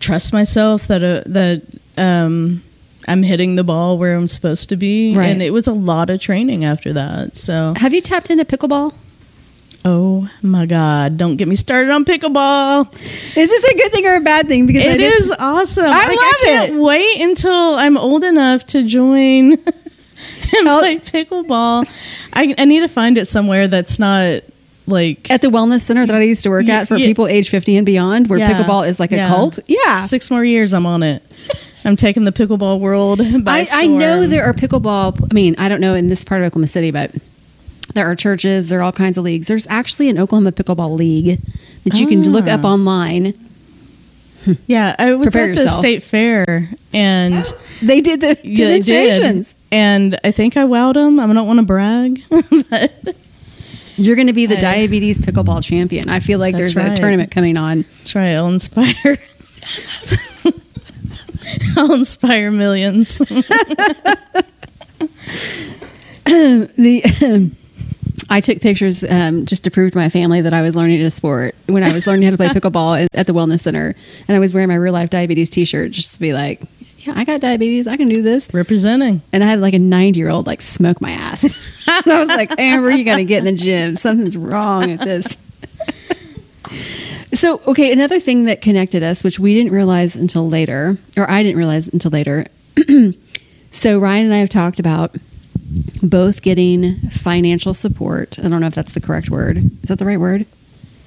trust 0.00 0.32
myself 0.32 0.86
that 0.88 1.02
uh, 1.02 1.22
that 1.26 1.62
um, 1.98 2.62
I'm 3.06 3.22
hitting 3.22 3.56
the 3.56 3.64
ball 3.64 3.98
where 3.98 4.16
I'm 4.16 4.26
supposed 4.26 4.68
to 4.70 4.76
be. 4.76 5.14
Right. 5.14 5.26
And 5.26 5.42
it 5.42 5.50
was 5.50 5.66
a 5.66 5.74
lot 5.74 6.08
of 6.10 6.20
training 6.20 6.64
after 6.64 6.92
that. 6.94 7.36
So, 7.36 7.74
have 7.76 7.92
you 7.92 8.00
tapped 8.00 8.30
into 8.30 8.44
pickleball? 8.44 8.94
Oh 9.84 10.28
my 10.42 10.66
God, 10.66 11.16
don't 11.18 11.36
get 11.36 11.46
me 11.48 11.56
started 11.56 11.90
on 11.90 12.04
pickleball. 12.04 12.92
Is 13.36 13.50
this 13.50 13.64
a 13.64 13.74
good 13.76 13.92
thing 13.92 14.06
or 14.06 14.16
a 14.16 14.20
bad 14.20 14.48
thing? 14.48 14.66
Because 14.66 14.84
It 14.84 14.98
just- 14.98 15.20
is 15.26 15.32
awesome. 15.38 15.84
I 15.84 15.88
Like, 15.88 16.08
love 16.08 16.18
I 16.18 16.38
can't 16.42 16.72
it. 16.72 16.78
wait 16.80 17.20
until 17.20 17.74
I'm 17.74 17.96
old 17.96 18.24
enough 18.24 18.66
to 18.68 18.82
join 18.86 19.52
and 19.54 19.58
play 20.68 20.98
pickleball. 20.98 21.86
I, 22.32 22.54
I 22.56 22.64
need 22.64 22.80
to 22.80 22.88
find 22.88 23.18
it 23.18 23.26
somewhere 23.28 23.68
that's 23.68 23.98
not 23.98 24.42
like 24.86 25.30
at 25.30 25.40
the 25.40 25.48
wellness 25.48 25.80
center 25.80 26.04
that 26.06 26.14
I 26.14 26.20
used 26.22 26.42
to 26.42 26.50
work 26.50 26.68
at 26.68 26.88
for 26.88 26.96
yeah. 26.96 27.06
people 27.06 27.26
age 27.26 27.48
50 27.48 27.76
and 27.76 27.86
beyond, 27.86 28.28
where 28.28 28.38
Yeah, 28.38 28.52
pickleball 28.52 28.86
is 28.88 28.98
like 29.00 29.12
a 29.12 29.16
yeah. 29.16 29.28
cult. 29.28 29.58
Yeah. 29.66 30.04
six 30.06 30.30
more 30.30 30.44
years. 30.44 30.74
I'm 30.74 30.84
on 30.86 31.02
it. 31.02 31.22
I'm 31.86 31.96
taking 31.96 32.24
the 32.24 32.32
pickleball 32.32 32.80
world 32.80 33.18
by 33.44 33.60
I, 33.60 33.82
I 33.82 33.86
know 33.86 34.26
there 34.26 34.44
are 34.44 34.54
pickleball. 34.54 35.26
I 35.30 35.34
mean, 35.34 35.54
I 35.58 35.68
don't 35.68 35.80
know 35.80 35.94
in 35.94 36.08
this 36.08 36.24
part 36.24 36.40
of 36.42 36.46
Oklahoma 36.46 36.68
City, 36.68 36.90
but 36.90 37.12
there 37.94 38.10
are 38.10 38.16
churches, 38.16 38.68
there 38.68 38.80
are 38.80 38.82
all 38.82 38.92
kinds 38.92 39.18
of 39.18 39.24
leagues. 39.24 39.46
There's 39.46 39.66
actually 39.68 40.08
an 40.08 40.18
Oklahoma 40.18 40.52
Pickleball 40.52 40.96
League 40.96 41.40
that 41.84 41.94
you 41.98 42.06
can 42.06 42.22
look 42.30 42.46
Ah. 42.48 42.54
up 42.54 42.64
online. 42.64 43.34
Yeah, 44.66 44.94
I 44.98 45.14
was 45.14 45.28
Prepare 45.30 45.50
at 45.52 45.54
the 45.54 45.62
yourself. 45.62 45.80
state 45.80 46.02
fair 46.02 46.70
and 46.92 47.50
They 47.82 48.02
did 48.02 48.20
the 48.20 48.36
yeah, 48.44 48.54
demonstrations. 48.66 49.48
did. 49.48 49.56
And 49.72 50.20
I 50.22 50.32
think 50.32 50.58
I 50.58 50.64
wowed 50.64 50.94
them. 50.94 51.18
I 51.18 51.26
don't 51.32 51.46
want 51.46 51.60
to 51.60 51.64
brag, 51.64 52.22
but 52.68 53.16
You're 53.96 54.16
going 54.16 54.26
to 54.26 54.34
be 54.34 54.44
the 54.44 54.58
I- 54.58 54.60
diabetes 54.60 55.18
pickleball 55.18 55.64
champion. 55.64 56.10
I 56.10 56.20
feel 56.20 56.38
like 56.38 56.56
there's 56.58 56.76
a 56.76 56.94
tournament 56.94 57.30
coming 57.30 57.56
on. 57.56 57.86
that's 57.96 58.14
right. 58.14 58.32
I'll 58.34 58.48
inspire. 58.48 58.94
I'll 61.78 61.94
inspire 61.94 62.50
millions. 62.50 63.22
The 66.26 67.50
I 68.30 68.40
took 68.40 68.60
pictures 68.60 69.04
um, 69.04 69.46
just 69.46 69.64
to 69.64 69.70
prove 69.70 69.92
to 69.92 69.98
my 69.98 70.08
family 70.08 70.40
that 70.40 70.54
I 70.54 70.62
was 70.62 70.74
learning 70.74 71.02
a 71.02 71.10
sport 71.10 71.54
when 71.66 71.82
I 71.82 71.92
was 71.92 72.06
learning 72.06 72.24
how 72.24 72.30
to 72.30 72.36
play 72.36 72.48
pickleball 72.60 73.04
at, 73.04 73.08
at 73.14 73.26
the 73.26 73.34
wellness 73.34 73.60
center, 73.60 73.94
and 74.28 74.36
I 74.36 74.38
was 74.38 74.54
wearing 74.54 74.68
my 74.68 74.76
real 74.76 74.92
life 74.92 75.10
diabetes 75.10 75.50
T-shirt 75.50 75.90
just 75.90 76.14
to 76.14 76.20
be 76.20 76.32
like, 76.32 76.62
"Yeah, 76.98 77.12
I 77.16 77.24
got 77.24 77.40
diabetes. 77.40 77.86
I 77.86 77.96
can 77.96 78.08
do 78.08 78.22
this." 78.22 78.52
Representing. 78.52 79.22
And 79.32 79.44
I 79.44 79.46
had 79.46 79.60
like 79.60 79.74
a 79.74 79.78
90 79.78 80.18
year 80.18 80.30
old 80.30 80.46
like 80.46 80.62
smoke 80.62 81.00
my 81.00 81.10
ass. 81.10 81.44
and 82.04 82.12
I 82.12 82.20
was 82.20 82.28
like, 82.28 82.58
Amber, 82.58 82.90
you 82.90 83.04
got 83.04 83.16
to 83.16 83.24
get 83.24 83.38
in 83.38 83.44
the 83.44 83.52
gym. 83.52 83.96
Something's 83.96 84.36
wrong 84.36 84.90
with 84.90 85.00
this. 85.00 85.36
So, 87.34 87.60
okay, 87.66 87.92
another 87.92 88.20
thing 88.20 88.44
that 88.44 88.62
connected 88.62 89.02
us, 89.02 89.24
which 89.24 89.40
we 89.40 89.54
didn't 89.54 89.72
realize 89.72 90.14
until 90.14 90.48
later, 90.48 90.96
or 91.16 91.28
I 91.28 91.42
didn't 91.42 91.58
realize 91.58 91.88
until 91.88 92.12
later. 92.12 92.46
so, 93.72 93.98
Ryan 93.98 94.26
and 94.26 94.34
I 94.34 94.38
have 94.38 94.48
talked 94.48 94.78
about 94.78 95.16
both 96.02 96.42
getting 96.42 97.00
financial 97.10 97.74
support. 97.74 98.38
I 98.38 98.48
don't 98.48 98.60
know 98.60 98.66
if 98.66 98.74
that's 98.74 98.92
the 98.92 99.00
correct 99.00 99.30
word. 99.30 99.58
Is 99.82 99.88
that 99.88 99.98
the 99.98 100.04
right 100.04 100.20
word? 100.20 100.46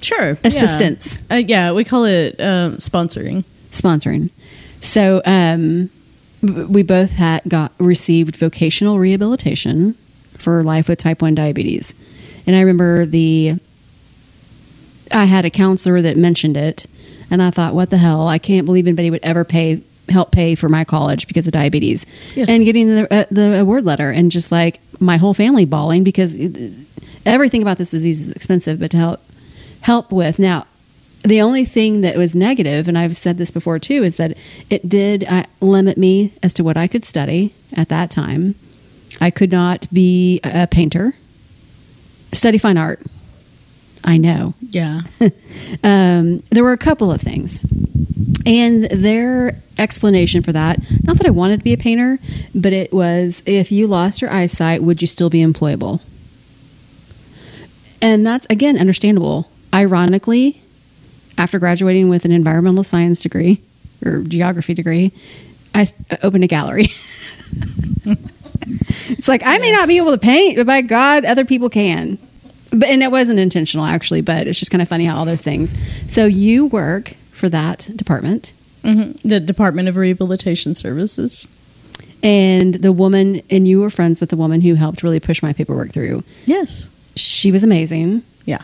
Sure. 0.00 0.38
Assistance. 0.44 1.22
Yeah, 1.30 1.36
uh, 1.36 1.38
yeah 1.38 1.72
we 1.72 1.84
call 1.84 2.04
it 2.04 2.38
uh, 2.40 2.72
sponsoring. 2.76 3.44
Sponsoring. 3.70 4.30
So 4.80 5.22
um, 5.24 5.90
we 6.42 6.82
both 6.82 7.10
had 7.10 7.42
got 7.48 7.72
received 7.78 8.36
vocational 8.36 8.98
rehabilitation 8.98 9.96
for 10.36 10.62
life 10.62 10.88
with 10.88 10.98
type 10.98 11.20
one 11.20 11.34
diabetes, 11.34 11.94
and 12.46 12.54
I 12.54 12.60
remember 12.60 13.04
the. 13.04 13.54
I 15.10 15.24
had 15.24 15.46
a 15.46 15.50
counselor 15.50 16.02
that 16.02 16.16
mentioned 16.16 16.56
it, 16.56 16.86
and 17.30 17.42
I 17.42 17.50
thought, 17.50 17.74
"What 17.74 17.90
the 17.90 17.96
hell? 17.96 18.28
I 18.28 18.38
can't 18.38 18.66
believe 18.66 18.86
anybody 18.86 19.10
would 19.10 19.24
ever 19.24 19.44
pay 19.44 19.82
help 20.10 20.32
pay 20.32 20.54
for 20.54 20.68
my 20.68 20.84
college 20.84 21.26
because 21.26 21.46
of 21.46 21.52
diabetes." 21.52 22.06
Yes. 22.34 22.48
And 22.48 22.64
getting 22.64 22.88
the 22.88 23.12
uh, 23.12 23.24
the 23.30 23.60
award 23.60 23.84
letter, 23.84 24.10
and 24.10 24.30
just 24.30 24.50
like 24.52 24.80
my 25.00 25.16
whole 25.16 25.34
family 25.34 25.64
bawling 25.64 26.04
because 26.04 26.36
it, 26.36 26.72
everything 27.26 27.62
about 27.62 27.78
this 27.78 27.90
disease 27.90 28.20
is 28.28 28.32
expensive, 28.32 28.80
but 28.80 28.90
to 28.92 28.96
help 28.96 29.20
help 29.80 30.12
with 30.12 30.38
now. 30.38 30.66
The 31.24 31.42
only 31.42 31.64
thing 31.64 32.02
that 32.02 32.16
was 32.16 32.36
negative, 32.36 32.86
and 32.86 32.96
I've 32.96 33.16
said 33.16 33.38
this 33.38 33.50
before 33.50 33.80
too, 33.80 34.04
is 34.04 34.16
that 34.16 34.36
it 34.70 34.88
did 34.88 35.24
uh, 35.24 35.42
limit 35.60 35.98
me 35.98 36.32
as 36.44 36.54
to 36.54 36.64
what 36.64 36.76
I 36.76 36.86
could 36.86 37.04
study 37.04 37.52
at 37.72 37.88
that 37.88 38.10
time. 38.10 38.54
I 39.20 39.30
could 39.30 39.50
not 39.50 39.92
be 39.92 40.40
a 40.44 40.68
painter, 40.68 41.14
study 42.32 42.56
fine 42.56 42.76
art. 42.78 43.02
I 44.04 44.16
know. 44.16 44.54
Yeah. 44.60 45.02
Um, 45.84 46.42
there 46.50 46.64
were 46.64 46.72
a 46.72 46.78
couple 46.78 47.12
of 47.12 47.20
things. 47.20 47.62
And 48.46 48.84
their 48.84 49.60
explanation 49.78 50.42
for 50.42 50.52
that, 50.52 50.78
not 51.02 51.16
that 51.18 51.26
I 51.26 51.30
wanted 51.30 51.58
to 51.58 51.64
be 51.64 51.72
a 51.72 51.78
painter, 51.78 52.18
but 52.54 52.72
it 52.72 52.92
was 52.92 53.42
if 53.46 53.72
you 53.72 53.86
lost 53.86 54.20
your 54.20 54.30
eyesight, 54.30 54.82
would 54.82 55.00
you 55.00 55.06
still 55.06 55.30
be 55.30 55.40
employable? 55.44 56.00
And 58.00 58.26
that's, 58.26 58.46
again, 58.50 58.78
understandable. 58.78 59.50
Ironically, 59.74 60.62
after 61.36 61.58
graduating 61.58 62.08
with 62.08 62.24
an 62.24 62.32
environmental 62.32 62.84
science 62.84 63.20
degree 63.22 63.62
or 64.04 64.22
geography 64.22 64.74
degree, 64.74 65.12
I 65.74 65.86
uh, 66.10 66.16
opened 66.22 66.44
a 66.44 66.46
gallery. 66.46 66.88
it's 69.08 69.28
like, 69.28 69.42
I 69.44 69.58
may 69.58 69.72
not 69.72 69.88
be 69.88 69.98
able 69.98 70.12
to 70.12 70.18
paint, 70.18 70.56
but 70.56 70.66
by 70.66 70.80
God, 70.80 71.24
other 71.24 71.44
people 71.44 71.68
can. 71.68 72.18
But, 72.70 72.88
and 72.88 73.02
it 73.02 73.10
wasn't 73.10 73.38
intentional, 73.38 73.84
actually, 73.84 74.20
but 74.20 74.46
it's 74.46 74.58
just 74.58 74.70
kind 74.70 74.82
of 74.82 74.88
funny 74.88 75.04
how 75.04 75.16
all 75.16 75.24
those 75.24 75.40
things. 75.40 75.74
So 76.10 76.26
you 76.26 76.66
work 76.66 77.14
for 77.38 77.48
that 77.48 77.88
department. 77.96 78.52
hmm 78.82 79.12
The 79.24 79.40
Department 79.40 79.88
of 79.88 79.96
Rehabilitation 79.96 80.74
Services. 80.74 81.46
And 82.22 82.74
the 82.74 82.92
woman, 82.92 83.42
and 83.48 83.66
you 83.68 83.80
were 83.80 83.90
friends 83.90 84.20
with 84.20 84.30
the 84.30 84.36
woman 84.36 84.60
who 84.60 84.74
helped 84.74 85.02
really 85.02 85.20
push 85.20 85.42
my 85.42 85.52
paperwork 85.52 85.92
through. 85.92 86.24
Yes. 86.46 86.88
She 87.14 87.52
was 87.52 87.62
amazing. 87.62 88.22
Yeah. 88.44 88.62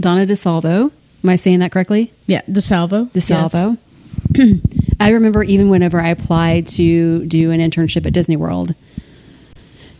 Donna 0.00 0.24
DeSalvo. 0.26 0.90
Am 1.22 1.28
I 1.28 1.36
saying 1.36 1.58
that 1.60 1.70
correctly? 1.70 2.12
Yeah. 2.26 2.42
DeSalvo. 2.42 3.10
DeSalvo. 3.10 3.78
I 5.00 5.10
remember 5.10 5.42
even 5.42 5.68
whenever 5.68 6.00
I 6.00 6.08
applied 6.08 6.66
to 6.68 7.24
do 7.26 7.50
an 7.50 7.60
internship 7.60 8.06
at 8.06 8.12
Disney 8.12 8.36
World, 8.36 8.74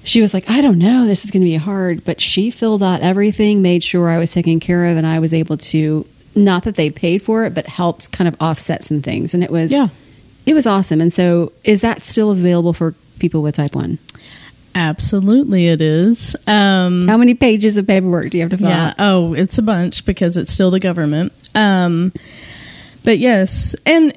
she 0.04 0.20
was 0.20 0.32
like, 0.34 0.48
I 0.50 0.60
don't 0.60 0.78
know, 0.78 1.06
this 1.06 1.24
is 1.24 1.30
going 1.30 1.42
to 1.42 1.46
be 1.46 1.56
hard. 1.56 2.04
But 2.04 2.20
she 2.20 2.50
filled 2.50 2.82
out 2.82 3.00
everything, 3.02 3.62
made 3.62 3.82
sure 3.82 4.08
I 4.08 4.18
was 4.18 4.32
taken 4.32 4.60
care 4.60 4.86
of, 4.86 4.96
and 4.96 5.06
I 5.06 5.18
was 5.18 5.32
able 5.34 5.56
to, 5.58 6.06
not 6.34 6.64
that 6.64 6.76
they 6.76 6.90
paid 6.90 7.22
for 7.22 7.44
it, 7.44 7.54
but 7.54 7.66
helped 7.66 8.12
kind 8.12 8.28
of 8.28 8.36
offset 8.40 8.84
some 8.84 9.02
things. 9.02 9.34
And 9.34 9.42
it 9.44 9.50
was, 9.50 9.72
Yeah. 9.72 9.88
it 10.46 10.54
was 10.54 10.66
awesome. 10.66 11.00
And 11.00 11.12
so, 11.12 11.52
is 11.64 11.80
that 11.82 12.02
still 12.02 12.30
available 12.30 12.72
for 12.72 12.94
people 13.18 13.42
with 13.42 13.56
type 13.56 13.74
1? 13.74 13.98
Absolutely, 14.74 15.68
it 15.68 15.82
is. 15.82 16.34
Um, 16.46 17.06
How 17.06 17.16
many 17.18 17.34
pages 17.34 17.76
of 17.76 17.86
paperwork 17.86 18.30
do 18.30 18.38
you 18.38 18.42
have 18.42 18.50
to 18.50 18.56
fill 18.56 18.68
yeah. 18.68 18.88
out? 18.88 18.94
Oh, 18.98 19.34
it's 19.34 19.58
a 19.58 19.62
bunch 19.62 20.04
because 20.06 20.36
it's 20.38 20.52
still 20.52 20.70
the 20.70 20.80
government. 20.80 21.32
Um, 21.54 22.12
but 23.04 23.18
yes, 23.18 23.74
and 23.84 24.16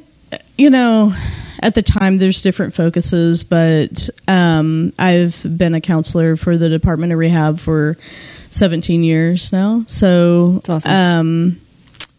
you 0.57 0.69
know, 0.69 1.13
at 1.61 1.75
the 1.75 1.81
time 1.81 2.17
there's 2.19 2.41
different 2.41 2.73
focuses, 2.73 3.43
but 3.43 4.09
um, 4.29 4.93
I've 4.97 5.45
been 5.57 5.73
a 5.73 5.81
counselor 5.81 6.37
for 6.37 6.55
the 6.57 6.69
Department 6.69 7.11
of 7.11 7.19
Rehab 7.19 7.59
for 7.59 7.97
17 8.51 9.03
years 9.03 9.51
now. 9.51 9.83
So 9.87 10.53
That's 10.65 10.85
awesome. 10.85 11.61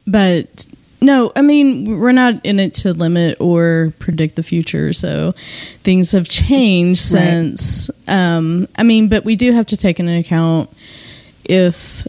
But 0.06 0.66
no, 1.00 1.32
I 1.36 1.42
mean 1.42 1.98
we're 2.00 2.12
not 2.12 2.44
in 2.44 2.58
it 2.58 2.72
to 2.74 2.92
limit 2.92 3.36
or 3.40 3.92
predict 3.98 4.36
the 4.36 4.42
future. 4.42 4.92
So 4.92 5.34
things 5.82 6.12
have 6.12 6.28
changed 6.28 7.12
Right. 7.12 7.20
since. 7.22 7.90
Um, 8.08 8.68
I 8.76 8.82
mean, 8.82 9.08
but 9.08 9.24
we 9.24 9.36
do 9.36 9.52
have 9.52 9.66
to 9.66 9.76
take 9.76 9.98
into 10.00 10.16
account 10.16 10.70
if 11.44 12.06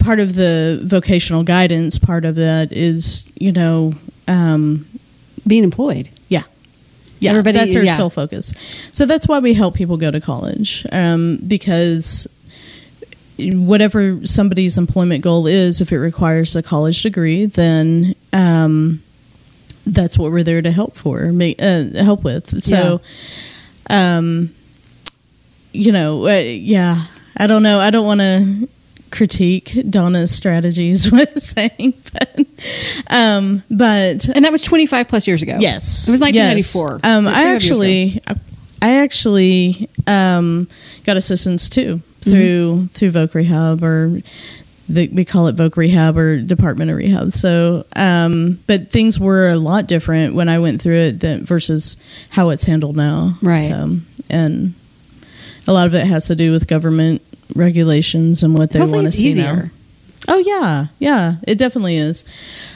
part 0.00 0.20
of 0.20 0.34
the 0.34 0.80
vocational 0.84 1.42
guidance 1.42 1.98
part 1.98 2.24
of 2.24 2.34
that 2.36 2.72
is 2.72 3.30
you 3.36 3.50
know 3.52 3.94
um, 4.28 4.86
Being 5.46 5.64
employed. 5.64 6.08
yeah 6.28 6.42
yeah 7.18 7.30
Everybody- 7.30 7.58
that's 7.58 7.74
our 7.76 7.82
yeah. 7.82 7.94
sole 7.96 8.10
focus 8.10 8.52
so 8.92 9.06
that's 9.06 9.26
why 9.26 9.38
we 9.40 9.54
help 9.54 9.74
people 9.74 9.96
go 9.96 10.10
to 10.10 10.20
college 10.20 10.86
um, 10.92 11.38
because 11.48 12.28
whatever 13.50 14.24
somebody's 14.26 14.78
employment 14.78 15.22
goal 15.22 15.46
is 15.46 15.80
if 15.80 15.92
it 15.92 15.98
requires 15.98 16.54
a 16.56 16.62
college 16.62 17.02
degree 17.02 17.46
then 17.46 18.14
um, 18.32 19.02
that's 19.86 20.16
what 20.16 20.30
we're 20.32 20.42
there 20.42 20.62
to 20.62 20.70
help 20.70 20.96
for 20.96 21.32
ma- 21.32 21.52
uh, 21.58 21.84
help 22.04 22.22
with 22.24 22.62
so 22.64 23.00
um, 23.90 24.54
you 25.72 25.90
know 25.92 26.26
uh, 26.28 26.38
yeah 26.38 27.06
i 27.36 27.46
don't 27.46 27.62
know 27.62 27.80
i 27.80 27.90
don't 27.90 28.06
want 28.06 28.20
to 28.20 28.68
critique 29.10 29.76
donna's 29.90 30.30
strategies 30.30 31.10
with 31.12 31.42
saying 31.42 31.92
but 32.12 32.40
um 33.10 33.62
but 33.70 34.26
And 34.28 34.44
that 34.44 34.52
was 34.52 34.62
25 34.62 35.08
plus 35.08 35.26
years 35.26 35.42
ago. 35.42 35.56
Yes, 35.58 36.08
It 36.08 36.12
was 36.12 36.20
yes. 36.34 36.74
1994. 36.74 37.00
Um, 37.04 37.26
I 37.26 37.42
25 37.42 37.44
years 37.50 37.64
ago. 37.64 37.74
actually, 37.76 38.22
I 38.80 38.96
actually 38.98 39.88
um, 40.06 40.68
got 41.04 41.16
assistance 41.16 41.68
too 41.68 42.00
through 42.22 42.88
through 42.94 43.10
Voc 43.10 43.34
Rehab 43.34 43.82
or 43.82 44.20
the, 44.88 45.08
we 45.08 45.24
call 45.24 45.46
it 45.46 45.56
Voc 45.56 45.76
Rehab 45.76 46.16
or 46.18 46.38
Department 46.40 46.90
of 46.90 46.96
Rehab. 46.96 47.32
So, 47.32 47.86
um, 47.96 48.58
but 48.66 48.90
things 48.90 49.18
were 49.18 49.48
a 49.50 49.56
lot 49.56 49.86
different 49.86 50.34
when 50.34 50.48
I 50.48 50.58
went 50.58 50.82
through 50.82 50.98
it 50.98 51.20
than 51.20 51.44
versus 51.46 51.96
how 52.30 52.50
it's 52.50 52.64
handled 52.64 52.96
now. 52.96 53.38
Right. 53.40 53.58
So, 53.68 53.98
and 54.28 54.74
a 55.66 55.72
lot 55.72 55.86
of 55.86 55.94
it 55.94 56.06
has 56.06 56.26
to 56.26 56.34
do 56.34 56.50
with 56.50 56.66
government 56.66 57.22
regulations 57.54 58.42
and 58.42 58.56
what 58.58 58.70
they 58.70 58.80
want 58.80 59.06
to 59.06 59.12
see 59.12 59.34
now. 59.34 59.64
Oh 60.28 60.38
yeah, 60.38 60.86
yeah, 60.98 61.36
it 61.46 61.58
definitely 61.58 61.96
is. 61.96 62.24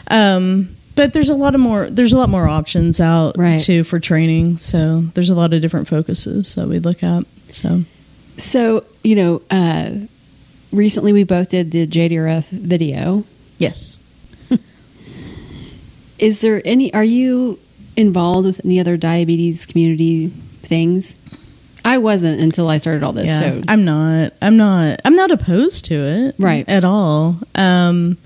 Um, 0.09 0.77
but 0.95 1.13
there's 1.13 1.31
a 1.31 1.35
lot 1.35 1.55
of 1.55 1.61
more. 1.61 1.89
There's 1.91 2.13
a 2.13 2.19
lot 2.19 2.29
more 2.31 2.49
options 2.49 3.01
out 3.01 3.37
Right. 3.37 3.61
too 3.61 3.85
for 3.85 4.01
training. 4.01 4.57
So 4.57 5.05
there's 5.15 5.31
a 5.31 5.35
lot 5.35 5.53
of 5.53 5.61
different 5.61 5.89
focuses 5.89 6.55
that 6.55 6.69
we 6.69 6.79
look 6.79 7.03
at. 7.03 7.25
So 7.51 7.83
So, 8.39 8.85
you 9.03 9.17
know, 9.17 9.43
uh, 9.51 9.91
recently 10.73 11.13
we 11.13 11.25
both 11.25 11.49
did 11.49 11.71
the 11.71 11.87
JDRF 11.87 12.45
video. 12.49 13.25
yes, 13.59 13.99
Is 16.19 16.41
there 16.41 16.63
any, 16.65 16.93
are 16.95 17.05
you 17.05 17.59
involved 17.97 18.47
with 18.47 18.65
any 18.65 18.81
other 18.81 18.97
diabetes 18.97 19.67
community 19.67 20.29
things? 20.63 21.17
I 21.85 21.99
wasn't 21.99 22.43
until 22.43 22.69
I 22.69 22.79
started 22.79 23.05
all 23.05 23.13
this. 23.13 23.29
yeah. 23.29 23.39
So, 23.39 23.63
I'm 23.69 23.85
not. 23.85 24.33
I'm 24.43 24.57
not. 24.57 25.01
I'm 25.05 25.15
not 25.15 25.31
opposed 25.31 25.85
to 25.87 25.95
it. 25.95 26.35
Right. 26.39 26.69
at 26.69 26.85
all. 26.85 27.39
Um, 27.55 28.19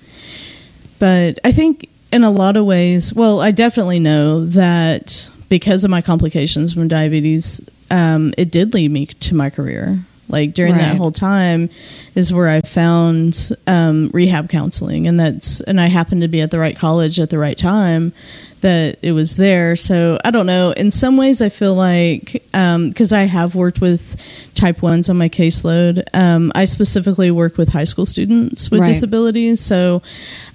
but 0.98 1.38
I 1.44 1.52
think 1.52 1.88
in 2.12 2.24
a 2.24 2.30
lot 2.30 2.56
of 2.56 2.64
ways, 2.64 3.12
well, 3.12 3.40
I 3.40 3.50
definitely 3.50 4.00
know 4.00 4.46
that 4.46 5.28
because 5.48 5.84
of 5.84 5.90
my 5.90 6.00
complications 6.00 6.72
from 6.72 6.88
diabetes, 6.88 7.61
um, 7.91 8.32
it 8.36 8.51
did 8.51 8.74
lead 8.74 8.91
me 8.91 9.07
to 9.07 9.34
my 9.34 9.51
career. 9.51 9.99
Like 10.28 10.55
during 10.55 10.74
that 10.76 10.97
whole 10.97 11.11
time 11.11 11.70
is 12.14 12.32
where 12.32 12.49
I 12.49 12.61
found 12.61 13.51
um, 13.66 14.11
rehab 14.12 14.49
counseling, 14.49 15.09
and 15.09 15.18
that's 15.18 15.61
and 15.62 15.80
I 15.80 15.86
happened 15.86 16.22
to 16.22 16.28
be 16.28 16.41
at 16.41 16.53
the 16.53 16.59
right 16.61 16.76
college 16.76 17.18
at 17.18 17.30
the 17.30 17.38
right 17.38 17.59
time 17.59 18.12
that 18.61 18.99
it 19.03 19.11
was 19.12 19.36
there. 19.36 19.74
So 19.74 20.18
I 20.24 20.30
don't 20.30 20.47
know. 20.47 20.70
In 20.72 20.93
some 20.93 21.16
ways, 21.16 21.43
I 21.43 21.49
feel 21.49 21.74
like 21.74 22.45
because 22.53 23.12
I 23.12 23.22
have 23.22 23.57
worked 23.57 23.80
with 23.80 24.16
type 24.55 24.82
ones 24.82 25.09
on 25.11 25.16
my 25.16 25.28
caseload, 25.28 26.05
um, 26.14 26.53
I 26.55 26.64
specifically 26.64 27.32
work 27.32 27.57
with 27.57 27.70
high 27.70 27.84
school 27.84 28.07
students 28.07 28.70
with 28.70 28.82
Right. 28.82 28.86
disabilities. 28.86 29.61
So 29.61 30.01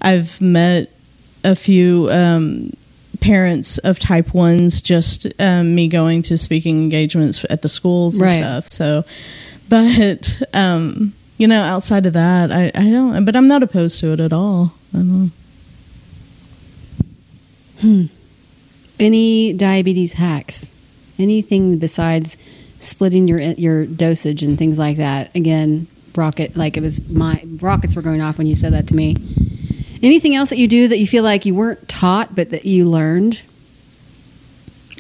I've 0.02 0.40
met 0.40 0.90
a 1.44 1.56
few 1.56 2.10
um, 2.12 2.72
parents 3.26 3.78
of 3.80 3.98
type 4.00 4.34
ones 4.34 4.82
just 4.82 5.26
um, 5.40 5.74
me 5.76 5.88
going 5.88 6.22
to 6.24 6.38
speaking 6.38 6.78
engagements 6.84 7.44
at 7.50 7.62
the 7.64 7.68
schools 7.68 8.20
and 8.20 8.30
Right. 8.30 8.38
stuff. 8.40 8.72
So, 8.72 9.04
but 9.68 10.42
um, 10.54 11.14
you 11.38 11.48
know, 11.48 11.62
outside 11.64 12.06
of 12.06 12.14
that, 12.14 12.52
I, 12.52 12.72
I 12.76 12.84
don't. 12.92 13.26
But 13.26 13.36
I'm 13.36 13.48
not 13.48 13.64
opposed 13.64 14.00
to 14.02 14.14
it 14.14 14.20
at 14.20 14.32
all. 14.32 14.74
I 14.94 14.98
don't 14.98 15.32
know. 17.84 18.08
any 19.00 19.54
diabetes 19.54 20.14
hacks? 20.14 20.70
Anything 21.18 21.78
besides 21.78 22.38
splitting 22.80 23.28
your 23.28 23.40
your 23.40 23.86
dosage 23.86 24.44
and 24.44 24.58
things 24.58 24.78
like 24.78 24.98
that. 24.98 25.36
Again, 25.36 25.88
rocket 26.16 26.56
like 26.56 26.78
it 26.78 26.82
was 26.82 27.08
my 27.10 27.44
rockets 27.60 27.96
were 27.96 28.02
going 28.02 28.22
off 28.22 28.38
when 28.38 28.48
you 28.48 28.56
said 28.56 28.74
that 28.74 28.88
to 28.88 28.96
me. 28.96 29.16
Anything 30.06 30.36
else 30.36 30.50
that 30.50 30.58
you 30.58 30.68
do 30.68 30.88
that 30.88 31.00
you 31.00 31.08
feel 31.08 31.24
like 31.24 31.46
you 31.46 31.54
weren't 31.56 31.88
taught 31.90 32.34
but 32.36 32.52
that 32.52 32.64
you 32.66 32.88
learned? 32.90 33.42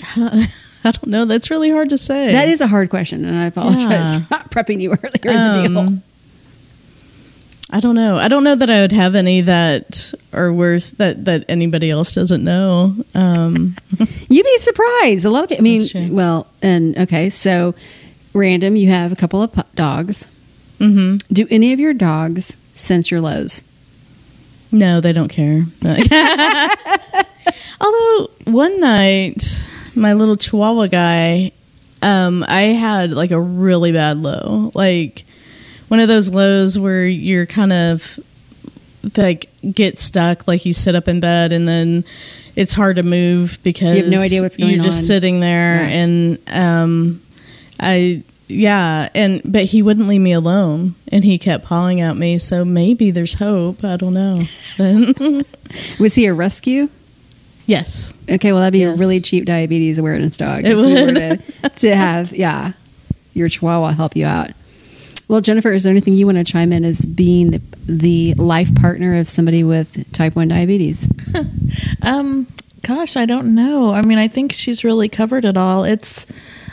I 0.17 0.47
don't 0.83 1.07
know. 1.07 1.25
That's 1.25 1.49
really 1.49 1.69
hard 1.71 1.89
to 1.89 1.97
say. 1.97 2.31
That 2.31 2.47
is 2.47 2.59
a 2.61 2.67
hard 2.67 2.89
question, 2.89 3.23
and 3.25 3.35
I 3.37 3.45
apologize 3.45 4.15
Yeah. 4.15 4.23
for 4.23 4.27
not 4.31 4.51
prepping 4.51 4.81
you 4.81 4.91
earlier 5.03 5.37
in 5.37 5.51
the 5.51 5.67
deal. 5.67 5.79
Um, 5.79 6.03
I 7.71 7.79
don't 7.79 7.95
know. 7.95 8.17
I 8.17 8.27
don't 8.27 8.43
know 8.43 8.55
that 8.55 8.69
I 8.69 8.81
would 8.81 8.91
have 8.91 9.15
any 9.15 9.41
that 9.41 10.13
are 10.33 10.53
worth 10.53 10.91
that 10.97 11.25
that 11.25 11.45
anybody 11.49 11.89
else 11.89 12.13
doesn't 12.13 12.43
know. 12.43 12.95
Um, 13.15 13.75
You'd 14.29 14.45
be 14.45 14.57
surprised. 14.59 15.25
A 15.25 15.29
lot 15.31 15.43
of 15.43 15.49
people. 15.49 15.63
I 15.65 15.69
mean, 16.03 16.13
well, 16.15 16.47
and 16.61 16.97
okay, 16.99 17.29
so 17.31 17.73
random. 18.33 18.75
You 18.75 18.89
have 18.89 19.11
a 19.11 19.15
couple 19.15 19.41
of 19.41 19.51
dogs. 19.75 20.27
mhm. 20.79 21.21
Do 21.31 21.47
any 21.49 21.73
of 21.73 21.79
your 21.79 21.93
dogs 21.93 22.57
sense 22.73 23.09
your 23.09 23.21
lows? 23.21 23.63
No, 24.75 24.99
they 24.99 25.13
don't 25.13 25.29
care. 25.29 25.65
Although 27.81 28.29
one 28.45 28.79
night, 28.79 29.63
my 29.95 30.13
little 30.13 30.35
Chihuahua 30.35 30.87
guy, 30.87 31.51
um, 32.01 32.43
I 32.47 32.61
had 32.61 33.11
like 33.13 33.31
a 33.31 33.39
really 33.39 33.91
bad 33.91 34.17
low, 34.17 34.71
like 34.75 35.23
one 35.87 35.99
of 35.99 36.07
those 36.07 36.29
lows 36.31 36.77
where 36.79 37.05
you're 37.05 37.45
kind 37.45 37.71
of 37.73 38.19
like 39.17 39.49
get 39.73 39.99
stuck, 39.99 40.47
like 40.47 40.65
you 40.65 40.73
sit 40.73 40.95
up 40.95 41.07
in 41.07 41.19
bed 41.19 41.51
and 41.51 41.67
then 41.67 42.03
it's 42.55 42.73
hard 42.73 42.95
to 42.95 43.03
move 43.03 43.59
because 43.63 43.97
You 43.97 44.03
have 44.03 44.11
no 44.11 44.21
idea 44.21 44.41
what's 44.41 44.57
going 44.57 44.73
You're 44.73 44.83
just 44.83 44.99
on. 44.99 45.05
sitting 45.05 45.39
there, 45.41 45.81
Right. 45.81 45.89
and 45.89 46.39
um, 46.49 47.21
I 47.79 48.23
yeah, 48.47 49.09
and 49.15 49.41
but 49.43 49.65
he 49.65 49.81
wouldn't 49.81 50.07
leave 50.07 50.21
me 50.21 50.31
alone, 50.33 50.95
and 51.11 51.23
he 51.23 51.37
kept 51.37 51.65
pawing 51.65 52.01
at 52.01 52.15
me. 52.17 52.37
So 52.37 52.63
maybe 52.65 53.11
there's 53.11 53.33
hope. 53.35 53.83
I 53.83 53.97
don't 53.97 54.13
know. 54.13 54.41
Was 55.99 56.15
he 56.15 56.25
a 56.27 56.33
rescue? 56.33 56.87
yes, 57.67 58.13
Okay, 58.29 58.51
well 58.51 58.61
that'd 58.61 58.73
be 58.73 58.83
a 58.83 58.93
really 58.93 59.19
cheap 59.19 59.45
diabetes 59.45 59.97
awareness 59.97 60.37
dog. 60.37 60.59
It 60.65 60.67
if 60.67 60.71
you 60.71 60.77
were 60.77 61.05
would. 61.05 61.15
to, 61.63 61.69
to 61.77 61.95
have 61.95 62.31
yeah 62.33 62.73
your 63.33 63.49
Chihuahua 63.49 63.91
help 63.93 64.15
you 64.15 64.25
out. 64.27 64.51
Well, 65.27 65.41
Jennifer, 65.41 65.71
is 65.73 65.83
there 65.83 65.89
anything 65.91 66.13
you 66.13 66.27
want 66.27 66.37
to 66.37 66.43
chime 66.43 66.71
in 66.71 66.85
as 66.85 67.01
being 67.01 67.49
the, 67.49 67.61
the 67.87 68.33
life 68.35 68.73
partner 68.75 69.15
of 69.19 69.27
somebody 69.27 69.63
with 69.63 70.11
type 70.13 70.35
one 70.35 70.47
diabetes? 70.49 71.07
Um, 72.03 72.47
gosh, 72.83 73.17
I 73.17 73.25
don't 73.25 73.55
know. 73.55 73.91
I 73.93 74.01
mean, 74.03 74.17
I 74.19 74.27
think 74.27 74.53
she's 74.53 74.83
really 74.83 75.09
covered 75.09 75.43
it 75.43 75.57
all. 75.57 75.83
It's, 75.83 76.25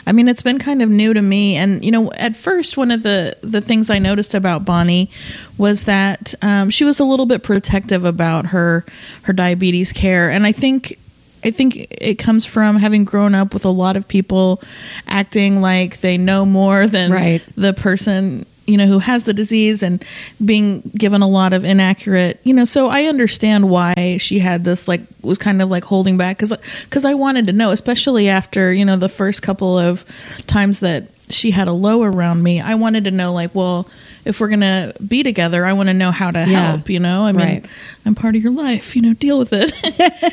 I 0.05 0.11
mean, 0.11 0.27
it's 0.27 0.41
been 0.41 0.59
kind 0.59 0.81
of 0.81 0.89
new 0.89 1.13
to 1.13 1.21
me, 1.21 1.55
and 1.55 1.83
you 1.83 1.91
know, 1.91 2.11
at 2.13 2.35
first, 2.35 2.75
one 2.77 2.91
of 2.91 3.03
the 3.03 3.37
the 3.41 3.61
things 3.61 3.89
I 3.89 3.99
noticed 3.99 4.33
about 4.33 4.65
Bonnie 4.65 5.09
was 5.57 5.85
that 5.85 6.33
um, 6.41 6.69
she 6.69 6.83
was 6.83 6.99
a 6.99 7.05
little 7.05 7.25
bit 7.25 7.41
protective 7.43 8.03
about 8.03 8.47
her 8.47 8.85
her 9.23 9.33
diabetes 9.33 9.91
care, 9.93 10.29
and 10.29 10.45
I 10.45 10.51
think. 10.51 10.99
I 11.45 11.51
think 11.51 11.75
it 11.91 12.15
comes 12.19 12.45
from 12.45 12.77
having 12.77 13.03
grown 13.03 13.35
up 13.35 13.53
with 13.53 13.65
a 13.65 13.69
lot 13.69 13.97
of 13.97 14.07
people 14.07 14.61
acting 15.07 15.59
like 15.59 15.99
they 15.99 16.17
know 16.17 16.45
more 16.45 16.87
than 16.87 17.11
Right. 17.11 17.41
the 17.57 17.73
person 17.73 18.45
you 18.65 18.77
know 18.77 18.85
who 18.85 18.99
has 18.99 19.23
the 19.23 19.33
disease 19.33 19.83
and 19.83 20.03
being 20.43 20.81
given 20.95 21.21
a 21.21 21.27
lot 21.27 21.53
of 21.53 21.63
inaccurate 21.63 22.39
you 22.43 22.53
know 22.53 22.65
so 22.65 22.87
i 22.87 23.03
understand 23.03 23.69
why 23.69 24.17
she 24.19 24.39
had 24.39 24.63
this 24.63 24.87
like 24.87 25.01
was 25.21 25.37
kind 25.37 25.61
of 25.61 25.69
like 25.69 25.83
holding 25.83 26.17
back 26.17 26.37
because 26.37 26.53
because 26.83 27.05
i 27.05 27.13
wanted 27.13 27.45
to 27.47 27.53
know 27.53 27.71
especially 27.71 28.29
after 28.29 28.73
you 28.73 28.85
know 28.85 28.95
the 28.95 29.09
first 29.09 29.41
couple 29.41 29.77
of 29.77 30.05
times 30.47 30.79
that 30.79 31.07
she 31.29 31.51
had 31.51 31.67
a 31.67 31.71
low 31.71 32.03
around 32.03 32.43
me 32.43 32.59
i 32.59 32.75
wanted 32.75 33.05
to 33.05 33.11
know 33.11 33.31
like 33.33 33.53
well 33.55 33.87
if 34.25 34.39
we're 34.39 34.49
gonna 34.49 34.93
be 35.07 35.23
together 35.23 35.65
i 35.65 35.71
want 35.73 35.87
to 35.87 35.93
know 35.93 36.11
how 36.11 36.29
to 36.29 36.39
Yeah. 36.39 36.71
help 36.71 36.89
you 36.89 36.99
know 36.99 37.25
i 37.25 37.31
mean 37.31 37.45
Right. 37.45 37.65
i'm 38.05 38.13
part 38.13 38.35
of 38.35 38.43
your 38.43 38.51
life 38.51 38.95
you 38.95 39.01
know 39.01 39.13
deal 39.13 39.39
with 39.39 39.51
it 39.53 39.73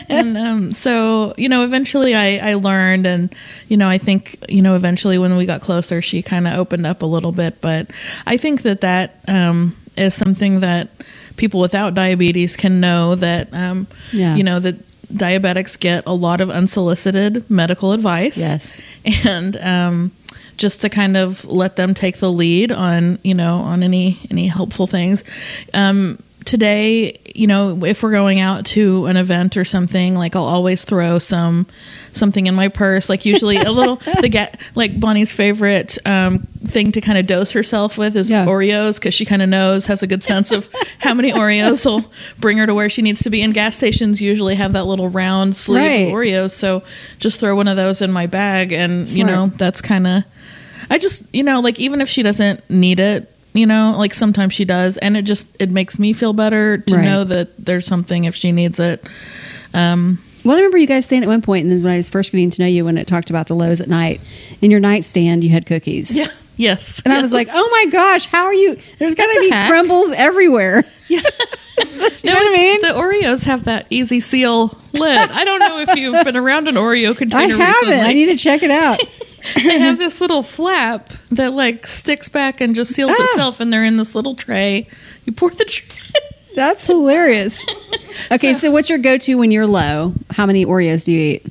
and 0.08 0.36
um, 0.36 0.72
so 0.72 1.32
you 1.36 1.48
know 1.48 1.64
eventually 1.64 2.14
I, 2.14 2.50
I 2.50 2.54
learned 2.54 3.06
and 3.06 3.34
you 3.68 3.76
know 3.76 3.88
i 3.88 3.98
think 3.98 4.42
you 4.48 4.62
know 4.62 4.74
eventually 4.74 5.16
when 5.18 5.36
we 5.36 5.46
got 5.46 5.60
closer 5.60 6.02
she 6.02 6.22
kind 6.22 6.46
of 6.48 6.58
opened 6.58 6.86
up 6.86 7.02
a 7.02 7.06
little 7.06 7.32
bit 7.32 7.60
but 7.60 7.90
i 8.26 8.36
think 8.36 8.62
that 8.62 8.80
that 8.80 9.20
um, 9.28 9.76
is 9.96 10.12
something 10.14 10.60
that 10.60 10.88
people 11.36 11.60
without 11.60 11.94
diabetes 11.94 12.56
can 12.56 12.80
know 12.80 13.14
that 13.14 13.48
um, 13.54 13.86
Yeah. 14.12 14.34
you 14.36 14.42
know 14.42 14.58
that 14.60 14.74
diabetics 15.10 15.78
get 15.78 16.04
a 16.06 16.12
lot 16.14 16.40
of 16.40 16.50
unsolicited 16.50 17.48
medical 17.50 17.92
advice 17.92 18.36
Yes. 18.36 18.80
and 19.26 19.56
um, 19.56 20.12
just 20.60 20.80
to 20.82 20.88
kind 20.88 21.16
of 21.16 21.44
let 21.44 21.76
them 21.76 21.94
take 21.94 22.18
the 22.18 22.30
lead 22.30 22.70
on 22.70 23.18
you 23.24 23.34
know 23.34 23.56
on 23.58 23.82
any 23.82 24.18
any 24.30 24.46
helpful 24.46 24.86
things 24.86 25.24
um, 25.74 26.18
today 26.44 27.18
you 27.34 27.46
know 27.46 27.84
if 27.84 28.02
we're 28.02 28.10
going 28.10 28.40
out 28.40 28.64
to 28.64 29.04
an 29.06 29.16
event 29.16 29.56
or 29.58 29.64
something 29.64 30.14
like 30.16 30.34
i'll 30.34 30.42
always 30.44 30.84
throw 30.84 31.18
some 31.18 31.66
something 32.12 32.46
in 32.46 32.54
my 32.54 32.66
purse 32.68 33.08
like 33.10 33.24
usually 33.26 33.56
a 33.58 33.70
little 33.70 33.96
the 34.20 34.28
get 34.28 34.58
like 34.74 34.98
bonnie's 34.98 35.32
favorite 35.32 35.98
um, 36.06 36.40
thing 36.64 36.90
to 36.92 37.00
kind 37.00 37.18
of 37.18 37.26
dose 37.26 37.52
herself 37.52 37.98
with 37.98 38.16
is 38.16 38.30
Yeah. 38.30 38.46
oreos 38.46 38.96
because 38.98 39.12
she 39.14 39.24
kind 39.26 39.42
of 39.42 39.48
knows 39.50 39.86
has 39.86 40.02
a 40.02 40.06
good 40.06 40.24
sense 40.24 40.50
of 40.50 40.68
how 40.98 41.12
many 41.14 41.30
oreos 41.30 41.84
will 41.86 42.10
bring 42.38 42.56
her 42.58 42.66
to 42.66 42.74
where 42.74 42.88
she 42.88 43.02
needs 43.02 43.22
to 43.24 43.30
be 43.30 43.42
and 43.42 43.52
gas 43.54 43.76
stations 43.76 44.20
usually 44.20 44.54
have 44.56 44.72
that 44.72 44.84
little 44.84 45.08
round 45.10 45.54
sleeve 45.54 45.80
Right. 45.82 46.06
of 46.08 46.12
oreos 46.14 46.50
so 46.52 46.82
just 47.18 47.38
throw 47.38 47.54
one 47.54 47.68
of 47.68 47.76
those 47.76 48.00
in 48.02 48.10
my 48.10 48.26
bag 48.26 48.72
and 48.72 49.06
you 49.08 49.24
know 49.24 49.48
that's 49.56 49.82
kind 49.82 50.06
of 50.06 50.24
i 50.90 50.98
just 50.98 51.22
you 51.32 51.42
know 51.42 51.60
like 51.60 51.78
even 51.80 52.00
if 52.00 52.08
she 52.08 52.22
doesn't 52.22 52.68
need 52.68 53.00
it 53.00 53.30
you 53.52 53.64
know 53.66 53.94
like 53.96 54.12
sometimes 54.14 54.52
she 54.52 54.64
does 54.64 54.96
and 54.98 55.16
it 55.16 55.22
just 55.22 55.46
it 55.58 55.70
makes 55.70 55.98
me 55.98 56.12
feel 56.12 56.32
better 56.32 56.78
to 56.78 56.96
Right. 56.96 57.04
know 57.04 57.24
that 57.24 57.48
there's 57.64 57.86
something 57.86 58.24
if 58.24 58.34
she 58.34 58.52
needs 58.52 58.78
it 58.78 59.02
um 59.74 60.18
Well, 60.44 60.54
I 60.54 60.58
remember 60.58 60.78
you 60.78 60.86
guys 60.86 61.04
saying 61.06 61.22
at 61.22 61.28
one 61.28 61.42
point, 61.42 61.64
and 61.64 61.70
then 61.72 61.82
when 61.84 61.92
I 61.92 61.96
was 61.96 62.08
first 62.08 62.32
getting 62.32 62.48
to 62.50 62.62
know 62.62 62.66
you, 62.68 62.84
when 62.86 62.96
it 62.96 63.06
talked 63.06 63.28
about 63.30 63.46
the 63.46 63.54
lows 63.54 63.80
at 63.80 63.88
night, 63.88 64.20
in 64.62 64.70
your 64.70 64.80
nightstand 64.80 65.44
you 65.44 65.50
had 65.50 65.66
cookies. 65.66 66.16
yeah 66.16 66.28
yes 66.56 67.00
And 67.04 67.12
I 67.12 67.20
was 67.20 67.30
like, 67.32 67.48
oh 67.52 67.68
my 67.72 67.90
gosh, 67.90 68.26
how 68.26 68.44
are 68.44 68.54
you? 68.54 68.76
There's 68.98 69.14
got 69.14 69.26
to 69.32 69.40
be 69.40 69.50
hack. 69.50 69.68
crumbles 69.70 70.12
everywhere. 70.12 70.84
yeah 71.08 71.20
You 71.82 72.30
know 72.30 72.34
what 72.34 72.50
I 72.50 72.54
mean? 72.54 72.80
the 72.82 72.88
oreos 72.88 73.44
have 73.44 73.64
that 73.64 73.86
easy 73.90 74.20
seal 74.20 74.68
lid 74.92 75.18
i 75.30 75.44
don't 75.44 75.60
know 75.60 75.78
if 75.78 75.94
you've 75.96 76.24
been 76.24 76.36
around 76.36 76.68
an 76.68 76.74
oreo 76.74 77.16
container 77.16 77.54
I 77.60 77.64
haven't. 77.64 77.88
recently 77.88 78.10
I 78.10 78.12
need 78.12 78.26
to 78.26 78.36
check 78.36 78.62
it 78.62 78.70
out. 78.70 79.00
They 79.56 79.78
have 79.78 79.98
this 79.98 80.20
little 80.20 80.42
flap 80.42 81.10
that 81.30 81.52
like 81.52 81.86
sticks 81.86 82.28
back 82.28 82.60
and 82.60 82.74
just 82.74 82.92
seals 82.94 83.12
Ah. 83.14 83.22
itself 83.24 83.60
and 83.60 83.72
they're 83.72 83.84
in 83.84 83.96
this 83.96 84.14
little 84.14 84.34
tray 84.34 84.86
you 85.24 85.32
pour 85.32 85.50
the 85.50 85.64
tray 85.64 85.88
That's 86.54 86.84
hilarious. 86.92 87.64
Okay, 88.30 88.54
so 88.54 88.70
what's 88.70 88.88
your 88.90 88.98
go 88.98 89.16
to 89.18 89.34
when 89.36 89.50
you're 89.52 89.66
low? 89.68 90.12
How 90.32 90.46
many 90.46 90.66
Oreos 90.66 91.04
do 91.04 91.12
you 91.12 91.34
eat? 91.34 91.46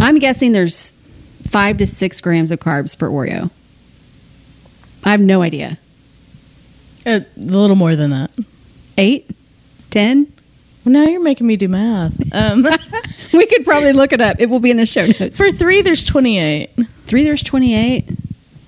I'm 0.00 0.18
guessing 0.18 0.52
there's 0.52 0.92
five 1.42 1.76
to 1.78 1.86
six 1.86 2.20
grams 2.20 2.50
of 2.50 2.58
carbs 2.60 2.96
per 2.96 3.08
Oreo. 3.08 3.50
I 5.04 5.10
have 5.10 5.20
no 5.20 5.42
idea. 5.42 5.78
a 7.04 7.24
little 7.36 7.76
more 7.76 7.94
than 7.96 8.10
that. 8.10 8.30
Eight? 8.96 9.30
Ten? 9.90 10.32
Well, 10.84 10.92
now 10.92 11.04
you're 11.04 11.22
making 11.22 11.46
me 11.46 11.56
do 11.56 11.68
math. 11.68 12.14
Um, 12.34 12.66
We 13.32 13.46
could 13.46 13.64
probably 13.64 13.94
look 13.94 14.12
it 14.12 14.20
up. 14.20 14.40
It 14.40 14.50
will 14.50 14.60
be 14.60 14.70
in 14.70 14.76
the 14.76 14.84
show 14.84 15.06
notes. 15.06 15.38
for 15.38 15.50
three, 15.50 15.80
there's 15.80 16.04
28. 16.04 16.68
three, 17.06 17.24
there's 17.24 17.42
28. 17.42 18.10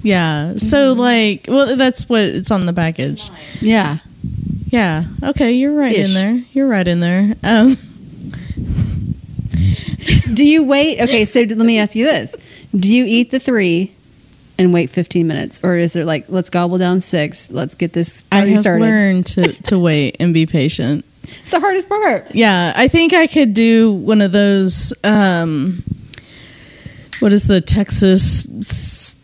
Yeah. 0.02 0.56
So 0.56 0.94
like, 0.94 1.44
well, 1.48 1.76
that's 1.76 2.08
what 2.08 2.22
it's 2.22 2.50
on 2.50 2.64
the 2.64 2.72
package. 2.72 3.28
Yeah. 3.60 3.98
Yeah. 4.68 5.04
Okay, 5.22 5.52
you're 5.52 5.74
right 5.74 5.92
Ish. 5.92 6.08
in 6.08 6.14
there. 6.14 6.44
You're 6.52 6.66
right 6.66 6.88
in 6.88 7.00
there. 7.00 7.34
Um, 7.42 7.76
Do 10.34 10.46
you 10.46 10.64
wait? 10.64 11.00
Okay, 11.00 11.24
so 11.24 11.40
let 11.40 11.56
me 11.58 11.78
ask 11.78 11.94
you 11.94 12.04
this: 12.04 12.34
Do 12.74 12.92
you 12.92 13.04
eat 13.06 13.30
the 13.30 13.38
three 13.38 13.94
and 14.58 14.72
wait 14.72 14.90
15 14.90 15.26
minutes, 15.26 15.60
or 15.62 15.76
is 15.76 15.92
there 15.92 16.04
like 16.04 16.26
let's 16.28 16.50
gobble 16.50 16.78
down 16.78 17.00
six, 17.00 17.50
let's 17.50 17.74
get 17.74 17.92
this 17.92 18.22
I 18.32 18.46
have 18.46 18.60
started? 18.60 18.84
learned 18.84 19.26
to 19.26 19.52
to 19.64 19.78
wait 19.78 20.16
and 20.20 20.34
be 20.34 20.46
patient. 20.46 21.04
It's 21.42 21.50
the 21.50 21.60
hardest 21.60 21.88
part. 21.88 22.34
Yeah, 22.34 22.72
I 22.76 22.88
think 22.88 23.12
I 23.12 23.26
could 23.26 23.54
do 23.54 23.92
one 23.92 24.20
of 24.22 24.32
those. 24.32 24.92
Um, 25.04 25.82
what 27.20 27.32
is 27.32 27.46
the 27.46 27.60
Texas 27.60 29.14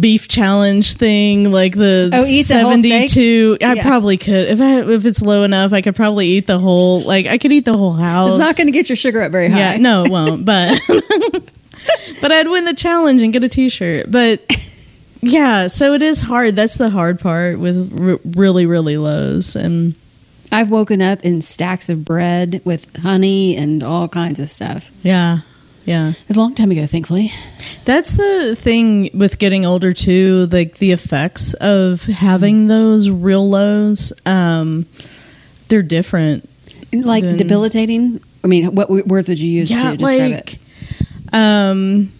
beef 0.00 0.28
challenge 0.28 0.94
thing? 0.94 1.50
Like 1.50 1.74
the 1.76 2.10
Oh, 2.12 2.24
eat 2.26 2.48
the 2.48 2.60
whole 2.62 2.78
steak? 2.78 3.08
seventy-two. 3.08 3.58
I 3.62 3.74
Yeah. 3.74 3.82
probably 3.86 4.16
could 4.16 4.48
if 4.48 4.60
I 4.60 4.80
if 4.90 5.04
it's 5.04 5.22
low 5.22 5.42
enough. 5.42 5.72
I 5.72 5.80
could 5.82 5.96
probably 5.96 6.28
eat 6.28 6.46
the 6.46 6.58
whole. 6.58 7.00
Like 7.02 7.26
I 7.26 7.38
could 7.38 7.52
eat 7.52 7.64
the 7.64 7.76
whole 7.76 7.92
house. 7.92 8.32
It's 8.32 8.38
not 8.38 8.56
going 8.56 8.66
to 8.66 8.72
get 8.72 8.88
your 8.88 8.96
sugar 8.96 9.22
up 9.22 9.32
very 9.32 9.48
high. 9.48 9.58
Yeah, 9.58 9.76
no, 9.78 10.04
it 10.04 10.10
won't. 10.12 10.44
But 10.44 10.80
but 12.20 12.32
I'd 12.32 12.48
win 12.48 12.64
the 12.64 12.74
challenge 12.74 13.22
and 13.22 13.32
get 13.32 13.42
a 13.44 13.48
T-shirt. 13.48 14.10
But 14.10 14.42
yeah, 15.22 15.66
so 15.68 15.94
it 15.94 16.02
is 16.02 16.20
hard. 16.20 16.56
That's 16.56 16.76
the 16.78 16.90
hard 16.90 17.18
part 17.20 17.58
with 17.58 17.92
r- 17.98 18.20
really 18.24 18.66
really 18.66 18.96
lows 18.96 19.56
and. 19.56 19.94
I've 20.54 20.70
woken 20.70 21.02
up 21.02 21.24
in 21.24 21.42
stacks 21.42 21.88
of 21.88 22.04
bread 22.04 22.60
with 22.64 22.96
honey 22.98 23.56
and 23.56 23.82
all 23.82 24.08
kinds 24.08 24.38
of 24.38 24.48
stuff. 24.48 24.90
Yeah. 25.02 25.40
Yeah. 25.84 26.12
It's 26.28 26.36
a 26.38 26.40
long 26.40 26.54
time 26.54 26.70
ago, 26.70 26.86
thankfully. 26.86 27.32
That's 27.84 28.14
the 28.14 28.54
thing 28.56 29.10
with 29.12 29.38
getting 29.38 29.66
older 29.66 29.92
too, 29.92 30.46
like 30.50 30.78
the 30.78 30.92
effects 30.92 31.52
of 31.54 32.00
Mm-hmm. 32.02 32.12
having 32.12 32.66
those 32.68 33.10
real 33.10 33.46
lows. 33.48 34.12
Um, 34.24 34.86
they're 35.68 35.82
different. 35.82 36.48
Like 36.92 37.24
Then- 37.24 37.36
debilitating. 37.36 38.20
I 38.42 38.46
mean, 38.46 38.74
what 38.74 38.88
words 38.88 39.28
would 39.28 39.40
you 39.40 39.50
use 39.50 39.68
to 39.70 39.96
describe 39.96 40.32
it? 40.32 40.58
um, 41.32 42.12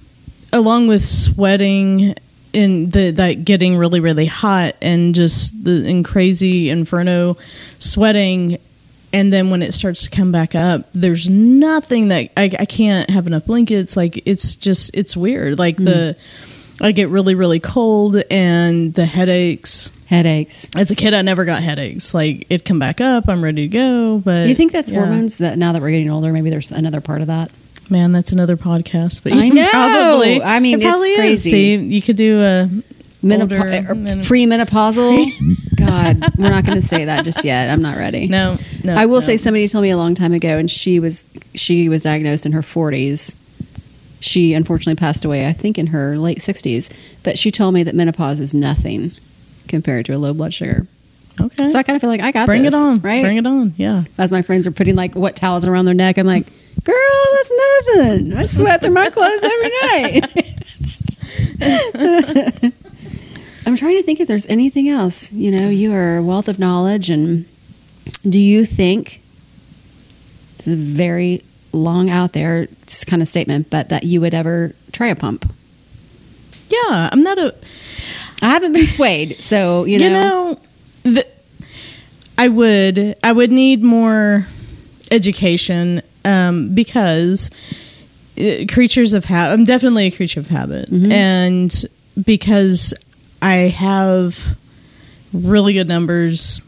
along 0.53 0.87
with 0.89 1.05
sweating 1.07 2.15
and 2.55 2.93
the 2.93 3.11
that 3.11 3.45
getting 3.45 3.77
really 3.77 4.01
really 4.01 4.27
hot 4.27 4.77
and 4.81 5.15
just 5.15 5.65
the 5.65 5.89
and 5.89 6.05
crazy 6.05 6.71
inferno 6.71 7.37
sweating 7.79 8.59
and 9.13 9.33
then 9.33 9.51
when 9.51 9.63
it 9.63 9.73
starts 9.73 10.03
to 10.03 10.11
come 10.11 10.33
back 10.33 10.55
up 10.55 10.87
there's 10.93 11.29
nothing 11.29 12.09
that 12.09 12.31
I, 12.37 12.45
I 12.59 12.65
can't 12.65 13.09
have 13.11 13.27
enough 13.27 13.47
blankets 13.47 13.97
like 13.97 14.23
it's 14.27 14.55
just 14.55 14.91
it's 14.95 15.17
weird 15.17 15.59
like 15.59 15.77
the 15.77 16.17
mm. 16.19 16.85
i 16.85 16.93
get 16.93 17.09
really 17.09 17.35
really 17.35 17.61
cold 17.61 18.23
and 18.31 18.95
the 18.95 19.07
headaches 19.07 19.91
Headaches. 20.07 20.69
as 20.77 20.91
a 20.91 20.95
kid 20.95 21.15
i 21.15 21.23
never 21.23 21.45
got 21.45 21.63
headaches 21.63 22.13
like 22.15 22.47
it 22.51 22.65
come 22.65 22.79
back 22.79 23.01
up 23.01 23.29
i'm 23.29 23.43
ready 23.43 23.69
to 23.69 23.69
go 23.69 24.19
but 24.19 24.49
You 24.49 24.55
think 24.55 24.73
that's 24.73 24.93
yeah. 24.93 25.01
hormones 25.01 25.37
that 25.37 25.59
now 25.59 25.73
that 25.73 25.83
we're 25.83 25.91
getting 25.91 26.11
older, 26.11 26.33
maybe 26.33 26.51
there's 26.51 26.73
another 26.73 27.01
part 27.01 27.21
of 27.21 27.27
that? 27.29 27.51
Man, 27.91 28.13
that's 28.13 28.33
another 28.33 28.57
podcast. 28.57 29.23
But 29.23 29.35
I 29.35 29.49
know. 29.51 29.69
Probably, 29.69 30.43
I 30.43 30.61
mean, 30.61 30.81
it 30.81 30.87
it's 30.87 31.17
crazy. 31.17 31.51
See, 31.51 31.77
you 31.77 32.03
could 32.03 32.17
do 32.17 32.41
a 32.43 32.69
Menop- 33.23 33.53
or 33.53 33.91
er, 33.91 33.95
men- 33.95 34.21
premenopausal. 34.21 35.77
God, 35.77 36.21
we're 36.39 36.51
not 36.51 36.65
going 36.65 36.81
to 36.81 36.87
say 36.87 37.07
that 37.07 37.25
just 37.25 37.45
yet. 37.45 37.71
I'm 37.71 37.83
not 37.83 37.97
ready. 37.97 38.27
no, 38.29 38.59
no. 38.83 38.95
I 38.95 39.07
will 39.07 39.21
no. 39.21 39.27
say 39.27 39.37
somebody 39.37 39.67
told 39.69 39.83
me 39.83 39.91
a 39.91 39.97
long 39.97 40.15
time 40.15 40.33
ago, 40.33 40.59
and 40.59 40.71
she 40.71 41.01
was 41.01 41.25
she 41.55 41.89
was 41.89 42.03
diagnosed 42.03 42.47
in 42.47 42.53
her 42.53 42.61
40s. 42.61 43.35
She 44.21 44.55
unfortunately 44.55 44.99
passed 44.99 45.25
away, 45.25 45.47
I 45.47 45.53
think, 45.53 45.79
in 45.79 45.89
her 45.89 46.17
late 46.17 46.39
60s. 46.39 46.91
But 47.23 47.39
she 47.39 47.51
told 47.51 47.75
me 47.75 47.83
that 47.83 47.95
menopause 47.95 48.41
is 48.41 48.55
nothing 48.55 49.13
compared 49.69 50.07
to 50.07 50.13
a 50.13 50.19
low 50.19 50.33
blood 50.33 50.55
sugar. 50.55 50.87
Okay, 51.41 51.69
So 51.69 51.79
I 51.79 51.83
kind 51.83 51.97
of 51.97 52.01
feel 52.01 52.11
like 52.11 52.21
I 52.23 52.31
got 52.31 52.47
bring 52.47 52.63
this, 52.63 52.73
it 52.73 52.77
on. 52.77 53.01
right? 53.01 53.23
Bring 53.23 53.37
it 53.39 53.47
on. 53.47 53.75
Yeah. 53.77 54.05
As 54.19 54.31
my 54.33 54.41
friends 54.43 54.67
are 54.67 54.71
putting 54.71 54.95
like 54.95 55.15
wet 55.15 55.37
towels 55.37 55.67
around 55.67 55.85
their 55.85 55.95
neck, 55.95 56.17
I'm 56.17 56.27
like, 56.27 56.47
girl, 56.85 57.25
that's 57.33 57.53
nothing. 57.87 58.35
I 58.35 58.47
sweat 58.47 58.83
through 58.83 58.93
my 58.93 59.11
clothes 59.11 59.43
every 59.43 59.71
night. 59.83 60.63
I'm 63.67 63.77
trying 63.77 63.97
to 63.97 64.03
think 64.03 64.21
if 64.21 64.29
there's 64.29 64.47
anything 64.47 64.89
else. 64.89 65.33
You 65.33 65.51
know, 65.51 65.69
you 65.71 65.93
are 65.95 66.19
a 66.19 66.23
wealth 66.23 66.49
of 66.49 66.59
knowledge, 66.59 67.11
and 67.11 67.47
do 68.29 68.39
you 68.39 68.67
think 68.67 69.21
this 70.59 70.67
is 70.67 70.75
very 70.75 71.43
long 71.73 72.11
out 72.11 72.35
there 72.35 72.69
kind 73.07 73.23
of 73.23 73.29
statement, 73.29 73.71
but 73.71 73.89
that 73.89 74.05
you 74.05 74.21
would 74.21 74.35
ever 74.35 74.75
try 74.93 75.09
a 75.09 75.17
pump? 75.17 75.51
Yeah, 76.69 77.09
I'm 77.11 77.23
not 77.23 77.39
a. 77.39 77.55
I 78.43 78.49
haven't 78.49 78.73
been 78.73 78.87
swayed, 78.87 79.43
so 79.43 79.85
you 79.85 79.99
know, 79.99 80.05
You 80.05 80.11
know, 80.13 80.61
the, 81.05 81.27
I 82.37 82.49
would. 82.49 83.17
I 83.23 83.33
would 83.33 83.51
need 83.51 83.83
more 83.83 84.47
education 85.11 86.03
um, 86.25 86.75
because 86.75 87.51
uh, 88.39 88.65
creatures 88.69 89.13
of 89.13 89.25
habit. 89.25 89.53
I'm 89.53 89.65
definitely 89.65 90.07
a 90.07 90.11
creature 90.11 90.41
of 90.41 90.49
habit, 90.49 90.91
Mm-hmm. 90.91 91.13
and 91.13 91.85
because 92.25 92.95
I 93.43 93.55
have 93.55 94.57
really 95.33 95.75
good 95.75 95.89
numbers 95.89 96.61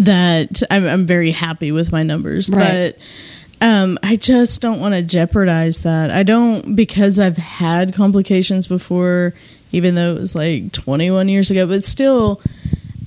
that 0.00 0.62
I'm, 0.70 0.86
I'm 0.86 1.06
very 1.06 1.30
happy 1.32 1.72
with 1.72 1.90
my 1.92 2.02
numbers, 2.02 2.48
Right. 2.50 2.94
but 2.96 3.66
um, 3.66 3.98
I 4.04 4.14
just 4.16 4.60
don't 4.60 4.78
want 4.80 4.94
to 4.94 5.02
jeopardize 5.02 5.80
that. 5.80 6.10
I 6.12 6.22
don't 6.22 6.76
because 6.76 7.18
I've 7.18 7.36
had 7.36 7.92
complications 7.92 8.68
before, 8.68 9.34
even 9.72 9.96
though 9.96 10.14
it 10.14 10.20
was 10.20 10.36
like 10.36 10.70
21 10.72 11.28
years 11.28 11.50
ago. 11.50 11.66
But 11.66 11.82
still, 11.82 12.40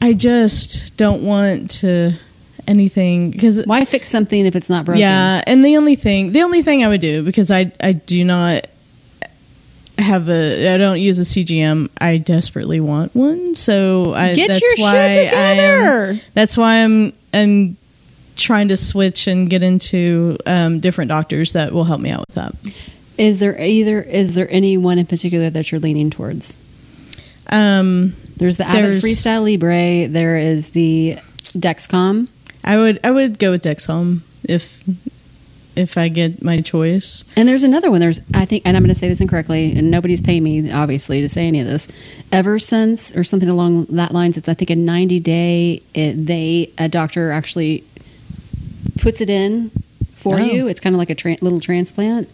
I 0.01 0.11
just 0.13 0.97
don't 0.97 1.23
want 1.23 1.71
to 1.79 2.13
anything 2.67 3.31
because 3.31 3.63
why 3.65 3.85
fix 3.85 4.09
something 4.09 4.45
if 4.45 4.55
it's 4.55 4.69
not 4.69 4.85
broken? 4.85 4.99
yeah, 5.01 5.43
and 5.47 5.63
the 5.65 5.77
only 5.77 5.95
thing, 5.95 6.31
the 6.31 6.41
only 6.41 6.61
thing 6.61 6.83
I 6.83 6.87
would 6.87 7.01
do 7.01 7.23
because 7.23 7.51
I 7.51 7.71
I 7.81 7.91
do 7.93 8.23
not 8.23 8.67
have 9.97 10.29
a 10.29 10.73
I 10.73 10.77
don't 10.77 10.99
use 10.99 11.19
a 11.19 11.23
CGM. 11.23 11.89
I 11.99 12.17
desperately 12.17 12.79
want 12.79 13.15
one, 13.15 13.55
so 13.55 14.13
I 14.13 14.33
Get 14.33 14.47
that's 14.47 14.61
your 14.61 14.85
why 14.85 15.11
shit 15.13 15.33
I 15.33 15.37
am, 15.53 15.55
together. 16.15 16.21
that's 16.33 16.57
why 16.57 16.83
I'm 16.83 17.13
I'm 17.33 17.77
trying 18.35 18.69
to 18.69 18.77
switch 18.77 19.27
and 19.27 19.49
get 19.49 19.61
into 19.61 20.37
um, 20.47 20.79
different 20.79 21.09
doctors 21.09 21.53
that 21.53 21.71
will 21.73 21.83
help 21.83 22.01
me 22.01 22.09
out 22.09 22.21
with 22.27 22.35
that. 22.35 22.55
Is 23.17 23.39
there 23.39 23.59
either 23.61 24.01
is 24.01 24.33
there 24.33 24.47
anyone 24.49 24.97
in 24.97 25.05
particular 25.05 25.49
that 25.51 25.71
you're 25.71 25.81
leaning 25.81 26.09
towards? 26.09 26.57
Um, 27.47 28.15
There's 28.37 28.57
the 28.57 28.67
Abbott 28.67 29.03
Freestyle 29.03 29.43
Libre. 29.43 30.07
There 30.07 30.37
is 30.37 30.69
the 30.69 31.17
Dexcom. 31.53 32.29
I 32.63 32.77
would 32.77 32.99
I 33.03 33.11
would 33.11 33.39
go 33.39 33.51
with 33.51 33.63
Dexcom 33.63 34.21
if 34.43 34.83
if 35.75 35.97
I 35.97 36.09
get 36.09 36.43
my 36.43 36.57
choice. 36.57 37.23
And 37.37 37.47
there's 37.47 37.63
another 37.63 37.89
one. 37.89 38.01
There's, 38.01 38.19
I 38.33 38.43
think, 38.43 38.63
and 38.65 38.75
I'm 38.75 38.83
going 38.83 38.93
to 38.93 38.99
say 38.99 39.07
this 39.07 39.21
incorrectly, 39.21 39.71
and 39.77 39.89
nobody's 39.89 40.21
paying 40.21 40.43
me, 40.43 40.69
obviously, 40.69 41.21
to 41.21 41.29
say 41.29 41.47
any 41.47 41.61
of 41.61 41.65
this. 41.67 41.87
Eversense, 42.33 43.15
or 43.15 43.23
something 43.23 43.47
along 43.47 43.85
that 43.85 44.11
lines, 44.11 44.35
it's, 44.35 44.49
I 44.49 44.53
think, 44.53 44.69
a 44.69 44.75
90 44.75 45.21
day, 45.21 45.81
it, 45.93 46.25
they, 46.25 46.73
a 46.77 46.89
doctor 46.89 47.31
actually 47.31 47.85
puts 48.99 49.21
it 49.21 49.29
in 49.29 49.71
for 50.17 50.35
Oh. 50.35 50.43
you. 50.43 50.67
It's 50.67 50.81
kind 50.81 50.93
of 50.93 50.99
like 50.99 51.09
a 51.09 51.15
tra- 51.15 51.37
little 51.39 51.61
transplant. 51.61 52.27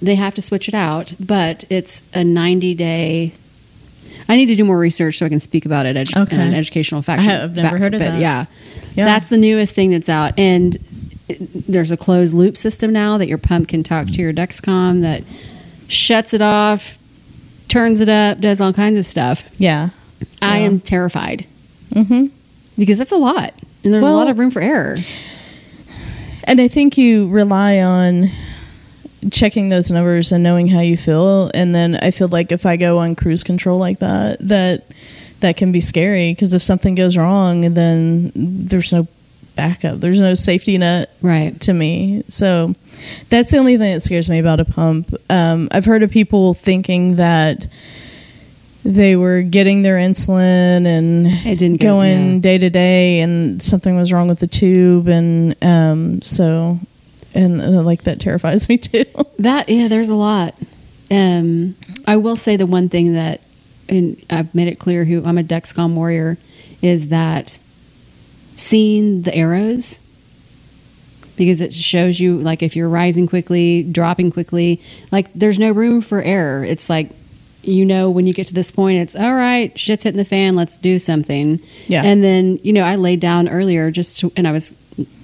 They 0.00 0.14
have 0.14 0.34
to 0.36 0.42
switch 0.42 0.66
it 0.66 0.74
out, 0.74 1.12
but 1.20 1.64
it's 1.68 2.02
a 2.14 2.24
90 2.24 2.74
day. 2.74 3.34
I 4.28 4.36
need 4.36 4.46
to 4.46 4.56
do 4.56 4.64
more 4.64 4.78
research 4.78 5.18
so 5.18 5.26
I 5.26 5.28
can 5.28 5.40
speak 5.40 5.64
about 5.66 5.86
it 5.86 5.96
edu- 5.96 6.16
Okay. 6.22 6.34
in 6.36 6.40
an 6.40 6.54
educational 6.54 7.00
fashion. 7.02 7.30
I 7.30 7.34
have 7.34 7.56
never 7.56 7.68
fact- 7.70 7.80
heard 7.82 7.94
of 7.94 8.00
that. 8.00 8.20
Yeah. 8.20 8.44
Yeah. 8.94 9.04
That's 9.06 9.28
the 9.30 9.36
newest 9.38 9.74
thing 9.74 9.90
that's 9.90 10.08
out. 10.08 10.38
And 10.38 10.76
there's 11.68 11.90
a 11.90 11.96
closed 11.96 12.34
loop 12.34 12.56
system 12.56 12.92
now 12.92 13.16
that 13.18 13.28
your 13.28 13.38
pump 13.38 13.68
can 13.68 13.82
talk 13.82 14.06
to 14.08 14.20
your 14.20 14.32
Dexcom 14.32 15.02
that 15.02 15.22
shuts 15.88 16.34
it 16.34 16.42
off, 16.42 16.98
turns 17.68 18.00
it 18.00 18.08
up, 18.08 18.40
does 18.40 18.60
all 18.60 18.72
kinds 18.72 18.98
of 18.98 19.06
stuff. 19.06 19.42
Yeah. 19.58 19.90
I 20.42 20.60
Yeah. 20.60 20.66
am 20.66 20.80
terrified 20.80 21.46
Mm-hmm. 21.94 22.26
because 22.78 22.98
that's 22.98 23.12
a 23.12 23.16
lot. 23.16 23.54
And 23.84 23.92
there's 23.94 24.04
a 24.04 24.10
lot 24.10 24.28
of 24.28 24.38
room 24.38 24.50
for 24.50 24.60
error. 24.60 24.96
And 26.44 26.60
I 26.60 26.68
think 26.68 26.96
you 26.98 27.28
rely 27.28 27.78
on 27.80 28.30
checking 29.30 29.68
those 29.68 29.90
numbers 29.90 30.32
and 30.32 30.42
knowing 30.44 30.68
how 30.68 30.80
you 30.80 30.96
feel. 30.96 31.50
And 31.54 31.74
then 31.74 31.96
I 31.96 32.10
feel 32.10 32.28
like 32.28 32.52
if 32.52 32.64
I 32.66 32.76
go 32.76 32.98
on 32.98 33.16
cruise 33.16 33.42
control 33.42 33.78
like 33.78 33.98
that, 34.00 34.36
that 34.48 34.84
that 35.40 35.56
can 35.56 35.70
be 35.72 35.80
scary 35.80 36.32
because 36.32 36.54
if 36.54 36.62
something 36.62 36.94
goes 36.94 37.16
wrong, 37.16 37.74
then 37.74 38.32
there's 38.34 38.92
no 38.92 39.06
backup. 39.54 40.00
There's 40.00 40.20
no 40.20 40.34
safety 40.34 40.78
net 40.78 41.10
Right. 41.22 41.58
to 41.62 41.72
me. 41.72 42.22
So 42.28 42.74
that's 43.28 43.50
the 43.50 43.58
only 43.58 43.76
thing 43.78 43.92
that 43.94 44.00
scares 44.02 44.28
me 44.30 44.38
about 44.38 44.60
a 44.60 44.64
pump. 44.64 45.14
Um, 45.30 45.68
I've 45.72 45.84
heard 45.84 46.02
of 46.02 46.10
people 46.10 46.54
thinking 46.54 47.16
that 47.16 47.66
they 48.84 49.16
were 49.16 49.42
getting 49.42 49.82
their 49.82 49.96
insulin 49.96 50.86
and 50.86 51.26
It 51.26 51.58
didn't 51.58 51.80
go- 51.80 51.88
going 51.94 52.34
yeah. 52.34 52.40
day 52.40 52.58
to 52.58 52.70
day, 52.70 53.20
and 53.20 53.60
something 53.60 53.96
was 53.96 54.12
wrong 54.12 54.28
with 54.28 54.38
the 54.38 54.46
tube, 54.46 55.08
and 55.08 55.54
um, 55.62 56.22
so 56.22 56.78
and 57.38 57.62
uh, 57.62 57.82
like 57.82 58.02
that 58.02 58.20
terrifies 58.20 58.68
me 58.68 58.78
too. 58.78 59.04
That 59.38 59.68
yeah, 59.68 59.88
there's 59.88 60.08
a 60.08 60.14
lot. 60.14 60.54
Um, 61.10 61.76
I 62.06 62.16
will 62.16 62.36
say 62.36 62.56
the 62.56 62.66
one 62.66 62.88
thing 62.88 63.14
that, 63.14 63.40
and 63.88 64.22
I've 64.28 64.54
made 64.54 64.68
it 64.68 64.78
clear 64.78 65.04
who 65.04 65.24
I'm 65.24 65.38
a 65.38 65.44
Dexcom 65.44 65.94
warrior, 65.94 66.36
is 66.82 67.08
that 67.08 67.58
seeing 68.56 69.22
the 69.22 69.34
arrows 69.34 70.00
because 71.36 71.60
it 71.60 71.72
shows 71.72 72.18
you 72.18 72.38
like 72.38 72.64
if 72.64 72.74
you're 72.74 72.88
rising 72.88 73.28
quickly, 73.28 73.84
dropping 73.84 74.32
quickly, 74.32 74.82
like 75.12 75.32
there's 75.34 75.58
no 75.58 75.70
room 75.70 76.00
for 76.00 76.20
error. 76.20 76.64
It's 76.64 76.90
like 76.90 77.10
you 77.62 77.84
know 77.84 78.10
when 78.10 78.26
you 78.26 78.34
get 78.34 78.48
to 78.48 78.54
this 78.54 78.72
point, 78.72 78.98
it's 78.98 79.14
all 79.14 79.34
right, 79.34 79.78
shit's 79.78 80.02
hitting 80.02 80.18
the 80.18 80.24
fan, 80.24 80.56
let's 80.56 80.76
do 80.76 80.98
something. 80.98 81.60
Yeah. 81.86 82.02
And 82.04 82.22
then 82.24 82.58
you 82.64 82.72
know 82.72 82.82
I 82.82 82.96
laid 82.96 83.20
down 83.20 83.48
earlier 83.48 83.92
just 83.92 84.18
to, 84.18 84.32
and 84.36 84.48
I 84.48 84.52
was 84.52 84.74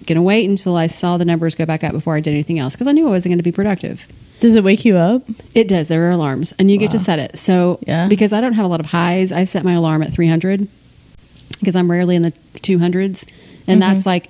gonna 0.07 0.22
wait 0.22 0.49
until 0.49 0.77
I 0.77 0.87
saw 0.87 1.16
the 1.16 1.25
numbers 1.25 1.55
go 1.55 1.66
back 1.66 1.85
up 1.85 1.93
before 1.93 2.14
I 2.14 2.20
did 2.20 2.31
anything 2.31 2.59
else 2.59 2.75
because 2.75 2.87
I 2.87 2.93
knew 2.93 3.07
I 3.07 3.11
wasn't 3.11 3.31
going 3.31 3.39
to 3.39 3.45
be 3.45 3.53
productive. 3.53 4.07
Does 4.41 4.57
it 4.57 4.64
wake 4.64 4.85
you 4.85 4.97
up? 4.97 5.22
It 5.55 5.68
does. 5.68 5.89
There 5.89 6.07
are 6.07 6.11
alarms, 6.11 6.53
and 6.59 6.70
you 6.70 6.77
get 6.77 6.91
to 6.91 6.99
set 6.99 7.18
it. 7.18 7.39
So, 7.39 7.79
Yeah. 7.87 8.09
because 8.09 8.33
I 8.33 8.41
don't 8.41 8.53
have 8.53 8.64
a 8.64 8.68
lot 8.68 8.81
of 8.81 8.87
highs, 8.87 9.33
I 9.33 9.45
set 9.45 9.64
my 9.64 9.72
alarm 9.72 10.03
at 10.03 10.12
300 10.12 10.68
because 11.59 11.77
I'm 11.77 11.91
rarely 11.91 12.16
in 12.16 12.22
the 12.22 12.33
200s, 12.57 13.25
and 13.66 13.81
that's 13.81 14.01
mm-hmm. 14.01 14.09
like 14.09 14.29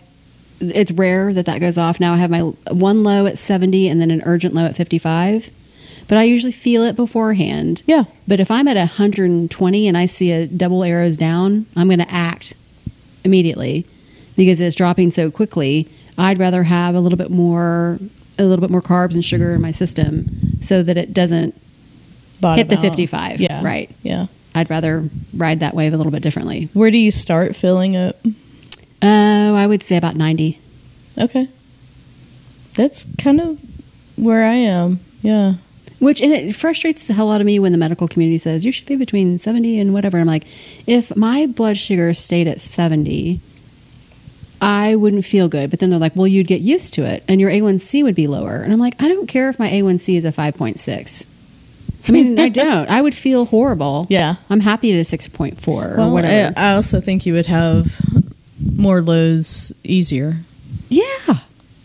it's 0.61 0.93
rare 0.93 1.33
that 1.33 1.47
that 1.47 1.61
goes 1.61 1.77
off. 1.77 1.99
Now 2.01 2.15
I 2.15 2.19
have 2.19 2.31
my 2.31 2.41
one 2.41 3.03
low 3.03 3.27
at 3.27 3.39
70 3.39 3.89
and 3.89 4.01
then 4.01 4.11
an 4.11 4.23
urgent 4.25 4.55
low 4.55 4.65
at 4.65 4.77
55, 4.77 5.51
but 6.07 6.17
I 6.17 6.23
usually 6.23 6.53
feel 6.53 6.85
it 6.85 6.97
beforehand. 6.97 7.83
Yeah. 7.87 8.05
But 8.29 8.41
if 8.41 8.51
I'm 8.51 8.69
at 8.69 8.77
120 8.77 9.89
and 9.89 9.99
I 9.99 10.07
see 10.07 10.33
a 10.33 10.47
double 10.47 10.85
arrows 10.85 11.17
down, 11.17 11.67
I'm 11.77 11.89
going 11.89 11.99
to 11.99 12.11
act 12.11 12.55
immediately 13.25 13.87
because 14.37 14.61
it's 14.61 14.77
dropping 14.77 15.11
so 15.11 15.31
quickly. 15.31 15.89
I'd 16.19 16.39
rather 16.39 16.63
have 16.63 16.95
a 16.95 17.01
little 17.01 17.19
bit 17.19 17.31
more 17.31 17.99
a 18.39 18.45
little 18.45 18.61
bit 18.61 18.71
more 18.71 18.83
carbs 18.83 19.15
and 19.15 19.25
sugar 19.25 19.55
in 19.55 19.61
my 19.61 19.71
system 19.71 20.27
so 20.61 20.83
that 20.83 20.97
it 20.97 21.15
doesn't 21.15 21.55
Bottom 22.41 22.59
hit 22.59 22.69
the 22.69 22.77
out. 22.77 22.83
55. 22.83 23.41
Yeah. 23.41 23.65
Right. 23.65 23.91
Yeah. 24.03 24.27
I'd 24.55 24.71
rather 24.71 25.09
ride 25.35 25.61
that 25.61 25.75
wave 25.75 25.93
a 25.93 25.97
little 25.97 26.13
bit 26.13 26.23
differently. 26.23 26.69
Where 26.73 26.91
do 26.91 26.99
you 26.99 27.11
start 27.11 27.57
filling 27.57 27.97
up? 27.97 28.17
Oh, 29.03 29.55
I 29.55 29.67
would 29.67 29.83
say 29.83 29.97
about 29.97 30.17
90. 30.17 30.59
Okay. 31.19 31.49
That's 32.75 33.07
kind 33.19 33.41
of 33.41 33.61
where 34.17 34.45
I 34.45 34.55
am. 34.55 35.01
Yeah. 35.23 35.55
Which 36.01 36.21
and 36.21 36.33
it 36.33 36.55
frustrates 36.55 37.05
the 37.05 37.15
hell 37.15 37.33
out 37.33 37.41
of 37.41 37.47
me 37.47 37.59
when 37.59 37.73
the 37.73 37.79
medical 37.79 38.09
community 38.09 38.39
says 38.39 38.65
you 38.65 38.73
should 38.73 38.87
be 38.87 38.97
between 38.97 39.39
70 39.39 39.79
and 39.79 39.93
whatever. 39.93 40.19
I'm 40.19 40.27
like, 40.27 40.45
if 40.87 41.17
my 41.17 41.47
blood 41.47 41.79
sugar 41.79 42.13
stayed 42.15 42.49
at 42.49 42.61
70, 42.61 43.41
I 44.65 44.97
wouldn't 44.97 45.25
feel 45.25 45.49
good. 45.49 45.71
But 45.71 45.79
then 45.81 45.91
they're 45.91 45.99
like, 45.99 46.17
well, 46.17 46.27
you'd 46.27 46.47
get 46.47 46.61
used 46.61 46.95
to 46.95 47.05
it 47.05 47.23
and 47.29 47.41
your 47.41 47.51
A1C 47.51 48.03
would 48.03 48.15
be 48.15 48.27
lower. 48.27 48.57
And 48.57 48.73
I'm 48.73 48.79
like, 48.79 49.01
I 49.03 49.09
don't 49.09 49.27
care 49.27 49.49
if 49.51 49.59
my 49.59 49.69
A1C 49.69 50.17
is 50.17 50.25
a 50.25 50.33
5.6. 50.33 51.27
I 52.07 52.13
mean, 52.13 52.39
I 52.39 52.49
don't. 52.63 52.89
I 52.91 53.01
would 53.01 53.15
feel 53.15 53.47
horrible. 53.47 54.07
Yeah. 54.11 54.37
I'm 54.51 54.61
happy 54.61 54.93
at 54.93 54.99
a 54.99 55.17
6.4 55.17 55.69
or 55.69 55.97
Well, 55.97 56.11
whatever. 56.13 56.53
I, 56.59 56.71
I 56.71 56.75
also 56.75 57.01
think 57.01 57.25
you 57.27 57.33
would 57.35 57.47
have 57.47 58.01
more 58.75 59.01
lows 59.03 59.73
easier. 59.85 60.37
yeah. 60.89 61.05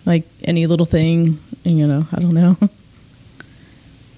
Like 0.06 0.24
any 0.44 0.66
little 0.66 0.86
thing, 0.88 1.40
you 1.64 1.86
know, 1.86 2.08
I 2.12 2.20
don't 2.20 2.34
know. 2.34 2.58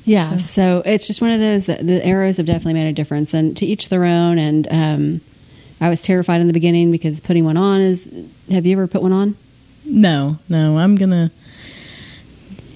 Yeah, 0.03 0.37
so 0.37 0.81
it's 0.83 1.05
just 1.05 1.21
one 1.21 1.29
of 1.29 1.39
those 1.39 1.67
that 1.67 1.85
the 1.85 2.03
arrows 2.03 2.37
have 2.37 2.47
definitely 2.47 2.73
made 2.73 2.87
a 2.89 2.93
difference, 2.93 3.35
and 3.35 3.55
to 3.57 3.65
each 3.67 3.89
their 3.89 4.03
own. 4.03 4.39
And 4.39 4.67
um, 4.71 5.21
I 5.79 5.89
was 5.89 6.01
terrified 6.01 6.41
in 6.41 6.47
the 6.47 6.53
beginning 6.53 6.89
because 6.91 7.19
putting 7.21 7.45
one 7.45 7.55
on 7.55 7.81
is. 7.81 8.09
Have 8.51 8.65
you 8.65 8.73
ever 8.73 8.87
put 8.87 9.01
one 9.01 9.13
on? 9.13 9.37
No, 9.85 10.37
no, 10.49 10.77
I'm 10.77 10.95
gonna 10.95 11.31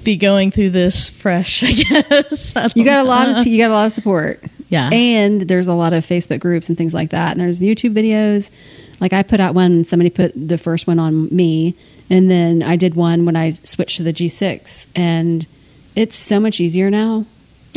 be 0.03 0.15
going 0.15 0.51
through 0.51 0.69
this 0.71 1.09
fresh. 1.09 1.63
I 1.63 1.71
guess 1.73 2.55
I 2.55 2.69
You 2.76 2.86
got 2.86 3.05
a 3.05 3.07
lot 3.07 3.30
of 3.30 3.45
you 3.45 3.57
got 3.57 3.71
a 3.71 3.73
lot 3.73 3.86
of 3.88 3.91
support. 3.91 4.43
Yeah. 4.67 4.89
and 4.91 5.41
there's 5.41 5.67
a 5.67 5.73
lot 5.73 5.93
of 5.93 6.03
Facebook 6.03 6.39
groups 6.39 6.69
and 6.69 6.78
things 6.78 6.93
like 6.93 7.11
that, 7.11 7.32
and 7.32 7.39
there's 7.39 7.59
YouTube 7.59 7.93
videos. 7.93 8.49
Like 8.99 9.13
I 9.13 9.21
put 9.21 9.39
out 9.39 9.53
one, 9.53 9.86
somebody 9.86 10.09
put 10.09 10.32
the 10.36 10.57
first 10.57 10.88
one 10.88 10.97
on 10.97 11.28
me, 11.34 11.76
and 12.09 12.32
then 12.32 12.63
I 12.63 12.76
did 12.76 12.95
one 12.95 13.26
when 13.26 13.36
I 13.36 13.51
switched 13.51 13.97
to 13.97 14.03
the 14.03 14.13
G6, 14.13 14.88
and 14.95 15.45
it's 15.95 16.17
so 16.17 16.39
much 16.39 16.59
easier 16.59 16.89
now. 16.89 17.26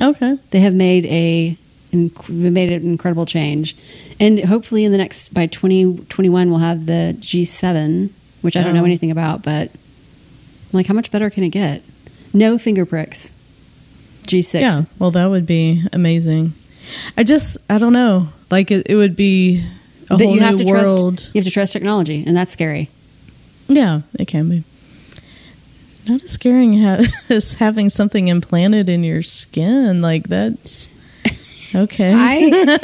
okay. 0.01 0.39
they 0.51 0.61
have 0.61 0.75
made 0.75 1.05
a 1.07 1.59
inc- 1.93 2.29
made 2.29 2.71
an 2.73 2.83
incredible 2.87 3.27
change 3.27 3.77
and 4.21 4.45
hopefully 4.45 4.85
in 4.85 4.93
the 4.93 4.99
next 4.99 5.33
by 5.35 5.47
2021 5.47 6.51
we'll 6.51 6.59
have 6.59 6.87
the 6.87 7.17
g7 7.21 8.11
which 8.43 8.57
i 8.57 8.63
don't 8.63 8.75
know 8.75 8.83
Oh. 8.83 8.85
anything 8.87 9.11
about 9.11 9.43
but 9.43 9.71
I'm 9.71 9.79
like 10.73 10.87
how 10.87 10.95
much 10.95 11.11
better 11.11 11.31
can 11.31 11.45
it 11.45 11.49
get 11.51 11.83
no 12.33 12.59
finger 12.59 12.85
pricks 12.87 13.33
g6 14.27 14.61
Yeah, 14.61 14.83
well, 14.99 15.11
that 15.13 15.27
would 15.27 15.47
be 15.47 15.83
amazing. 15.95 16.53
I 17.17 17.23
just, 17.25 17.57
I 17.71 17.79
don't 17.79 17.95
know. 17.95 18.29
Like 18.51 18.71
it, 18.71 18.87
it 18.87 18.95
would 18.97 19.17
be 19.17 19.65
a 20.11 20.17
but 20.17 20.21
whole 20.21 20.35
you 20.35 20.41
have 20.43 20.57
new 20.57 20.65
to 20.67 20.71
world. 20.71 21.19
trust 21.21 21.35
you 21.35 21.39
have 21.41 21.45
to 21.47 21.51
trust 21.51 21.73
technology 21.73 22.23
and 22.27 22.37
that's 22.37 22.53
scary 22.53 22.91
Yeah, 23.69 24.03
it 24.19 24.27
can 24.29 24.51
be. 24.51 24.65
Not 26.07 26.23
as 26.25 26.31
scary 26.31 26.79
as 27.31 27.55
having 27.55 27.89
something 27.89 28.29
implanted 28.29 28.89
in 28.91 29.03
your 29.05 29.23
skin. 29.23 30.03
Like 30.03 30.29
that's 30.29 30.89
okay. 31.75 32.13
i 32.15 32.79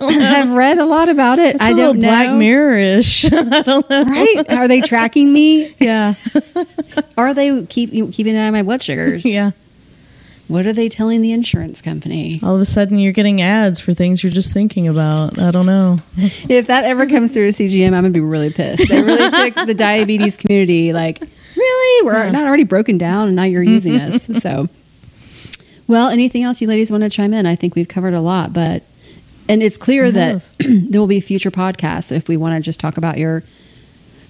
have 0.10 0.50
read 0.50 0.78
a 0.78 0.84
lot 0.84 1.08
about 1.08 1.38
it 1.38 1.54
It's 1.56 1.64
i 1.64 1.70
a 1.70 1.74
don't 1.76 1.98
know 1.98 2.08
Black 2.08 2.32
Mirror-ish. 2.34 3.24
I 3.32 3.62
don't 3.62 3.88
know. 3.90 4.02
right 4.04 4.44
are 4.50 4.68
they 4.68 4.80
tracking 4.80 5.32
me 5.32 5.74
Yeah, 5.80 6.14
are 7.18 7.34
they 7.34 7.64
keep 7.66 7.90
keeping 8.12 8.34
an 8.34 8.42
eye 8.42 8.46
on 8.48 8.52
my 8.52 8.62
blood 8.62 8.82
sugars 8.82 9.24
yeah. 9.24 9.52
what 10.48 10.66
are 10.66 10.72
they 10.72 10.88
telling 10.88 11.22
the 11.22 11.32
insurance 11.32 11.80
company 11.82 12.38
All 12.42 12.54
of 12.54 12.60
a 12.60 12.64
sudden, 12.64 12.98
you're 12.98 13.12
getting 13.12 13.40
ads 13.42 13.80
for 13.80 13.94
things 13.94 14.22
you're 14.22 14.32
just 14.32 14.52
thinking 14.52 14.86
about. 14.88 15.38
I 15.38 15.50
don't 15.50 15.66
know. 15.66 15.98
if 16.16 16.66
that 16.68 16.84
ever 16.84 17.06
comes 17.06 17.32
through 17.32 17.46
a 17.46 17.50
CGM, 17.50 17.86
I'm 17.88 17.92
gonna 18.04 18.10
be 18.10 18.20
really 18.20 18.50
pissed. 18.50 18.88
They 18.88 19.02
really 19.02 19.30
took 19.50 19.66
the 19.66 19.74
diabetes 19.74 20.36
community 20.36 20.92
like, 20.92 21.20
really? 21.56 22.06
We're 22.06 22.30
not 22.30 22.46
already 22.46 22.64
broken 22.64 22.98
down, 22.98 23.26
and 23.28 23.36
now 23.36 23.44
you're 23.44 23.62
using 23.62 23.96
us. 23.96 24.26
So, 24.42 24.68
well, 25.86 26.08
anything 26.08 26.42
else 26.42 26.60
you 26.60 26.68
ladies 26.68 26.90
want 26.90 27.02
to 27.04 27.10
chime 27.10 27.32
in? 27.34 27.46
I 27.46 27.56
think 27.56 27.74
we've 27.74 27.88
covered 27.88 28.14
a 28.14 28.20
lot, 28.20 28.52
but 28.52 28.82
and 29.48 29.62
it's 29.62 29.76
clear 29.76 30.10
that 30.10 30.42
there 30.58 31.00
will 31.00 31.06
be 31.06 31.20
future 31.20 31.50
podcasts 31.50 32.10
if 32.10 32.28
we 32.28 32.36
want 32.36 32.54
to 32.56 32.60
just 32.60 32.80
talk 32.80 32.96
about 32.96 33.16
your 33.18 33.42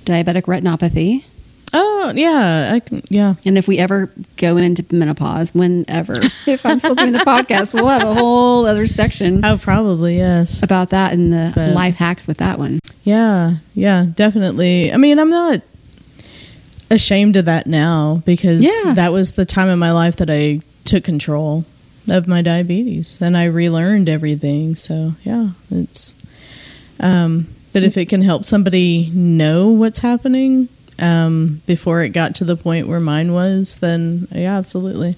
diabetic 0.04 0.42
retinopathy, 0.42 1.24
Oh 1.74 2.12
yeah, 2.14 2.70
I 2.74 2.80
can. 2.80 3.02
Yeah, 3.09 3.34
and 3.44 3.59
if 3.59 3.66
we 3.66 3.78
ever 3.78 4.11
go 4.36 4.57
into 4.57 4.84
menopause, 4.94 5.52
whenever, 5.52 6.20
if 6.46 6.64
I'm 6.64 6.78
still 6.78 6.94
doing 6.94 7.11
the 7.12 7.18
podcast, 7.18 7.74
we'll 7.74 7.88
have 7.88 8.04
a 8.04 8.14
whole 8.14 8.64
other 8.66 8.86
section 8.86 9.44
oh 9.44 9.59
probably 9.59 10.16
yes. 10.18 10.62
about 10.62 10.90
that 10.90 11.12
and 11.12 11.32
the 11.32 11.52
But- 11.54 11.70
life 11.72 11.96
hacks 11.96 12.26
with 12.28 12.38
that 12.38 12.59
one. 12.59 12.78
Yeah, 13.02 13.57
yeah, 13.74 14.07
definitely. 14.14 14.92
I 14.92 14.96
mean, 14.96 15.18
I'm 15.18 15.30
not 15.30 15.61
ashamed 16.90 17.36
of 17.36 17.44
that 17.46 17.66
now 17.66 18.22
because 18.24 18.62
Yeah. 18.62 18.94
that 18.94 19.12
was 19.12 19.34
the 19.34 19.44
time 19.44 19.68
in 19.68 19.78
my 19.78 19.90
life 19.92 20.16
that 20.16 20.30
I 20.30 20.61
took 20.87 21.05
control 21.05 21.64
of 22.09 22.26
my 22.26 22.43
diabetes 22.43 23.20
and 23.20 23.37
I 23.37 23.45
relearned 23.45 24.09
everything. 24.09 24.74
So, 24.74 25.12
yeah, 25.24 25.51
it's 25.70 26.14
um 27.01 27.49
but 27.72 27.84
if 27.84 27.97
it 27.97 28.09
can 28.09 28.22
help 28.22 28.45
somebody 28.45 29.11
know 29.11 29.68
what's 29.68 29.99
happening 29.99 30.68
um 30.99 31.61
before 31.66 32.03
it 32.03 32.11
got 32.11 32.34
to 32.37 32.45
the 32.45 32.57
point 32.57 32.89
where 32.89 33.01
mine 33.01 33.32
was, 33.32 33.76
then 33.76 34.28
yeah, 34.32 34.57
absolutely. 34.57 35.16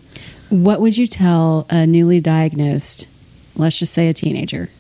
What 0.49 0.81
would 0.81 0.97
you 0.97 1.07
tell 1.07 1.67
a 1.69 1.87
newly 1.87 2.21
diagnosed, 2.21 3.09
let's 3.55 3.79
just 3.79 3.93
say 3.93 4.09
a 4.09 4.15
teenager? 4.15 4.71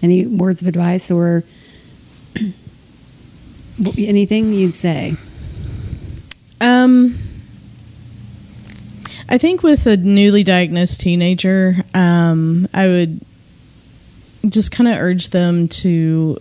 Any 0.00 0.24
words 0.24 0.62
of 0.62 0.68
advice 0.68 1.10
or 1.10 1.42
anything 3.98 4.52
you'd 4.52 4.74
say? 4.74 5.16
Um, 6.60 7.18
I 9.28 9.36
think 9.38 9.62
with 9.62 9.86
a 9.86 9.96
newly 9.96 10.42
diagnosed 10.42 11.00
teenager, 11.00 11.84
um, 11.94 12.66
I 12.72 12.86
would 12.86 13.20
just 14.48 14.72
kind 14.72 14.88
of 14.88 14.96
urge 14.96 15.30
them 15.30 15.68
to 15.68 16.38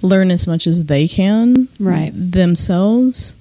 learn 0.00 0.30
as 0.30 0.46
much 0.46 0.66
as 0.66 0.86
they 0.86 1.08
can 1.08 1.68
Right. 1.80 2.12
themselves. 2.14 3.34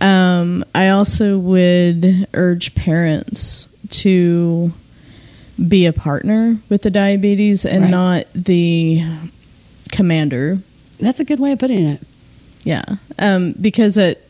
Um, 0.00 0.64
I 0.74 0.88
also 0.88 1.38
would 1.38 2.26
urge 2.32 2.74
parents 2.74 3.68
to 3.90 4.72
be 5.68 5.84
a 5.86 5.92
partner 5.92 6.56
with 6.68 6.82
the 6.82 6.90
diabetes 6.90 7.66
and 7.66 7.82
Right. 7.82 7.90
not 7.90 8.26
the 8.34 9.02
commander 9.92 10.60
That's 11.00 11.20
a 11.20 11.24
good 11.24 11.38
way 11.40 11.52
of 11.52 11.58
putting 11.58 11.86
it. 11.86 12.00
yeah. 12.64 12.84
Um, 13.18 13.54
because 13.60 13.98
it, 13.98 14.26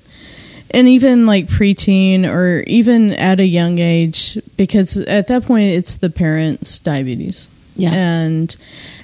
and 0.70 0.88
even 0.88 1.26
like 1.26 1.46
preteen 1.46 2.28
or 2.28 2.60
even 2.66 3.12
at 3.12 3.40
a 3.40 3.46
young 3.46 3.78
age, 3.78 4.38
because 4.56 4.98
at 4.98 5.26
that 5.28 5.44
point 5.44 5.70
it's 5.70 5.96
the 5.96 6.10
parents' 6.10 6.78
diabetes. 6.78 7.48
Yeah. 7.76 7.92
And 7.92 8.54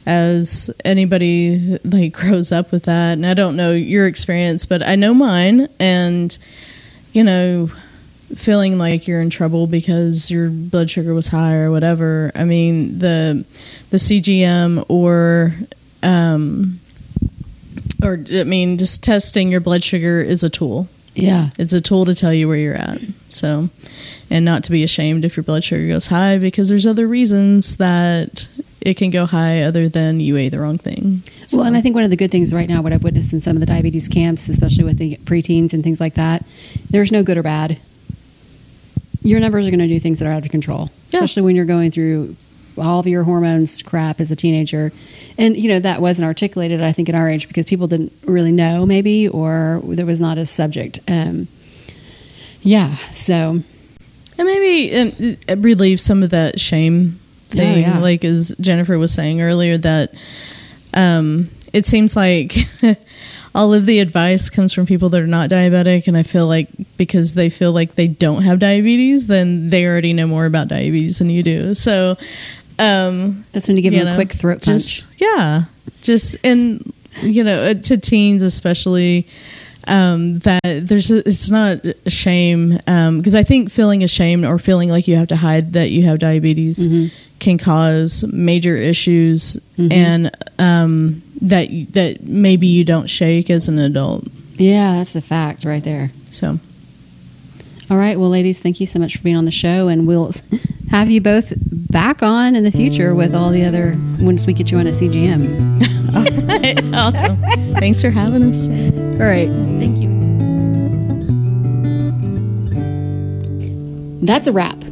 as 0.04 0.70
anybody 0.84 1.78
like 1.84 2.12
grows 2.14 2.52
up 2.52 2.72
with 2.72 2.84
that, 2.84 3.14
and 3.14 3.26
I 3.26 3.34
don't 3.34 3.56
know 3.56 3.72
your 3.72 4.06
experience, 4.06 4.66
but 4.66 4.86
I 4.86 4.96
know 4.96 5.14
mine, 5.14 5.68
and 5.78 6.36
you 7.12 7.24
know, 7.24 7.70
feeling 8.34 8.78
like 8.78 9.06
you're 9.06 9.20
in 9.20 9.30
trouble 9.30 9.66
because 9.66 10.30
your 10.30 10.50
blood 10.50 10.90
sugar 10.90 11.14
was 11.14 11.28
high 11.28 11.54
or 11.54 11.70
whatever. 11.70 12.32
I 12.34 12.44
mean, 12.44 12.98
the 12.98 13.44
the 13.90 13.96
CGM 13.96 14.84
or 14.88 15.54
um, 16.02 16.80
or 18.02 18.22
I 18.30 18.44
mean, 18.44 18.78
just 18.78 19.02
testing 19.02 19.50
your 19.50 19.60
blood 19.60 19.82
sugar 19.82 20.20
is 20.20 20.44
a 20.44 20.50
tool. 20.50 20.88
Yeah. 21.18 21.50
It's 21.58 21.72
a 21.72 21.80
tool 21.80 22.04
to 22.04 22.14
tell 22.14 22.32
you 22.32 22.46
where 22.48 22.56
you're 22.58 22.74
at. 22.74 22.98
So, 23.30 23.68
and 24.30 24.44
not 24.44 24.64
to 24.64 24.70
be 24.70 24.82
ashamed 24.84 25.24
if 25.24 25.36
your 25.36 25.44
blood 25.44 25.64
sugar 25.64 25.86
goes 25.88 26.06
high 26.08 26.38
because 26.38 26.68
there's 26.68 26.86
other 26.86 27.06
reasons 27.08 27.76
that 27.76 28.48
it 28.80 28.94
can 28.98 29.10
go 29.10 29.24
high 29.26 29.62
other 29.62 29.88
than 29.88 30.20
you 30.20 30.36
ate 30.36 30.50
the 30.50 30.60
wrong 30.60 30.78
thing. 30.78 31.22
Well, 31.52 31.64
and 31.64 31.76
I 31.76 31.80
think 31.80 31.94
one 31.94 32.04
of 32.04 32.10
the 32.10 32.16
good 32.16 32.30
things 32.30 32.52
right 32.54 32.68
now, 32.68 32.82
what 32.82 32.92
I've 32.92 33.02
witnessed 33.02 33.32
in 33.32 33.40
some 33.40 33.56
of 33.56 33.60
the 33.60 33.66
diabetes 33.66 34.08
camps, 34.08 34.48
especially 34.48 34.84
with 34.84 34.98
the 34.98 35.16
preteens 35.24 35.72
and 35.72 35.82
things 35.82 36.00
like 36.00 36.14
that, 36.14 36.44
there's 36.90 37.10
no 37.10 37.22
good 37.22 37.36
or 37.38 37.42
bad. 37.42 37.80
Your 39.22 39.40
numbers 39.40 39.66
are 39.66 39.70
going 39.70 39.80
to 39.80 39.88
do 39.88 39.98
things 39.98 40.18
that 40.20 40.26
are 40.28 40.32
out 40.32 40.44
of 40.44 40.50
control, 40.50 40.90
Yeah. 41.10 41.18
especially 41.18 41.42
when 41.42 41.56
you're 41.56 41.64
going 41.64 41.90
through 41.90 42.36
all 42.78 43.00
of 43.00 43.06
your 43.06 43.24
hormones 43.24 43.82
crap 43.82 44.20
as 44.20 44.30
a 44.30 44.36
teenager. 44.36 44.92
And, 45.38 45.56
you 45.56 45.68
know, 45.68 45.78
that 45.80 46.00
wasn't 46.00 46.26
articulated, 46.26 46.82
I 46.82 46.92
think, 46.92 47.08
in 47.08 47.14
our 47.14 47.28
age 47.28 47.48
because 47.48 47.64
people 47.64 47.86
didn't 47.86 48.12
really 48.24 48.52
know, 48.52 48.86
maybe, 48.86 49.28
or 49.28 49.80
there 49.84 50.06
was 50.06 50.20
not 50.20 50.38
a 50.38 50.46
subject. 50.46 51.00
Um, 51.08 51.48
yeah. 52.62 52.96
So, 53.12 53.62
And 54.38 54.46
maybe 54.46 54.96
um, 54.96 55.12
it 55.46 55.58
relieves 55.58 56.02
some 56.02 56.22
of 56.22 56.30
that 56.30 56.60
shame 56.60 57.20
thing, 57.48 57.82
yeah. 57.82 57.98
like 57.98 58.24
as 58.24 58.54
Jennifer 58.60 58.98
was 58.98 59.12
saying 59.12 59.40
earlier, 59.40 59.78
that 59.78 60.14
um, 60.94 61.50
it 61.72 61.86
seems 61.86 62.16
like 62.16 62.56
all 63.54 63.72
of 63.72 63.86
the 63.86 64.00
advice 64.00 64.50
comes 64.50 64.72
from 64.72 64.86
people 64.86 65.08
that 65.10 65.20
are 65.20 65.26
not 65.26 65.48
diabetic, 65.48 66.06
and 66.08 66.16
I 66.16 66.22
feel 66.22 66.46
like 66.46 66.68
because 66.96 67.34
they 67.34 67.48
feel 67.48 67.72
like 67.72 67.94
they 67.94 68.06
don't 68.06 68.42
have 68.42 68.58
diabetes, 68.58 69.26
then 69.28 69.70
they 69.70 69.86
already 69.86 70.12
know 70.12 70.26
more 70.26 70.46
about 70.46 70.68
diabetes 70.68 71.18
than 71.18 71.30
you 71.30 71.42
do. 71.42 71.74
So, 71.74 72.16
um, 72.78 73.44
That's 73.52 73.68
when 73.68 73.76
you 73.76 73.82
give 73.82 73.92
you 73.92 74.00
them 74.04 74.08
a 74.12 74.14
quick 74.14 74.32
throat 74.32 74.62
punch. 74.62 74.98
just- 75.02 75.06
Yeah, 75.18 75.64
just 76.02 76.36
and 76.44 76.92
you 77.22 77.42
know 77.44 77.70
uh, 77.70 77.74
to 77.74 77.96
teens 77.96 78.42
especially. 78.42 79.26
Um, 79.88 80.40
that 80.40 80.60
there's 80.64 81.12
a, 81.12 81.18
it's 81.28 81.48
not 81.48 81.78
a 82.04 82.10
shame 82.10 82.70
because 82.70 83.36
I 83.36 83.44
think 83.44 83.70
feeling 83.70 84.02
ashamed 84.02 84.44
or 84.44 84.58
feeling 84.58 84.88
like 84.88 85.06
you 85.06 85.14
have 85.14 85.28
to 85.28 85.36
hide 85.36 85.74
that 85.74 85.90
you 85.92 86.02
have 86.06 86.18
diabetes 86.18 86.88
can 87.38 87.56
cause 87.56 88.24
major 88.32 88.74
issues 88.76 89.56
and 89.78 90.32
um, 90.58 91.22
that 91.40 91.68
that 91.92 92.24
maybe 92.24 92.66
you 92.66 92.82
don't 92.82 93.06
shake 93.08 93.48
as 93.48 93.68
an 93.68 93.78
adult. 93.78 94.26
Yeah, 94.56 94.94
that's 94.94 95.14
a 95.14 95.22
fact 95.22 95.64
right 95.64 95.84
there. 95.84 96.10
So 96.30 96.58
All 97.88 97.96
right. 97.96 98.18
Well, 98.18 98.30
ladies, 98.30 98.58
thank 98.58 98.80
you 98.80 98.86
so 98.86 98.98
much 98.98 99.16
for 99.16 99.22
being 99.22 99.36
on 99.36 99.44
the 99.44 99.52
show, 99.52 99.86
and 99.86 100.08
we'll 100.08 100.32
have 100.90 101.08
you 101.08 101.20
both 101.20 101.52
back 101.56 102.20
on 102.20 102.56
in 102.56 102.64
the 102.64 102.72
future 102.72 103.14
with 103.14 103.32
all 103.32 103.50
the 103.50 103.64
other 103.64 103.96
once 104.18 104.44
we 104.44 104.52
get 104.52 104.72
you 104.72 104.78
on 104.78 104.88
a 104.88 104.90
CGM. 104.90 106.94
awesome! 106.94 107.36
Thanks 107.76 108.02
for 108.02 108.10
having 108.10 108.42
us. 108.42 108.66
All 109.20 109.26
right. 109.26 109.48
Thank 109.78 109.98
you. 109.98 110.16
That's 114.26 114.48
a 114.48 114.52
wrap. 114.52 114.82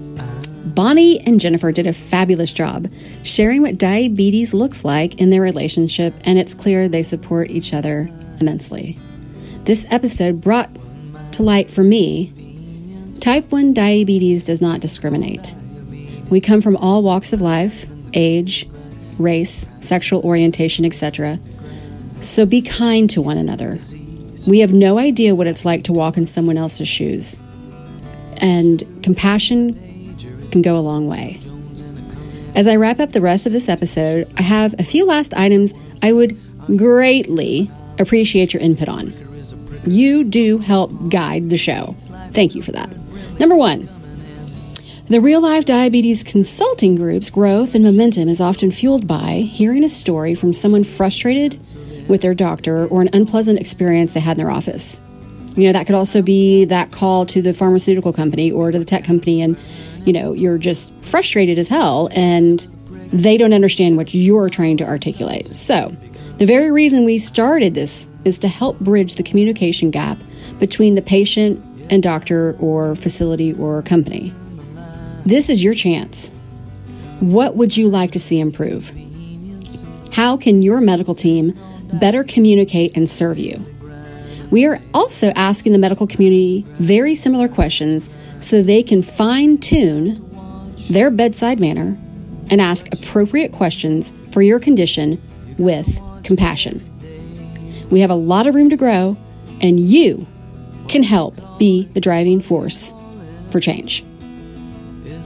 Bonnie 0.66 1.20
and 1.20 1.40
Jennifer 1.40 1.72
did 1.72 1.88
a 1.88 1.92
fabulous 1.92 2.52
job 2.52 2.88
sharing 3.24 3.62
what 3.62 3.76
diabetes 3.76 4.54
looks 4.54 4.84
like 4.84 5.20
in 5.20 5.30
their 5.30 5.42
relationship, 5.42 6.14
and 6.24 6.38
it's 6.38 6.54
clear 6.54 6.88
they 6.88 7.02
support 7.02 7.50
each 7.50 7.74
other 7.74 8.08
immensely. 8.40 8.98
This 9.64 9.84
episode 9.90 10.40
brought 10.40 10.70
to 11.32 11.42
light 11.42 11.70
for 11.70 11.82
me 11.82 12.32
type 13.24 13.50
1 13.50 13.72
diabetes 13.72 14.44
does 14.44 14.60
not 14.60 14.80
discriminate. 14.80 15.54
We 16.28 16.42
come 16.42 16.60
from 16.60 16.76
all 16.76 17.02
walks 17.02 17.32
of 17.32 17.40
life, 17.40 17.86
age, 18.12 18.68
race, 19.18 19.70
sexual 19.80 20.20
orientation, 20.20 20.84
etc. 20.84 21.38
So 22.20 22.44
be 22.44 22.60
kind 22.60 23.08
to 23.08 23.22
one 23.22 23.38
another. 23.38 23.78
We 24.46 24.58
have 24.58 24.74
no 24.74 24.98
idea 24.98 25.34
what 25.34 25.46
it's 25.46 25.64
like 25.64 25.84
to 25.84 25.92
walk 25.94 26.18
in 26.18 26.26
someone 26.26 26.58
else's 26.58 26.86
shoes 26.86 27.40
and 28.42 28.82
compassion 29.02 29.72
can 30.50 30.60
go 30.60 30.76
a 30.76 30.84
long 30.84 31.08
way. 31.08 31.40
As 32.54 32.66
I 32.66 32.76
wrap 32.76 33.00
up 33.00 33.12
the 33.12 33.22
rest 33.22 33.46
of 33.46 33.52
this 33.52 33.70
episode, 33.70 34.30
I 34.36 34.42
have 34.42 34.78
a 34.78 34.82
few 34.82 35.06
last 35.06 35.32
items 35.32 35.72
I 36.02 36.12
would 36.12 36.38
greatly 36.76 37.70
appreciate 37.98 38.52
your 38.52 38.60
input 38.60 38.90
on. 38.90 39.14
You 39.86 40.24
do 40.24 40.58
help 40.58 41.08
guide 41.08 41.48
the 41.48 41.56
show. 41.56 41.96
Thank 42.32 42.54
you 42.54 42.60
for 42.60 42.72
that. 42.72 42.90
Number 43.38 43.56
one, 43.56 43.88
the 45.08 45.20
Real 45.20 45.42
Life 45.42 45.66
Diabetes 45.66 46.22
Consulting 46.22 46.96
Group's 46.96 47.28
growth 47.28 47.74
and 47.74 47.84
momentum 47.84 48.28
is 48.28 48.40
often 48.40 48.70
fueled 48.70 49.06
by 49.06 49.40
hearing 49.40 49.84
a 49.84 49.88
story 49.88 50.34
from 50.34 50.54
someone 50.54 50.82
frustrated 50.82 51.62
with 52.08 52.22
their 52.22 52.34
doctor 52.34 52.86
or 52.86 53.02
an 53.02 53.10
unpleasant 53.12 53.60
experience 53.60 54.14
they 54.14 54.20
had 54.20 54.38
in 54.38 54.38
their 54.38 54.50
office. 54.50 55.00
You 55.56 55.66
know, 55.66 55.72
that 55.72 55.86
could 55.86 55.94
also 55.94 56.22
be 56.22 56.64
that 56.66 56.90
call 56.90 57.26
to 57.26 57.42
the 57.42 57.52
pharmaceutical 57.52 58.12
company 58.12 58.50
or 58.50 58.70
to 58.70 58.78
the 58.78 58.84
tech 58.84 59.04
company, 59.04 59.42
and, 59.42 59.58
you 60.04 60.12
know, 60.12 60.32
you're 60.32 60.58
just 60.58 60.92
frustrated 61.02 61.58
as 61.58 61.68
hell 61.68 62.08
and 62.12 62.66
they 63.12 63.36
don't 63.36 63.52
understand 63.52 63.96
what 63.96 64.14
you're 64.14 64.48
trying 64.48 64.78
to 64.78 64.84
articulate. 64.84 65.54
So, 65.54 65.94
the 66.38 66.46
very 66.46 66.72
reason 66.72 67.04
we 67.04 67.18
started 67.18 67.74
this 67.74 68.08
is 68.24 68.38
to 68.40 68.48
help 68.48 68.80
bridge 68.80 69.14
the 69.14 69.22
communication 69.22 69.90
gap 69.90 70.18
between 70.58 70.94
the 70.94 71.02
patient 71.02 71.62
and 71.90 72.02
doctor 72.02 72.56
or 72.58 72.94
facility 72.96 73.52
or 73.54 73.82
company. 73.82 74.32
This 75.24 75.48
is 75.48 75.64
your 75.64 75.74
chance. 75.74 76.30
What 77.20 77.56
would 77.56 77.76
you 77.76 77.88
like 77.88 78.10
to 78.12 78.18
see 78.18 78.40
improve? 78.40 78.90
How 80.12 80.36
can 80.36 80.62
your 80.62 80.80
medical 80.80 81.14
team 81.14 81.58
better 81.94 82.24
communicate 82.24 82.96
and 82.96 83.08
serve 83.08 83.38
you? 83.38 83.64
We 84.50 84.66
are 84.66 84.80
also 84.92 85.32
asking 85.34 85.72
the 85.72 85.78
medical 85.78 86.06
community 86.06 86.64
very 86.78 87.14
similar 87.14 87.48
questions 87.48 88.10
so 88.40 88.62
they 88.62 88.82
can 88.82 89.02
fine 89.02 89.58
tune 89.58 90.20
their 90.90 91.10
bedside 91.10 91.58
manner 91.58 91.96
and 92.50 92.60
ask 92.60 92.92
appropriate 92.92 93.52
questions 93.52 94.12
for 94.32 94.42
your 94.42 94.60
condition 94.60 95.20
with 95.58 95.98
compassion. 96.22 96.90
We 97.90 98.00
have 98.00 98.10
a 98.10 98.14
lot 98.14 98.46
of 98.46 98.54
room 98.54 98.70
to 98.70 98.76
grow, 98.76 99.16
and 99.60 99.80
you 99.80 100.26
can 100.88 101.02
help 101.02 101.34
be 101.58 101.84
the 101.94 102.00
driving 102.00 102.40
force 102.40 102.92
for 103.50 103.60
change. 103.60 104.02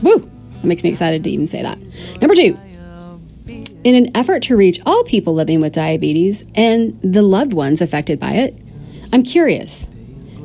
Woo! 0.03 0.19
That 0.19 0.63
makes 0.63 0.83
me 0.83 0.89
excited 0.89 1.23
to 1.23 1.29
even 1.29 1.47
say 1.47 1.61
that. 1.61 1.77
Number 2.21 2.35
two, 2.35 2.57
in 3.83 3.95
an 3.95 4.15
effort 4.15 4.43
to 4.43 4.57
reach 4.57 4.79
all 4.85 5.03
people 5.03 5.33
living 5.33 5.61
with 5.61 5.73
diabetes 5.73 6.45
and 6.55 6.99
the 7.01 7.21
loved 7.21 7.53
ones 7.53 7.81
affected 7.81 8.19
by 8.19 8.33
it, 8.33 8.55
I'm 9.13 9.23
curious 9.23 9.87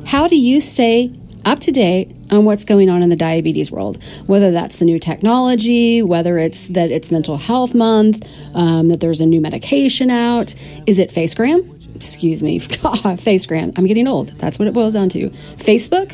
how 0.05 0.27
do 0.27 0.35
you 0.35 0.61
stay 0.61 1.13
up 1.45 1.59
to 1.59 1.71
date 1.71 2.15
on 2.31 2.45
what's 2.45 2.65
going 2.65 2.89
on 2.89 3.03
in 3.03 3.09
the 3.09 3.15
diabetes 3.15 3.71
world? 3.71 4.01
Whether 4.25 4.51
that's 4.51 4.77
the 4.77 4.85
new 4.85 4.99
technology, 4.99 6.01
whether 6.01 6.37
it's 6.37 6.67
that 6.69 6.91
it's 6.91 7.11
Mental 7.11 7.37
Health 7.37 7.73
Month, 7.73 8.27
um, 8.55 8.87
that 8.87 8.99
there's 8.99 9.21
a 9.21 9.25
new 9.25 9.41
medication 9.41 10.09
out. 10.09 10.55
Is 10.87 10.97
it 10.97 11.11
FaceGram? 11.11 11.74
Excuse 11.95 12.43
me, 12.43 12.59
FaceGram. 12.59 13.77
I'm 13.77 13.85
getting 13.85 14.07
old. 14.07 14.29
That's 14.37 14.59
what 14.59 14.67
it 14.67 14.73
boils 14.73 14.93
down 14.93 15.09
to. 15.09 15.29
Facebook, 15.57 16.11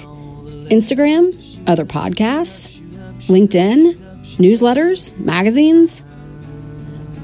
Instagram, 0.70 1.36
other 1.68 1.86
podcasts, 1.86 2.80
LinkedIn, 3.28 3.96
newsletters, 4.38 5.18
magazines. 5.18 6.04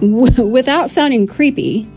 Without 0.02 0.90
sounding 0.90 1.28
creepy, 1.28 1.90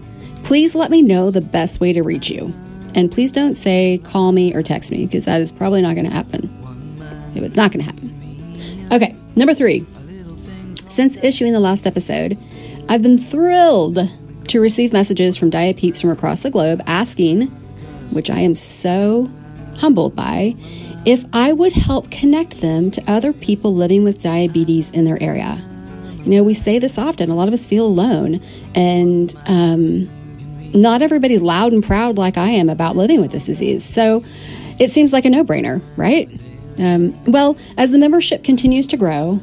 please 0.44 0.74
let 0.74 0.90
me 0.90 1.02
know 1.02 1.30
the 1.30 1.40
best 1.40 1.80
way 1.80 1.92
to 1.92 2.02
reach 2.02 2.30
you. 2.30 2.54
And 2.94 3.10
please 3.10 3.32
don't 3.32 3.54
say 3.54 4.00
call 4.04 4.32
me 4.32 4.54
or 4.54 4.62
text 4.62 4.90
me 4.90 5.06
because 5.06 5.24
that 5.26 5.40
is 5.40 5.52
probably 5.52 5.82
not 5.82 5.94
going 5.94 6.06
to 6.06 6.12
happen. 6.12 6.56
It's 7.34 7.56
not 7.56 7.72
going 7.72 7.84
to 7.84 7.90
happen. 7.90 8.88
Okay, 8.92 9.14
number 9.36 9.54
three. 9.54 9.86
Since 10.88 11.16
issuing 11.22 11.52
the 11.52 11.60
last 11.60 11.86
episode, 11.86 12.36
I've 12.88 13.02
been 13.02 13.18
thrilled 13.18 13.98
to 14.50 14.60
receive 14.60 14.92
messages 14.92 15.36
from 15.36 15.48
Diet 15.48 15.76
Peeps 15.76 16.00
from 16.00 16.10
across 16.10 16.40
the 16.40 16.50
globe 16.50 16.82
asking, 16.86 17.46
which 18.10 18.28
I 18.28 18.40
am 18.40 18.56
so 18.56 19.30
humbled 19.76 20.16
by, 20.16 20.56
if 21.06 21.24
I 21.32 21.52
would 21.52 21.72
help 21.72 22.10
connect 22.10 22.60
them 22.60 22.90
to 22.90 23.10
other 23.10 23.32
people 23.32 23.74
living 23.74 24.02
with 24.02 24.20
diabetes 24.20 24.90
in 24.90 25.04
their 25.04 25.22
area. 25.22 25.62
You 26.24 26.32
know, 26.32 26.42
we 26.42 26.52
say 26.52 26.78
this 26.78 26.98
often. 26.98 27.30
A 27.30 27.34
lot 27.34 27.48
of 27.48 27.54
us 27.54 27.66
feel 27.66 27.86
alone, 27.86 28.40
and 28.74 29.32
um, 29.46 30.10
not 30.74 31.00
everybody's 31.00 31.40
loud 31.40 31.72
and 31.72 31.82
proud 31.82 32.18
like 32.18 32.36
I 32.36 32.48
am 32.48 32.68
about 32.68 32.96
living 32.96 33.20
with 33.20 33.30
this 33.30 33.46
disease. 33.46 33.84
So 33.84 34.24
it 34.80 34.90
seems 34.90 35.12
like 35.12 35.24
a 35.24 35.30
no 35.30 35.44
brainer, 35.44 35.80
right? 35.96 36.28
Um, 36.76 37.22
well, 37.24 37.56
as 37.78 37.92
the 37.92 37.98
membership 37.98 38.42
continues 38.42 38.88
to 38.88 38.96
grow, 38.96 39.40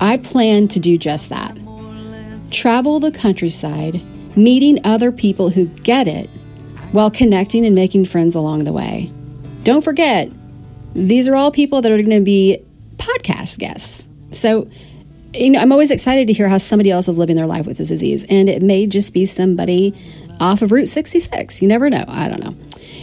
I 0.00 0.16
plan 0.16 0.68
to 0.68 0.80
do 0.80 0.96
just 0.96 1.28
that. 1.28 1.56
Travel 2.50 3.00
the 3.00 3.10
countryside, 3.10 4.00
meeting 4.36 4.80
other 4.84 5.12
people 5.12 5.50
who 5.50 5.66
get 5.66 6.06
it 6.08 6.28
while 6.92 7.10
connecting 7.10 7.66
and 7.66 7.74
making 7.74 8.06
friends 8.06 8.34
along 8.34 8.64
the 8.64 8.72
way. 8.72 9.10
Don't 9.64 9.82
forget, 9.82 10.30
these 10.94 11.28
are 11.28 11.34
all 11.34 11.50
people 11.50 11.82
that 11.82 11.92
are 11.92 11.96
going 11.96 12.10
to 12.10 12.20
be 12.20 12.62
podcast 12.96 13.58
guests. 13.58 14.08
So, 14.32 14.70
you 15.34 15.50
know, 15.50 15.58
I'm 15.60 15.72
always 15.72 15.90
excited 15.90 16.26
to 16.28 16.32
hear 16.32 16.48
how 16.48 16.58
somebody 16.58 16.90
else 16.90 17.08
is 17.08 17.18
living 17.18 17.36
their 17.36 17.46
life 17.46 17.66
with 17.66 17.78
this 17.78 17.88
disease. 17.88 18.24
And 18.28 18.48
it 18.48 18.62
may 18.62 18.86
just 18.86 19.12
be 19.12 19.26
somebody 19.26 19.94
off 20.40 20.62
of 20.62 20.72
Route 20.72 20.88
66. 20.88 21.60
You 21.60 21.68
never 21.68 21.90
know. 21.90 22.04
I 22.08 22.28
don't 22.28 22.42
know. 22.42 22.54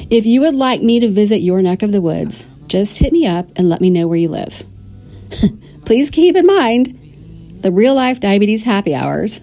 If 0.09 0.25
you 0.25 0.41
would 0.41 0.55
like 0.55 0.81
me 0.81 0.99
to 0.99 1.09
visit 1.09 1.37
your 1.37 1.61
neck 1.61 1.83
of 1.83 1.91
the 1.91 2.01
woods, 2.01 2.47
just 2.67 2.99
hit 2.99 3.13
me 3.13 3.27
up 3.27 3.47
and 3.55 3.69
let 3.69 3.81
me 3.81 3.89
know 3.89 4.07
where 4.07 4.17
you 4.17 4.29
live. 4.29 4.63
Please 5.85 6.09
keep 6.09 6.35
in 6.35 6.45
mind 6.45 6.99
the 7.63 7.71
real 7.71 7.95
life 7.95 8.19
diabetes 8.19 8.63
happy 8.63 8.93
hours 8.93 9.41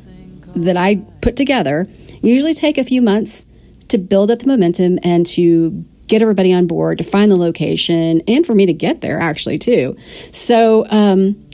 that 0.54 0.76
I 0.76 0.96
put 1.20 1.36
together 1.36 1.86
usually 2.22 2.54
take 2.54 2.78
a 2.78 2.84
few 2.84 3.02
months 3.02 3.46
to 3.88 3.98
build 3.98 4.30
up 4.30 4.40
the 4.40 4.46
momentum 4.46 4.98
and 5.02 5.26
to 5.26 5.84
get 6.06 6.22
everybody 6.22 6.52
on 6.52 6.66
board, 6.66 6.98
to 6.98 7.04
find 7.04 7.30
the 7.30 7.38
location, 7.38 8.20
and 8.26 8.44
for 8.44 8.54
me 8.54 8.66
to 8.66 8.72
get 8.72 9.00
there 9.00 9.18
actually, 9.20 9.58
too. 9.58 9.96
So, 10.32 10.86
um, 10.90 11.48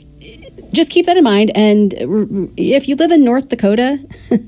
just 0.73 0.89
keep 0.89 1.05
that 1.05 1.15
in 1.15 1.23
mind. 1.23 1.51
And 1.55 1.93
if 2.57 2.89
you 2.89 2.95
live 2.95 3.11
in 3.11 3.23
North 3.23 3.49
Dakota, 3.49 3.99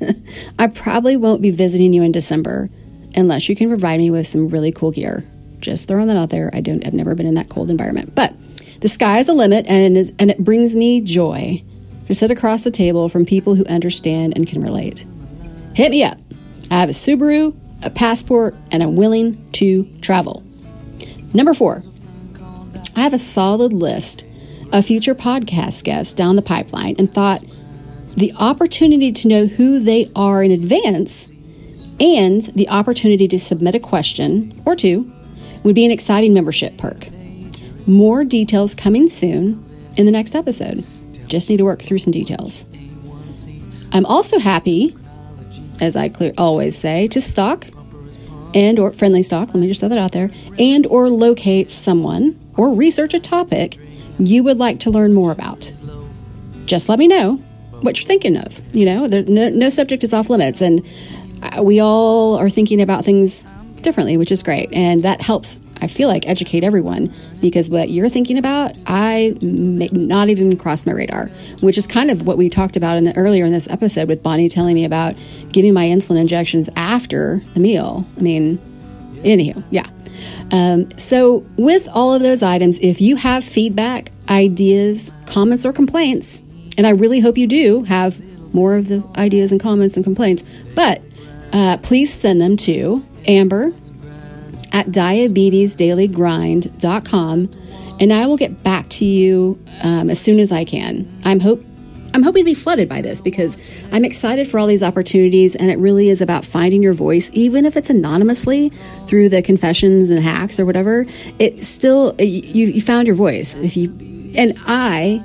I 0.59 0.67
probably 0.67 1.15
won't 1.15 1.41
be 1.41 1.51
visiting 1.51 1.93
you 1.93 2.03
in 2.03 2.11
December 2.11 2.70
unless 3.15 3.47
you 3.47 3.55
can 3.55 3.70
provide 3.70 3.99
me 3.99 4.11
with 4.11 4.28
some 4.28 4.49
really 4.49 4.72
cool 4.72 4.91
gear. 4.91 5.24
Just 5.59 5.88
throwing 5.88 6.07
that 6.07 6.17
out 6.17 6.30
there. 6.30 6.51
I 6.53 6.61
don't. 6.61 6.86
I've 6.86 6.93
never 6.93 7.15
been 7.15 7.26
in 7.26 7.36
that 7.36 7.49
cold 7.49 7.70
environment, 7.70 8.15
but 8.15 8.34
the 8.82 8.89
sky 8.89 9.20
is 9.20 9.28
the 9.28 9.34
limit, 9.34 9.65
and 9.67 9.95
it 9.95 9.99
is, 9.99 10.11
and 10.20 10.32
it 10.32 10.39
brings 10.39 10.76
me 10.76 11.01
joy 11.01 11.63
to 12.10 12.16
sit 12.16 12.32
across 12.32 12.64
the 12.64 12.72
table 12.72 13.07
from 13.07 13.24
people 13.24 13.53
who 13.53 13.64
understand 13.66 14.34
and 14.36 14.47
can 14.47 14.64
relate. 14.64 15.05
Hit 15.76 15.91
me 15.91 16.03
up. 16.03 16.18
I 16.72 16.80
have 16.80 16.89
a 16.89 16.93
Subaru, 16.93 17.55
a 17.84 17.91
passport, 17.91 18.55
and 18.72 18.82
I'm 18.82 18.95
willing 18.95 19.49
to 19.53 19.88
travel. 20.01 20.43
Number 21.36 21.53
four, 21.53 21.84
I 22.95 23.01
have 23.01 23.14
a 23.14 23.20
solid 23.20 23.72
list 23.72 24.26
of 24.74 24.86
future 24.86 25.14
podcast 25.14 25.84
guests 25.84 26.16
down 26.16 26.36
the 26.36 26.41
pipeline 26.41 26.95
and 26.97 27.14
thought 27.14 27.43
the 28.18 28.34
opportunity 28.39 29.12
to 29.12 29.28
know 29.28 29.45
who 29.45 29.80
they 29.80 30.12
are 30.16 30.43
in 30.43 30.49
advance 30.49 31.30
and 31.99 32.41
the 32.55 32.70
opportunity 32.70 33.28
to 33.28 33.38
submit 33.38 33.76
a 33.76 33.80
question 33.80 34.60
or 34.66 34.76
two 34.76 35.12
would 35.64 35.76
be 35.76 35.86
an 35.86 35.91
exciting 35.91 36.34
membership 36.34 36.76
perk. 36.76 37.07
More 37.86 38.24
details 38.24 38.74
coming 38.74 39.07
soon 39.07 39.64
in 39.95 40.07
the 40.07 40.12
next 40.12 40.34
episode. 40.34 40.84
Just 41.30 41.50
need 41.50 41.58
to 41.58 41.66
work 41.66 41.82
through 41.82 42.00
some 42.00 42.12
details. 42.12 42.66
I'm 43.92 44.06
also 44.06 44.38
happy, 44.38 44.96
as 45.80 45.96
I 45.96 46.10
clear, 46.10 46.34
always 46.38 46.78
say, 46.78 47.08
to 47.08 47.22
stock 47.22 47.66
and 48.54 48.80
or 48.80 48.92
friendly 48.92 49.24
stock, 49.24 49.50
let 49.50 49.58
me 49.58 49.68
just 49.68 49.80
throw 49.80 49.90
that 49.90 49.98
out 49.98 50.12
there, 50.12 50.32
and 50.58 50.86
or 50.88 51.10
locate 51.10 51.72
someone 51.72 52.40
or 52.58 52.74
research 52.74 53.14
a 53.14 53.20
topic 53.20 53.78
you 54.20 54.44
would 54.44 54.58
like 54.58 54.80
to 54.82 54.90
learn 54.90 55.14
more 55.14 55.32
about. 55.32 55.72
Just 56.66 56.90
let 56.90 57.00
me 57.00 57.08
know 57.08 57.36
what 57.82 58.00
you're 58.00 58.08
thinking 58.08 58.38
of. 58.38 58.62
You 58.76 58.86
know, 58.86 59.08
there, 59.08 59.24
no, 59.24 59.50
no 59.50 59.70
subject 59.70 60.04
is 60.04 60.14
off 60.14 60.30
limits, 60.30 60.62
and 60.62 60.86
uh, 61.42 61.64
we 61.64 61.80
all 61.80 62.36
are 62.36 62.50
thinking 62.50 62.82
about 62.82 63.06
things 63.06 63.46
differently, 63.82 64.18
which 64.18 64.32
is 64.32 64.44
great. 64.44 64.74
And 64.74 65.04
that 65.04 65.22
helps, 65.22 65.60
I 65.82 65.88
feel 65.88 66.08
like, 66.08 66.28
educate 66.28 66.64
everyone 66.64 67.14
because 67.42 67.70
what 67.70 67.90
you're 67.90 68.10
thinking 68.10 68.38
about, 68.38 68.76
I 68.86 69.36
may 69.42 69.90
not 69.92 70.30
even 70.30 70.58
cross 70.58 70.86
my 70.86 70.92
radar, 70.92 71.28
which 71.62 71.78
is 71.78 71.88
kind 71.88 72.12
of 72.12 72.28
what 72.28 72.38
we 72.38 72.50
talked 72.50 72.76
about 72.76 72.98
in 72.98 73.06
the, 73.06 73.16
earlier 73.16 73.46
in 73.46 73.54
this 73.54 73.68
episode 73.70 74.08
with 74.08 74.22
Bonnie 74.22 74.50
telling 74.50 74.76
me 74.76 74.86
about 74.86 75.16
giving 75.52 75.74
my 75.74 75.86
insulin 75.86 76.20
injections 76.20 76.70
after 76.76 77.42
the 77.54 77.60
meal. 77.60 78.06
I 78.18 78.22
mean, 78.22 78.58
anywho, 79.24 79.64
yeah. 79.72 79.88
Um, 80.52 80.98
so, 80.98 81.46
with 81.58 81.88
all 81.94 82.14
of 82.14 82.22
those 82.22 82.42
items, 82.42 82.80
if 82.80 83.00
you 83.00 83.16
have 83.18 83.44
feedback, 83.44 84.12
ideas, 84.30 85.12
comments, 85.26 85.66
or 85.66 85.72
complaints, 85.72 86.42
and 86.78 86.88
I 86.88 86.92
really 86.92 87.20
hope 87.20 87.38
you 87.38 87.48
do 87.48 87.84
have 87.84 88.20
more 88.54 88.76
of 88.76 88.88
the 88.88 89.08
ideas 89.18 89.52
and 89.52 89.62
comments 89.62 89.96
and 89.96 90.04
complaints, 90.04 90.44
but 90.76 91.02
uh, 91.54 91.78
please 91.78 92.14
send 92.14 92.42
them 92.42 92.58
to 92.58 93.06
Amber 93.28 93.72
at 94.72 94.88
diabetesdailygrind.com 94.88 97.51
and 97.99 98.13
I 98.13 98.28
will 98.28 98.38
get 98.38 98.63
back 98.63 98.88
to 98.89 99.05
you 99.05 99.59
um, 99.84 100.09
as 100.09 100.22
soon 100.22 100.39
as 100.39 100.51
I 100.51 100.63
can. 100.63 101.22
I'm 101.26 101.39
hope 101.39 101.63
I'm 102.11 102.24
hoping 102.24 102.41
to 102.41 102.45
be 102.45 102.55
flooded 102.55 102.89
by 102.89 103.01
this 103.01 103.22
because 103.22 103.55
I'm 103.91 104.03
excited 104.03 104.47
for 104.47 104.57
all 104.57 104.65
these 104.65 104.82
opportunities 104.82 105.55
and 105.55 105.70
it 105.70 105.78
really 105.78 106.09
is 106.09 106.22
about 106.22 106.43
finding 106.43 106.82
your 106.82 106.93
voice 106.93 107.30
even 107.34 107.65
if 107.65 107.78
it's 107.78 107.91
anonymously 107.91 108.70
through 109.05 109.30
the 109.30 109.43
confessions 109.43 110.09
and 110.09 110.24
hacks 110.24 110.59
or 110.59 110.65
whatever. 110.65 111.05
It 111.38 111.63
still 111.65 112.15
you 112.20 112.67
you 112.67 112.82
found 112.82 113.05
your 113.05 113.15
voice 113.15 113.55
if 113.55 113.78
you 113.78 113.95
and 114.36 114.57
I 114.65 115.24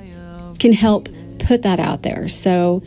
can 0.59 0.73
help 0.73 1.09
put 1.39 1.63
that 1.63 1.81
out 1.81 2.03
there. 2.03 2.29
So 2.29 2.83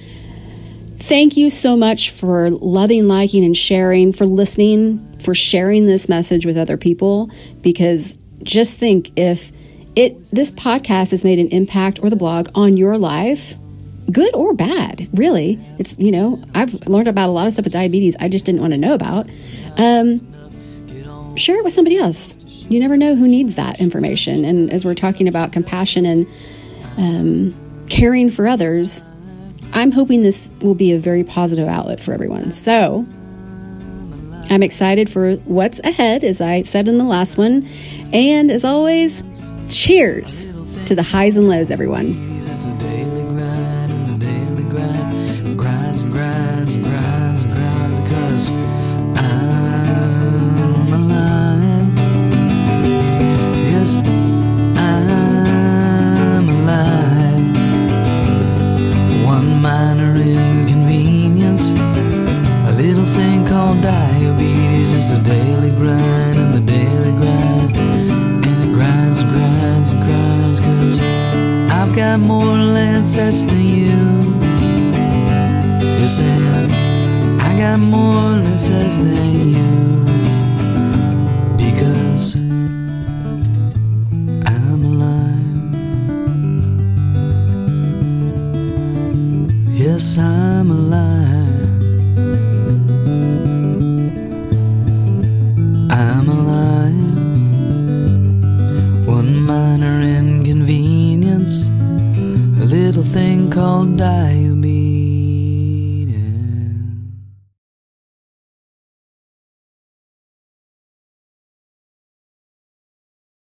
Thank 1.00 1.38
you 1.38 1.50
so 1.50 1.78
much 1.78 2.10
for 2.10 2.50
loving, 2.50 3.08
liking, 3.08 3.46
and 3.46 3.56
sharing, 3.56 4.12
for 4.12 4.26
listening, 4.26 5.07
for 5.20 5.34
sharing 5.36 5.86
this 5.88 6.08
message 6.10 6.46
with 6.46 6.58
other 6.58 6.78
people. 6.78 7.30
Because 7.62 8.18
just 8.44 8.74
think 8.74 9.12
if 9.18 9.52
it 9.96 10.24
this 10.26 10.52
podcast 10.52 11.12
has 11.12 11.24
made 11.24 11.40
an 11.40 11.48
impact 11.50 12.00
or 12.04 12.10
the 12.10 12.16
blog 12.16 12.50
on 12.56 12.78
your 12.78 12.98
life, 12.98 13.56
good 14.12 14.34
or 14.36 14.54
bad, 14.54 15.10
really. 15.14 15.60
It's 15.80 15.96
you 15.98 16.12
know 16.12 16.44
I've 16.54 16.88
learned 16.88 17.08
about 17.08 17.30
a 17.30 17.32
lot 17.32 17.48
of 17.48 17.54
stuff 17.54 17.66
with 17.66 17.74
diabetes 17.74 18.16
I 18.20 18.30
just 18.30 18.46
didn't 18.46 18.62
want 18.62 18.74
to 18.74 18.80
know 18.80 18.94
about. 18.94 19.30
Um, 19.78 21.36
share 21.36 21.58
it 21.58 21.64
with 21.64 21.74
somebody 21.74 21.98
else. 21.98 22.36
You 22.70 22.80
never 22.80 22.98
know 22.98 23.16
who 23.16 23.28
needs 23.28 23.56
that 23.56 23.80
information. 23.80 24.44
And 24.44 24.72
as 24.72 24.84
we're 24.84 24.96
talking 24.96 25.28
about 25.28 25.52
compassion 25.52 26.06
and 26.06 26.28
um, 26.98 27.88
caring 27.90 28.30
for 28.30 28.48
others, 28.48 29.04
I'm 29.74 29.92
hoping 29.92 30.24
this 30.24 30.52
will 30.62 30.76
be 30.76 30.92
a 30.92 31.00
very 31.00 31.24
positive 31.24 31.68
outlet 31.68 32.00
for 32.02 32.14
everyone. 32.14 32.52
So 32.52 33.06
I'm 34.50 34.64
excited 34.64 35.10
for 35.10 35.36
what's 35.46 35.80
ahead, 35.80 36.24
as 36.24 36.40
I 36.42 36.64
said 36.64 36.88
in 36.88 36.98
the 36.98 37.04
last 37.04 37.38
one. 37.38 37.68
And 38.14 38.50
as 38.50 38.64
always, 38.64 39.24
cheers 39.70 40.46
to 40.86 40.96
the 40.96 41.04
highs 41.04 41.36
and 41.36 41.50
lows, 41.50 41.70
everyone. 41.70 42.14
It's 65.10 65.18
a 65.18 65.24
daily 65.24 65.72
grind 65.72 66.38
and 66.38 66.54
the 66.54 66.60
daily 66.60 67.12
grind. 67.14 67.78
And 67.78 68.46
it 68.46 68.74
grinds 68.74 69.22
and 69.22 69.32
grinds 69.32 69.92
and 69.92 70.04
grinds. 70.04 70.60
Cause 70.60 71.00
I've 71.72 71.96
got 71.96 72.20
more 72.20 72.58
Lancets 72.58 73.46
than 73.46 73.58
you. 73.58 74.36
Listen, 76.02 76.70
I 77.40 77.56
got 77.58 77.80
more 77.80 78.44
Lancets 78.44 78.98
than 78.98 79.54
you. 79.56 79.87